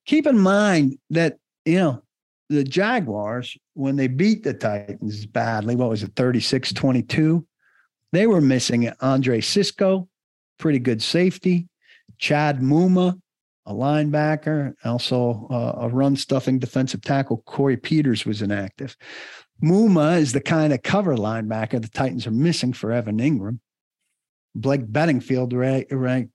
Keep 0.05 0.27
in 0.27 0.39
mind 0.39 0.99
that, 1.11 1.39
you 1.65 1.79
know, 1.79 2.03
the 2.49 2.63
Jaguars, 2.63 3.57
when 3.75 3.97
they 3.97 4.07
beat 4.07 4.43
the 4.43 4.55
Titans 4.55 5.27
badly, 5.27 5.75
what 5.77 5.89
was 5.89 6.03
it, 6.03 6.13
36 6.15 6.73
22? 6.73 7.47
They 8.13 8.27
were 8.27 8.41
missing 8.41 8.93
Andre 9.01 9.41
Cisco, 9.41 10.09
pretty 10.59 10.79
good 10.79 11.03
safety, 11.03 11.69
Chad 12.19 12.61
Muma, 12.61 13.21
a 13.67 13.73
linebacker, 13.73 14.75
also 14.85 15.49
uh, 15.51 15.87
a 15.87 15.89
run 15.89 16.17
stuffing 16.17 16.59
defensive 16.59 17.03
tackle. 17.03 17.43
Corey 17.47 17.77
Peters 17.77 18.25
was 18.25 18.43
inactive. 18.43 18.97
Muma 19.63 20.19
is 20.19 20.33
the 20.33 20.41
kind 20.41 20.73
of 20.73 20.83
cover 20.83 21.17
linebacker 21.17 21.81
the 21.81 21.89
Titans 21.89 22.27
are 22.27 22.33
missing 22.33 22.73
for 22.73 22.93
Evan 22.93 23.19
Engram. 23.19 23.59
Blake 24.55 24.87
Beddingfield 24.87 25.53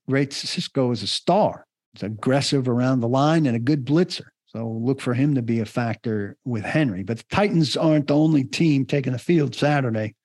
rates 0.08 0.38
Cisco 0.38 0.92
as 0.92 1.04
a 1.04 1.08
star. 1.08 1.66
It's 1.94 2.04
aggressive 2.04 2.70
around 2.70 3.00
the 3.00 3.08
line 3.08 3.46
and 3.46 3.56
a 3.56 3.60
good 3.60 3.86
blitzer. 3.86 4.28
So 4.46 4.68
look 4.68 5.02
for 5.02 5.14
him 5.14 5.36
to 5.36 5.42
be 5.42 5.60
a 5.60 5.66
factor 5.66 6.38
with 6.46 6.64
Henry. 6.64 7.04
But 7.04 7.20
the 7.20 7.24
Titans 7.32 7.78
aren't 7.78 8.08
the 8.08 8.16
only 8.16 8.44
team 8.44 8.86
taking 8.86 9.14
the 9.14 9.20
field 9.20 9.56
Saturday 9.56 10.16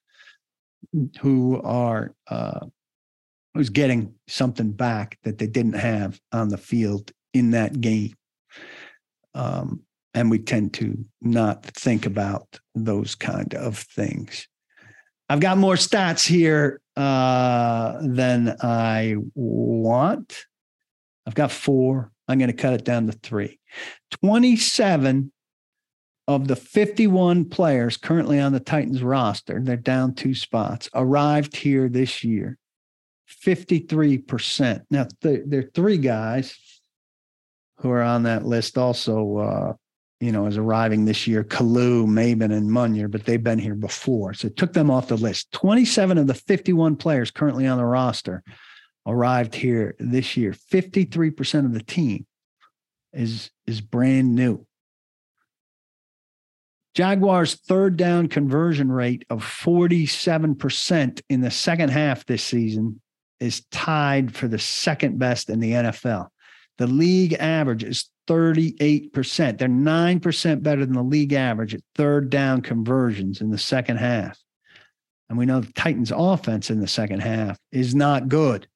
who 1.21 1.61
are 1.63 2.15
uh, 2.29 2.67
who's 3.55 3.71
getting 3.71 4.15
something 4.29 4.73
back 4.73 5.19
that 5.23 5.39
they 5.39 5.47
didn't 5.47 5.75
have 5.75 6.21
on 6.33 6.49
the 6.49 6.59
field 6.59 7.13
in 7.33 7.53
that 7.53 7.81
game. 7.81 8.15
Um, 9.35 9.86
and 10.17 10.31
we 10.31 10.39
tend 10.39 10.73
to 10.73 11.05
not 11.21 11.63
think 11.67 12.07
about 12.07 12.59
those 12.75 13.15
kind 13.15 13.55
of 13.55 13.79
things. 13.79 14.49
I've 15.29 15.41
got 15.41 15.59
more 15.59 15.75
stats 15.75 16.27
here 16.27 16.81
uh, 16.97 17.99
than 18.01 18.57
I 18.63 19.17
want. 19.35 20.47
I've 21.27 21.35
got 21.35 21.53
four. 21.53 22.11
I'm 22.27 22.39
going 22.39 22.51
to 22.51 22.57
cut 22.57 22.73
it 22.73 22.85
down 22.85 23.07
to 23.07 23.13
three. 23.13 23.61
27 24.23 25.31
of 26.27 26.49
the 26.49 26.57
51 26.57 27.45
players 27.51 27.99
currently 27.99 28.41
on 28.41 28.53
the 28.53 28.61
Titans 28.61 29.03
roster, 29.03 29.61
they're 29.63 29.77
down 29.77 30.15
two 30.15 30.35
spots, 30.35 30.89
arrived 30.95 31.55
here 31.55 31.89
this 31.89 32.25
year. 32.25 32.57
53%. 33.45 34.83
Now, 34.91 35.07
th- 35.23 35.43
there 35.47 35.61
are 35.61 35.71
three 35.75 35.99
guys 35.99 36.59
who 37.79 37.91
are 37.91 38.03
on 38.03 38.23
that 38.23 38.47
list 38.47 38.79
also, 38.79 39.37
uh, 39.37 39.73
you 40.21 40.33
know, 40.33 40.47
is 40.47 40.57
arriving 40.57 41.05
this 41.05 41.27
year 41.27 41.45
Kalu, 41.45 42.07
Maben, 42.07 42.53
and 42.53 42.71
Munyer, 42.71 43.11
but 43.11 43.25
they've 43.25 43.43
been 43.43 43.59
here 43.59 43.75
before. 43.75 44.35
So 44.35 44.47
it 44.47 44.57
took 44.57 44.73
them 44.73 44.91
off 44.91 45.09
the 45.09 45.17
list. 45.17 45.53
27 45.53 46.19
of 46.19 46.27
the 46.27 46.35
51 46.35 46.97
players 46.97 47.31
currently 47.31 47.67
on 47.67 47.79
the 47.79 47.85
roster 47.85 48.43
arrived 49.07 49.55
here 49.55 49.95
this 49.99 50.37
year. 50.37 50.53
53% 50.53 51.65
of 51.65 51.73
the 51.73 51.83
team 51.83 52.27
is 53.13 53.51
is 53.67 53.81
brand 53.81 54.35
new. 54.35 54.67
Jaguars' 56.95 57.55
third 57.55 57.99
down 57.99 58.27
conversion 58.27 58.91
rate 58.91 59.27
of 59.29 59.45
47% 59.45 61.21
in 61.29 61.43
the 61.43 61.51
second 61.51 61.91
half 61.91 62.25
this 62.25 62.43
season 62.43 63.03
is 63.39 63.67
tied 63.71 64.35
for 64.35 64.49
the 64.49 64.59
second 64.59 65.19
best 65.19 65.51
in 65.51 65.61
the 65.61 65.73
NFL. 65.73 66.29
The 66.79 66.87
league 66.87 67.35
average 67.35 67.85
is 67.85 68.09
38%. 68.27 69.59
They're 69.59 69.69
9% 69.69 70.63
better 70.63 70.85
than 70.85 70.95
the 70.95 71.03
league 71.03 71.33
average 71.33 71.75
at 71.75 71.81
third 71.95 72.31
down 72.31 72.63
conversions 72.63 73.41
in 73.41 73.51
the 73.51 73.59
second 73.59 73.97
half. 73.99 74.39
And 75.29 75.39
we 75.39 75.47
know 75.47 75.61
the 75.61 75.73
Titans' 75.73 76.13
offense 76.15 76.71
in 76.71 76.81
the 76.81 76.87
second 76.87 77.21
half 77.21 77.59
is 77.73 77.95
not 77.95 78.29
good. 78.29 78.69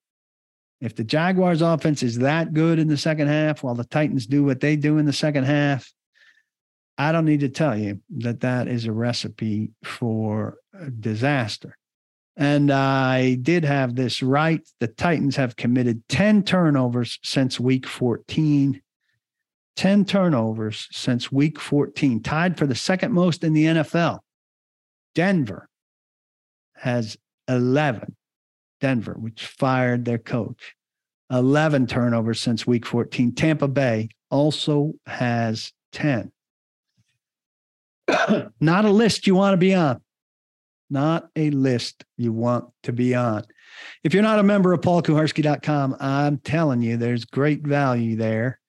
If 0.80 0.96
the 0.96 1.04
Jaguars' 1.04 1.62
offense 1.62 2.02
is 2.02 2.18
that 2.18 2.54
good 2.54 2.78
in 2.78 2.88
the 2.88 2.96
second 2.96 3.28
half, 3.28 3.62
while 3.62 3.74
the 3.74 3.84
Titans 3.84 4.26
do 4.26 4.44
what 4.44 4.60
they 4.60 4.76
do 4.76 4.98
in 4.98 5.04
the 5.04 5.12
second 5.12 5.44
half, 5.44 5.92
I 6.96 7.12
don't 7.12 7.24
need 7.24 7.40
to 7.40 7.48
tell 7.48 7.78
you 7.78 8.00
that 8.18 8.40
that 8.40 8.68
is 8.68 8.86
a 8.86 8.92
recipe 8.92 9.70
for 9.84 10.56
disaster. 10.98 11.76
And 12.36 12.70
I 12.70 13.34
did 13.34 13.64
have 13.64 13.94
this 13.94 14.22
right. 14.22 14.66
The 14.80 14.86
Titans 14.86 15.36
have 15.36 15.56
committed 15.56 16.02
10 16.08 16.42
turnovers 16.44 17.18
since 17.22 17.60
week 17.60 17.86
14. 17.86 18.80
10 19.80 20.04
turnovers 20.04 20.88
since 20.92 21.32
week 21.32 21.58
14, 21.58 22.22
tied 22.22 22.58
for 22.58 22.66
the 22.66 22.74
second 22.74 23.12
most 23.12 23.42
in 23.42 23.54
the 23.54 23.64
NFL. 23.64 24.18
Denver 25.14 25.70
has 26.74 27.16
11. 27.48 28.14
Denver, 28.82 29.14
which 29.14 29.46
fired 29.46 30.04
their 30.04 30.18
coach, 30.18 30.74
11 31.30 31.86
turnovers 31.86 32.40
since 32.40 32.66
week 32.66 32.84
14. 32.84 33.34
Tampa 33.34 33.68
Bay 33.68 34.10
also 34.30 34.92
has 35.06 35.72
10. 35.92 36.30
Not 38.60 38.84
a 38.84 38.90
list 38.90 39.26
you 39.26 39.34
want 39.34 39.54
to 39.54 39.58
be 39.58 39.74
on 39.74 40.02
not 40.90 41.28
a 41.36 41.50
list 41.50 42.04
you 42.16 42.32
want 42.32 42.68
to 42.82 42.92
be 42.92 43.14
on. 43.14 43.44
If 44.02 44.12
you're 44.12 44.24
not 44.24 44.40
a 44.40 44.42
member 44.42 44.72
of 44.72 44.80
paulkuharsky.com, 44.80 45.96
I'm 46.00 46.38
telling 46.38 46.82
you, 46.82 46.96
there's 46.96 47.24
great 47.24 47.64
value 47.64 48.16
there. 48.16 48.59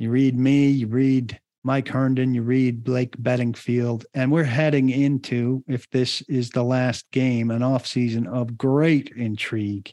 You 0.00 0.08
read 0.08 0.34
me, 0.34 0.66
you 0.66 0.86
read 0.86 1.38
Mike 1.62 1.88
Herndon, 1.88 2.32
you 2.32 2.40
read 2.40 2.82
Blake 2.82 3.18
Beddingfield, 3.18 4.06
and 4.14 4.32
we're 4.32 4.44
heading 4.44 4.88
into, 4.88 5.62
if 5.68 5.90
this 5.90 6.22
is 6.22 6.48
the 6.48 6.64
last 6.64 7.10
game, 7.10 7.50
an 7.50 7.60
offseason 7.60 8.26
of 8.26 8.56
great 8.56 9.12
intrigue. 9.14 9.92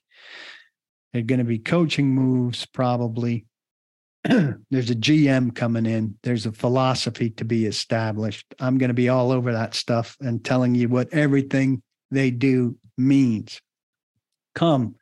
There 1.12 1.20
are 1.20 1.26
going 1.26 1.40
to 1.40 1.44
be 1.44 1.60
coaching 1.60 2.08
moves, 2.08 2.66
probably. 2.66 3.48
there's 4.24 4.90
a 4.90 4.96
GM 4.96 5.54
coming 5.54 5.86
in. 5.86 6.16
There's 6.24 6.46
a 6.46 6.54
philosophy 6.54 7.32
to 7.32 7.44
be 7.44 7.66
established. 7.66 8.46
I'm 8.62 8.78
going 8.78 8.88
to 8.88 8.94
be 8.94 9.10
all 9.10 9.34
over 9.34 9.52
that 9.52 9.76
stuff 9.76 10.16
and 10.22 10.42
telling 10.42 10.74
you 10.74 10.88
what 10.88 11.14
everything 11.14 11.84
they 12.12 12.32
do 12.32 12.78
means. 12.98 13.60
Come, 14.56 14.96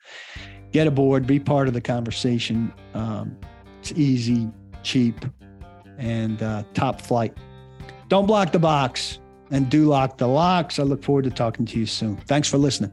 get 0.72 0.88
aboard, 0.88 1.28
be 1.28 1.40
part 1.40 1.68
of 1.68 1.76
the 1.76 1.82
conversation. 1.82 2.74
Um, 2.96 3.38
it's 3.82 3.92
easy, 3.92 4.50
cheap, 4.86 5.26
and 5.98 6.42
uh, 6.42 6.64
top 6.74 7.02
flight. 7.02 7.36
Don't 8.08 8.26
block 8.26 8.52
the 8.52 8.60
box 8.60 9.20
and 9.52 9.70
do 9.70 9.86
lock 9.86 10.18
the 10.18 10.28
locks. 10.28 10.80
I 10.80 10.84
look 10.84 11.04
forward 11.04 11.26
to 11.26 11.32
talking 11.32 11.66
to 11.66 11.80
you 11.80 11.86
soon. 11.86 12.18
Thanks 12.28 12.48
for 12.48 12.58
listening. 12.58 12.92